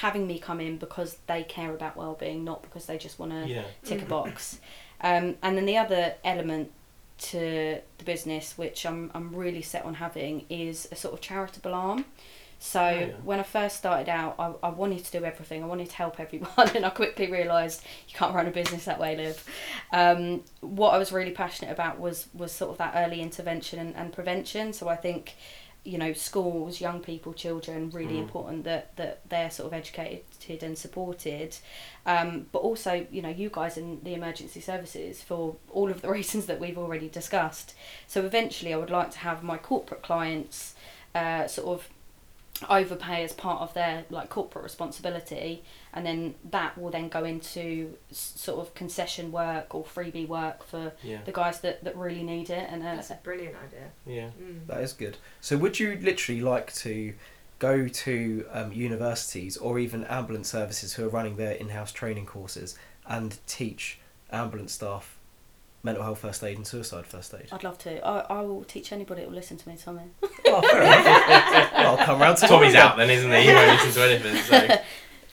[0.00, 3.46] having me come in because they care about well-being not because they just want to
[3.46, 3.62] yeah.
[3.84, 4.58] tick a box
[5.00, 6.70] um, and then the other element
[7.18, 11.74] to the business, which I'm I'm really set on having, is a sort of charitable
[11.74, 12.04] arm.
[12.58, 13.06] So oh, yeah.
[13.22, 15.62] when I first started out, I, I wanted to do everything.
[15.62, 18.98] I wanted to help everyone, and I quickly realised you can't run a business that
[18.98, 19.46] way, Liv.
[19.92, 23.94] Um, what I was really passionate about was was sort of that early intervention and,
[23.94, 24.72] and prevention.
[24.72, 25.34] So I think
[25.84, 28.22] you know schools young people children really Mm.
[28.22, 31.56] important that that they're sort of educated and supported.
[32.06, 36.08] Um, but also you know you guys in the emergency services for all of the
[36.18, 37.74] reasons that we've already discussed.
[38.06, 40.74] So eventually i would like to have my corporate clients
[41.14, 41.88] uh, sort of
[42.70, 45.62] overpay as part of their like corporate responsibility
[45.94, 50.92] and then that will then go into sort of concession work or freebie work for
[51.02, 51.18] Yeah.
[51.24, 53.90] the guys that, that really need it and uh, That's a brilliant idea.
[54.04, 54.30] Yeah.
[54.42, 54.66] Mm.
[54.66, 55.16] That is good.
[55.40, 57.14] So, would you literally like to
[57.60, 62.76] go to um, universities or even ambulance services who are running their in-house training courses
[63.08, 64.00] and teach
[64.32, 65.16] ambulance staff
[65.84, 67.46] mental health first aid and suicide first aid?
[67.52, 68.04] I'd love to.
[68.04, 70.02] I, I will teach anybody that will listen to me, Tommy.
[70.46, 71.04] Oh, fair enough.
[71.72, 73.42] well, I'll come round to Tommy's out then, isn't he?
[73.42, 74.36] He won't listen to anything.
[74.42, 74.76] So.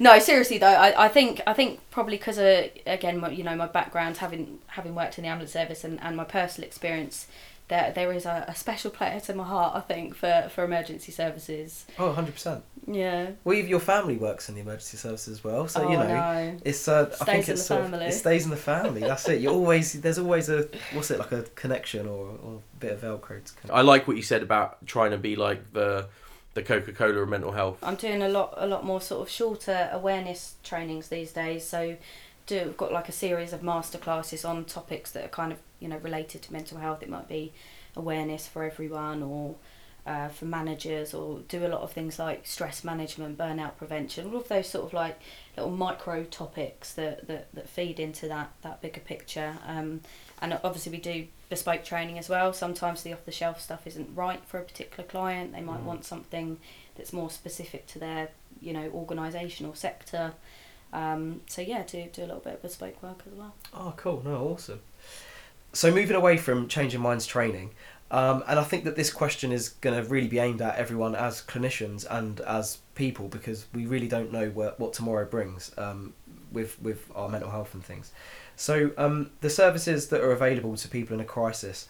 [0.02, 3.56] No, seriously though, I, I think I think probably because of again, my, you know,
[3.56, 7.28] my background having having worked in the ambulance service and, and my personal experience,
[7.68, 9.76] there there is a, a special place in my heart.
[9.76, 11.86] I think for, for emergency services.
[12.00, 12.64] Oh, 100%.
[12.88, 13.30] Yeah.
[13.44, 16.08] Well, your family works in the emergency services as well, so oh, you know.
[16.08, 16.58] no.
[16.66, 19.02] It's uh, I think in it's the sort of- it stays in the family.
[19.02, 19.40] That's it.
[19.40, 23.02] You always there's always a what's it like a connection or, or a bit of
[23.02, 23.72] velcro to connect.
[23.72, 26.08] I like what you said about trying to be like the
[26.54, 27.80] the Coca Cola of mental health.
[27.82, 31.66] I'm doing a lot a lot more sort of shorter awareness trainings these days.
[31.66, 31.98] So
[32.46, 35.88] do we've got like a series of masterclasses on topics that are kind of you
[35.88, 37.02] know related to mental health.
[37.02, 37.54] It might be
[37.96, 39.56] awareness for everyone or
[40.06, 44.38] uh, for managers or do a lot of things like stress management, burnout prevention, all
[44.38, 45.20] of those sort of like
[45.56, 49.58] little micro topics that, that, that feed into that, that bigger picture.
[49.68, 50.02] Um,
[50.42, 52.52] and obviously we do bespoke training as well.
[52.54, 55.52] Sometimes the off the shelf stuff isn't right for a particular client.
[55.54, 55.86] They might Mm.
[55.92, 56.58] want something
[56.96, 58.30] that's more specific to their,
[58.60, 60.34] you know, organisation or sector.
[60.94, 63.54] Um, so yeah, do do a little bit of bespoke work as well.
[63.74, 64.22] Oh, cool.
[64.26, 64.82] No, awesome.
[65.74, 67.72] So moving away from changing minds training,
[68.12, 71.16] um, and I think that this question is going to really be aimed at everyone
[71.16, 76.14] as clinicians and as people because we really don't know what, what tomorrow brings um,
[76.52, 78.12] with with our mental health and things.
[78.62, 81.88] So um, the services that are available to people in a crisis.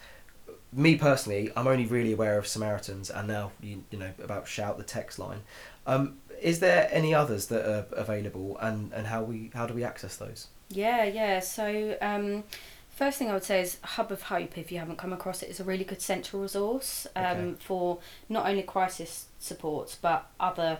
[0.72, 4.78] Me personally, I'm only really aware of Samaritans, and now you you know about Shout
[4.78, 5.42] the text line.
[5.86, 9.84] Um, is there any others that are available, and, and how we how do we
[9.84, 10.46] access those?
[10.70, 11.40] Yeah, yeah.
[11.40, 12.44] So um,
[12.88, 14.56] first thing I would say is Hub of Hope.
[14.56, 17.54] If you haven't come across it, it's a really good central resource um, Okay.
[17.58, 17.98] for
[18.30, 20.78] not only crisis supports but other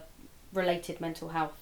[0.55, 1.62] related mental health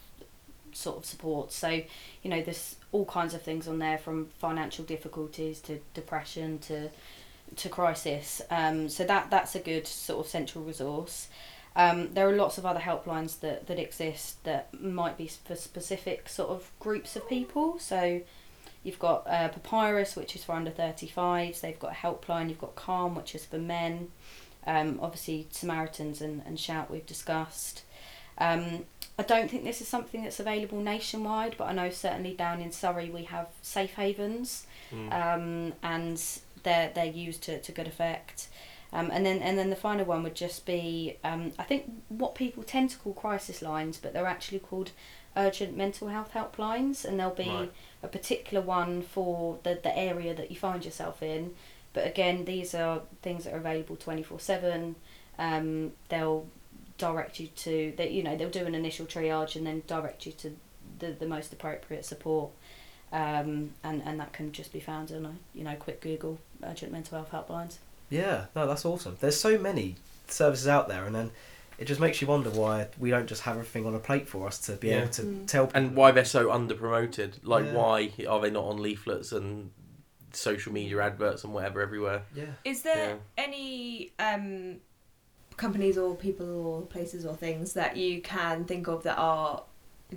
[0.72, 1.52] sort of support.
[1.52, 6.59] So you know, there's all kinds of things on there from financial difficulties to depression
[6.60, 6.90] to
[7.56, 8.42] to crisis.
[8.51, 11.28] Um, so that that's a good sort of central resource.
[11.76, 16.28] Um, there are lots of other helplines that, that exist that might be for specific
[16.28, 17.78] sort of groups of people.
[17.78, 18.22] So
[18.82, 21.60] you've got uh, Papyrus, which is for under 35s.
[21.60, 22.48] They've got a helpline.
[22.48, 24.09] You've got Calm, which is for men.
[24.66, 27.82] Um, obviously, Samaritans and, and Shout we've discussed.
[28.38, 28.84] Um,
[29.20, 32.70] I don't think this is something that's available nationwide, but I know certainly down in
[32.72, 35.12] Surrey we have safe havens Mm.
[35.22, 36.16] um, and
[36.64, 38.48] they're they're used to, to good effect.
[38.92, 42.34] Um, and then and then the final one would just be um, I think what
[42.34, 44.90] people tend to call crisis lines, but they're actually called
[45.36, 47.72] urgent mental health helplines, and there'll be Right.
[48.02, 51.55] a particular one for the the area that you find yourself in.
[51.92, 54.97] But again, these are things that are available twenty four seven.
[55.38, 56.47] Um, they'll
[57.01, 60.32] direct you to that you know they'll do an initial triage and then direct you
[60.32, 60.55] to
[61.01, 62.51] the, the most appropriate support
[63.12, 66.93] um, and and that can just be found in a you know quick Google urgent
[66.93, 67.78] mental health helplines.
[68.10, 69.16] Yeah, no, that's awesome.
[69.20, 69.97] There's so many
[70.28, 71.31] services out there, and then
[71.78, 74.47] it just makes you wonder why we don't just have everything on a plate for
[74.47, 74.98] us to be Yeah.
[75.02, 75.47] able to Mm.
[75.47, 75.66] tell.
[75.66, 75.81] People.
[75.81, 77.39] and why they're so under promoted.
[77.43, 77.72] Like, Yeah.
[77.74, 79.70] why are they not on leaflets and
[80.32, 82.22] social media adverts and whatever everywhere?
[82.35, 82.44] Yeah.
[82.64, 84.81] Is there any um,
[85.61, 89.62] companies or people or places or things that you can think of that are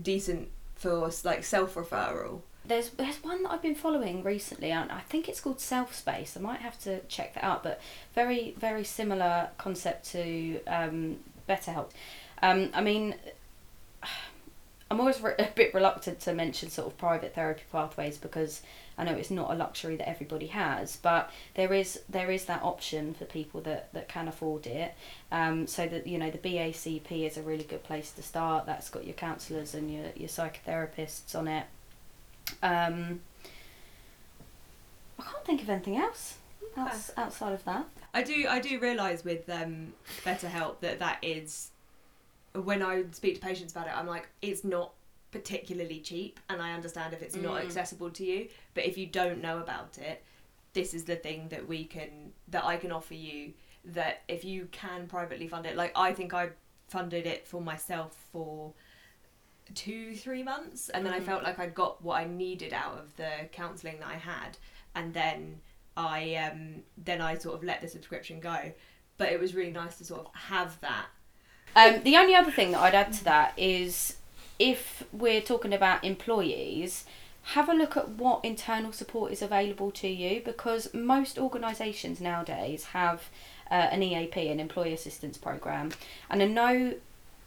[0.01, 2.41] decent for like self referral?
[2.65, 6.37] There's there's one that I've been following recently, and I think it's called Self Space.
[6.37, 7.81] I might have to check that out, but
[8.15, 11.17] very very similar concept to um,
[11.47, 11.89] BetterHelp.
[12.41, 13.15] Um, I mean,
[14.89, 18.61] I'm always re- a bit reluctant to mention sort of private therapy pathways because
[18.97, 22.61] I know it's not a luxury that everybody has, but there is there is that
[22.63, 24.93] option for people that, that can afford it.
[25.31, 28.65] Um, so that you know the BACP is a really good place to start.
[28.65, 31.65] That's got your counsellors and your your psychotherapists on it.
[32.61, 33.21] Um,
[35.19, 36.37] I can't think of anything else
[36.77, 37.85] outs- outside of that.
[38.13, 39.93] I do I do realise with um,
[40.23, 41.71] BetterHelp that that is
[42.53, 44.91] when I speak to patients about it, I'm like, it's not
[45.33, 47.65] particularly cheap, and I understand if it's not Mm.
[47.65, 48.47] accessible to you.
[48.75, 50.23] But if you don't know about it,
[50.73, 53.53] this is the thing that we can that I can offer you
[53.85, 56.51] that if you can privately fund it, like I think I
[56.87, 58.73] funded it for myself for
[59.73, 61.25] two, three months, and then I Mhm.
[61.25, 64.57] felt like I'd got what I needed out of the counselling that I had,
[64.95, 65.61] and then
[65.97, 68.73] I um then I sort of let the subscription go.
[69.17, 71.07] But it was really nice to sort of have that.
[71.75, 74.17] Um, the only other thing that I'd add to that is
[74.63, 77.03] if we're talking about employees,
[77.47, 82.85] have a look at what internal support is available to you because most organisations nowadays
[82.85, 83.29] have
[83.69, 85.91] uh, an EAP, an employee assistance program,
[86.29, 86.93] and I know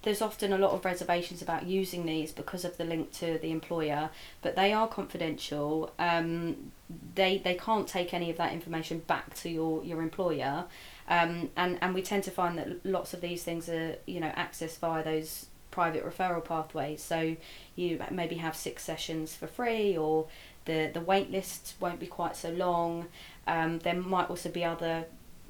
[0.03, 3.51] there's often a lot of reservations about using these because of the link to the
[3.51, 4.11] employer,
[4.43, 5.93] but they are confidential.
[5.99, 6.71] Um,
[7.15, 10.67] they they can't take any of that information back to your your employer,
[11.09, 14.33] um, and and we tend to find that lots of these things are you know
[14.37, 15.47] accessed via those
[15.77, 17.03] private referral pathways.
[17.03, 17.37] So
[17.75, 20.27] you maybe have six sessions for free, or
[20.65, 23.07] the the wait list won't be quite so long.
[23.47, 25.05] Um, there might also be other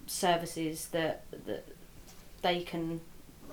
[0.06, 1.16] services that
[1.46, 1.64] that
[2.42, 3.00] they can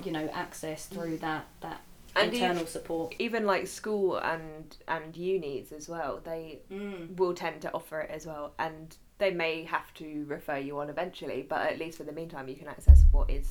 [0.04, 1.80] you know access through that that
[2.16, 3.08] And internal support.
[3.20, 7.16] Even like school and and unis as well, they Mm.
[7.20, 8.86] will tend to offer it as well, and
[9.22, 11.40] they may have to refer you on eventually.
[11.54, 13.48] But at least for the meantime, you can access what is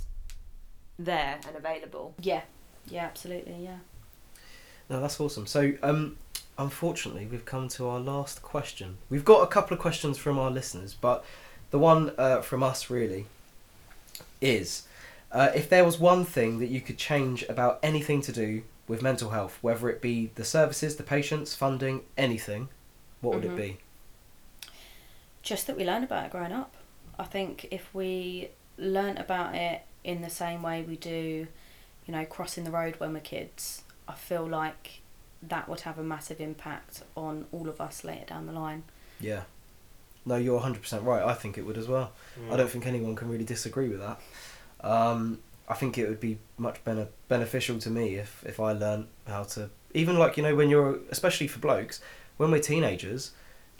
[0.99, 2.15] there and available.
[2.21, 2.43] Yeah,
[2.89, 3.79] yeah, absolutely, yeah.
[4.91, 5.47] No, that's awesome.
[5.47, 6.17] So, um,
[6.59, 8.99] unfortunately, we've come to our last question.
[9.09, 11.25] We've got a couple of questions from our listeners, but
[11.71, 13.27] the one uh, from us really
[14.41, 14.83] is
[15.31, 19.01] uh, if there was one thing that you could change about anything to do with
[19.01, 22.69] mental health, whether it be the services, the patients, funding, anything,
[23.21, 23.53] what would Mhm.
[23.53, 23.79] it be?
[25.43, 26.73] just that we learn about it growing up.
[27.19, 31.49] I think if we learn about it in the same way we do,
[32.07, 35.01] you know, crossing the road when we're kids, I feel like
[35.43, 38.85] that would have a massive impact on all of us later down the line.
[39.21, 39.43] Yeah.
[40.25, 41.23] No, you're 100% right.
[41.23, 42.13] I think it would as well.
[42.51, 44.21] I don't think anyone can really disagree with that.
[44.81, 49.07] Um, I think it would be much bene- beneficial to me if, if I learned
[49.27, 52.01] how to, even like, you know, when you're, especially for blokes,
[52.37, 53.33] when we're teenagers,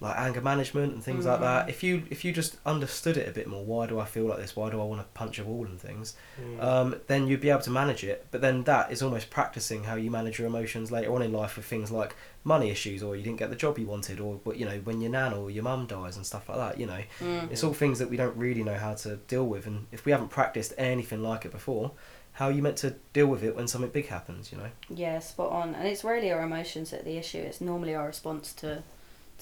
[0.03, 1.71] like anger management and things like that, Mm.
[1.71, 4.39] if you if you just understood it a bit more, why do I feel like
[4.39, 4.57] this?
[4.57, 6.15] Why do I want to punch a wall and things?
[6.41, 6.63] Mm.
[6.63, 8.27] Um, then you'd be able to manage it.
[8.33, 11.57] But then that is almost practicing how you manage your emotions later on in life
[11.57, 12.15] with things like
[12.45, 15.13] money issues or you didn't get the job you wanted or, you know, when your
[15.13, 17.03] nan or your mum dies and stuff like that, you know.
[17.21, 17.53] Mm.
[17.53, 20.11] It's all things that we don't really know how to deal with, and if we
[20.13, 21.93] haven't practiced anything like it before,
[22.33, 24.51] how are you meant to deal with it when something big happens?
[24.51, 24.71] You know?
[24.89, 25.75] Yeah, spot on.
[25.77, 27.39] And it's really our emotions that are the issue.
[27.39, 28.83] It's normally our response to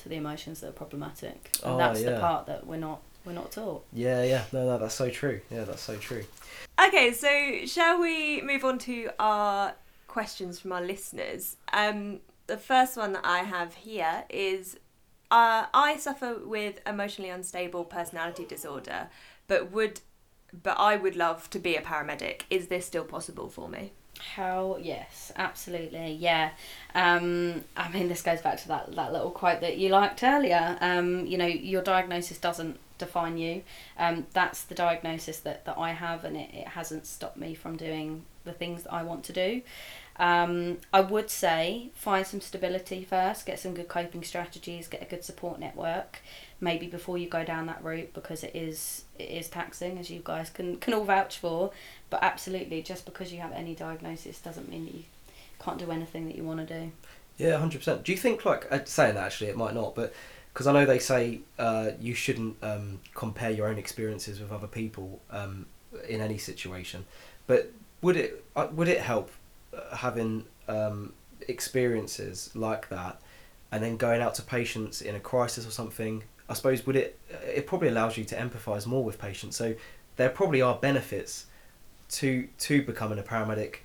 [0.02, 1.50] to the emotions that are problematic.
[1.62, 3.84] And Oh, that's the part that we're not we're not taught.
[3.92, 4.44] Yeah, yeah.
[4.52, 5.40] No, no, that's so true.
[5.50, 6.24] Yeah, that's so true.
[6.82, 9.74] Okay, so shall we move on to our
[10.06, 11.56] questions from our listeners?
[11.72, 14.76] Um, the first one that I have here is
[15.30, 19.08] uh, I suffer with emotionally unstable personality disorder,
[19.46, 20.00] but would
[20.62, 22.42] but I would love to be a paramedic.
[22.50, 23.92] Is this still possible for me?
[24.20, 26.50] How yes, absolutely, yeah.
[26.94, 30.76] Um, I mean, this goes back to that that little quote that you liked earlier.
[30.80, 33.62] Um, you know, your diagnosis doesn't define you.
[33.98, 37.76] Um, that's the diagnosis that, that I have, and it, it hasn't stopped me from
[37.76, 39.62] doing the things that I want to do.
[40.16, 45.06] Um, I would say find some stability first, get some good coping strategies, get a
[45.06, 46.20] good support network,
[46.60, 50.20] maybe before you go down that route because it is it is taxing, as you
[50.22, 51.72] guys can can all vouch for.
[52.10, 55.04] But absolutely, just because you have any diagnosis doesn't mean that you
[55.58, 56.92] can't do anything that you want to do.
[57.38, 58.04] Yeah, hundred percent.
[58.04, 60.12] Do you think like uh, saying that actually it might not, but
[60.52, 64.66] because I know they say uh, you shouldn't um, compare your own experiences with other
[64.66, 65.66] people um,
[66.08, 67.06] in any situation,
[67.46, 67.72] but
[68.02, 69.30] would it uh, would it help
[69.74, 71.14] uh, having um,
[71.48, 73.20] experiences like that,
[73.72, 76.24] and then going out to patients in a crisis or something?
[76.50, 77.18] I suppose would it
[77.56, 79.56] it probably allows you to empathise more with patients.
[79.56, 79.74] So
[80.16, 81.46] there probably are benefits
[82.10, 83.76] to to becoming a paramedic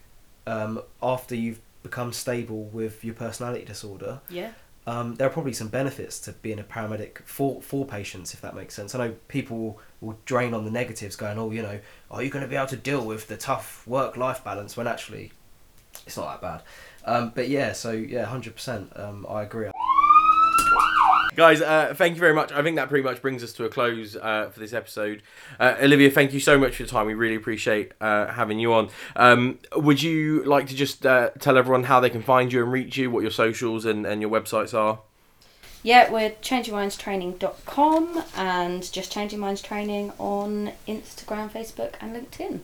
[0.47, 4.51] um, after you've become stable with your personality disorder, Yeah.
[4.87, 8.55] um, there are probably some benefits to being a paramedic for, for patients, if that
[8.55, 8.95] makes sense.
[8.95, 11.79] I know people will, will drain on the negatives, going, oh, you know,
[12.09, 14.87] are you going to be able to deal with the tough work life balance when
[14.87, 15.31] actually
[16.05, 16.61] it's not that bad.
[17.05, 19.69] Um, but yeah, so yeah, 100%, um, I agree.
[21.35, 22.51] Guys, uh, thank you very much.
[22.51, 25.21] I think that pretty much brings us to a close uh, for this episode.
[25.59, 27.07] Uh, Olivia, thank you so much for your time.
[27.07, 28.89] We really appreciate uh, having you on.
[29.15, 32.71] Um, would you like to just uh, tell everyone how they can find you and
[32.71, 34.99] reach you, what your socials and, and your websites are?
[35.83, 42.61] Yeah, we're changingmindstraining.com and just Changing Minds Training on Instagram, Facebook, and LinkedIn.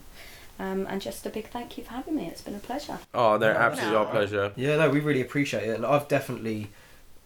[0.60, 2.28] Um, and just a big thank you for having me.
[2.28, 3.00] It's been a pleasure.
[3.14, 4.52] Oh, they're No, absolutely our pleasure.
[4.56, 5.76] Yeah, no, we really appreciate it.
[5.76, 6.70] And I've definitely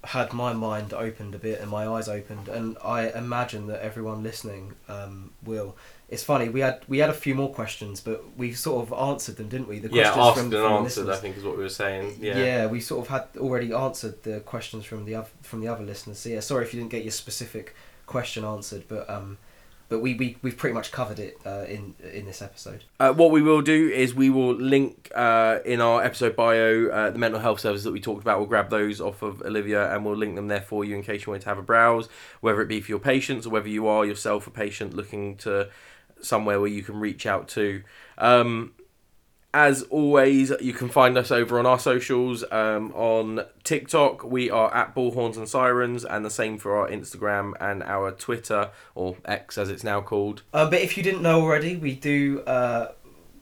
[0.06, 4.24] had my mind opened a bit and my eyes opened, and I imagine that everyone
[4.24, 5.76] listening um, will.
[6.08, 9.38] It's funny we had we had a few more questions, but we sort of answered
[9.38, 9.80] them, didn't we?
[9.80, 11.10] The yeah, questions asked from- and from answered.
[11.10, 12.18] I think is what we were saying.
[12.22, 12.38] Yeah.
[12.38, 12.66] Yeah.
[12.68, 16.20] we sort of had already answered the questions from the other from the other listeners.
[16.20, 17.76] So yeah, sorry if you didn't get your specific
[18.06, 19.38] question answered, but um,
[19.90, 22.84] but we we we've pretty much covered it uh, in in this episode.
[23.00, 27.10] Uh, what we will do is we will link uh, in our episode bio uh,
[27.12, 28.40] the mental health services that we talked about.
[28.40, 31.26] We'll grab those off of Olivia and we'll link them there for you in case
[31.26, 32.10] you wanted to have a browse,
[32.42, 35.70] whether it be for your patients or whether you are yourself a patient looking to
[36.22, 37.84] somewhere where you can reach out to.
[38.18, 38.74] Um,
[39.56, 42.44] as always, you can find us over on our socials.
[42.52, 47.54] Um, on TikTok, we are at Bullhorns and Sirens, and the same for our Instagram
[47.62, 50.42] and our Twitter, or X as it's now called.
[50.54, 52.92] Uh, but if you didn't know already, we do uh,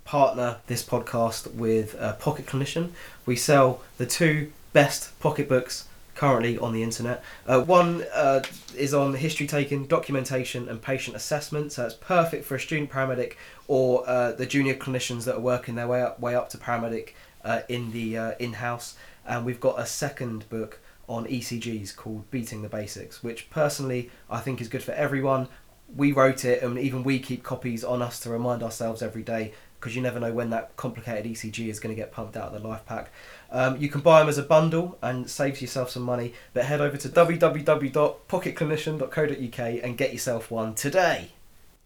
[0.05, 2.91] partner this podcast with uh, Pocket Clinician.
[3.25, 5.87] We sell the two best pocketbooks
[6.23, 7.21] currently on the internet.
[7.45, 8.41] Uh, one uh,
[8.77, 11.73] is on history taking, documentation, and patient assessment.
[11.73, 13.33] So it's perfect for a student paramedic
[13.67, 17.09] or uh, the junior clinicians that are working their way up, way up to paramedic
[17.43, 18.95] uh, in the uh, in-house.
[19.25, 20.79] And we've got a second book
[21.09, 25.49] on ECGs called Beating the Basics, which personally I think is good for everyone.
[25.93, 29.51] We wrote it, and even we keep copies on us to remind ourselves every day
[29.83, 32.61] because you never know when that complicated ECG is going to get pumped out of
[32.61, 33.07] the LIFEPAK.
[33.53, 36.33] Um, you can buy them as a bundle and saves yourself some money.
[36.53, 41.29] But head over to www.pocketclinician.co.uk and get yourself one today.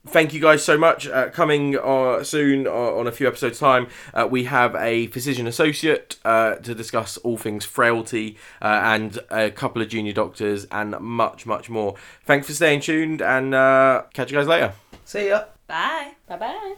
[0.07, 1.05] thank you guys so much.
[1.05, 5.47] Uh, coming uh, soon uh, on a few episodes' time, uh, we have a physician
[5.47, 10.97] associate uh, to discuss all things frailty uh, and a couple of junior doctors and
[11.01, 11.95] much, much more.
[12.23, 14.71] Thanks for staying tuned and uh, catch you guys later.
[15.03, 15.43] See ya.
[15.67, 16.13] Bye.
[16.27, 16.75] Bye bye.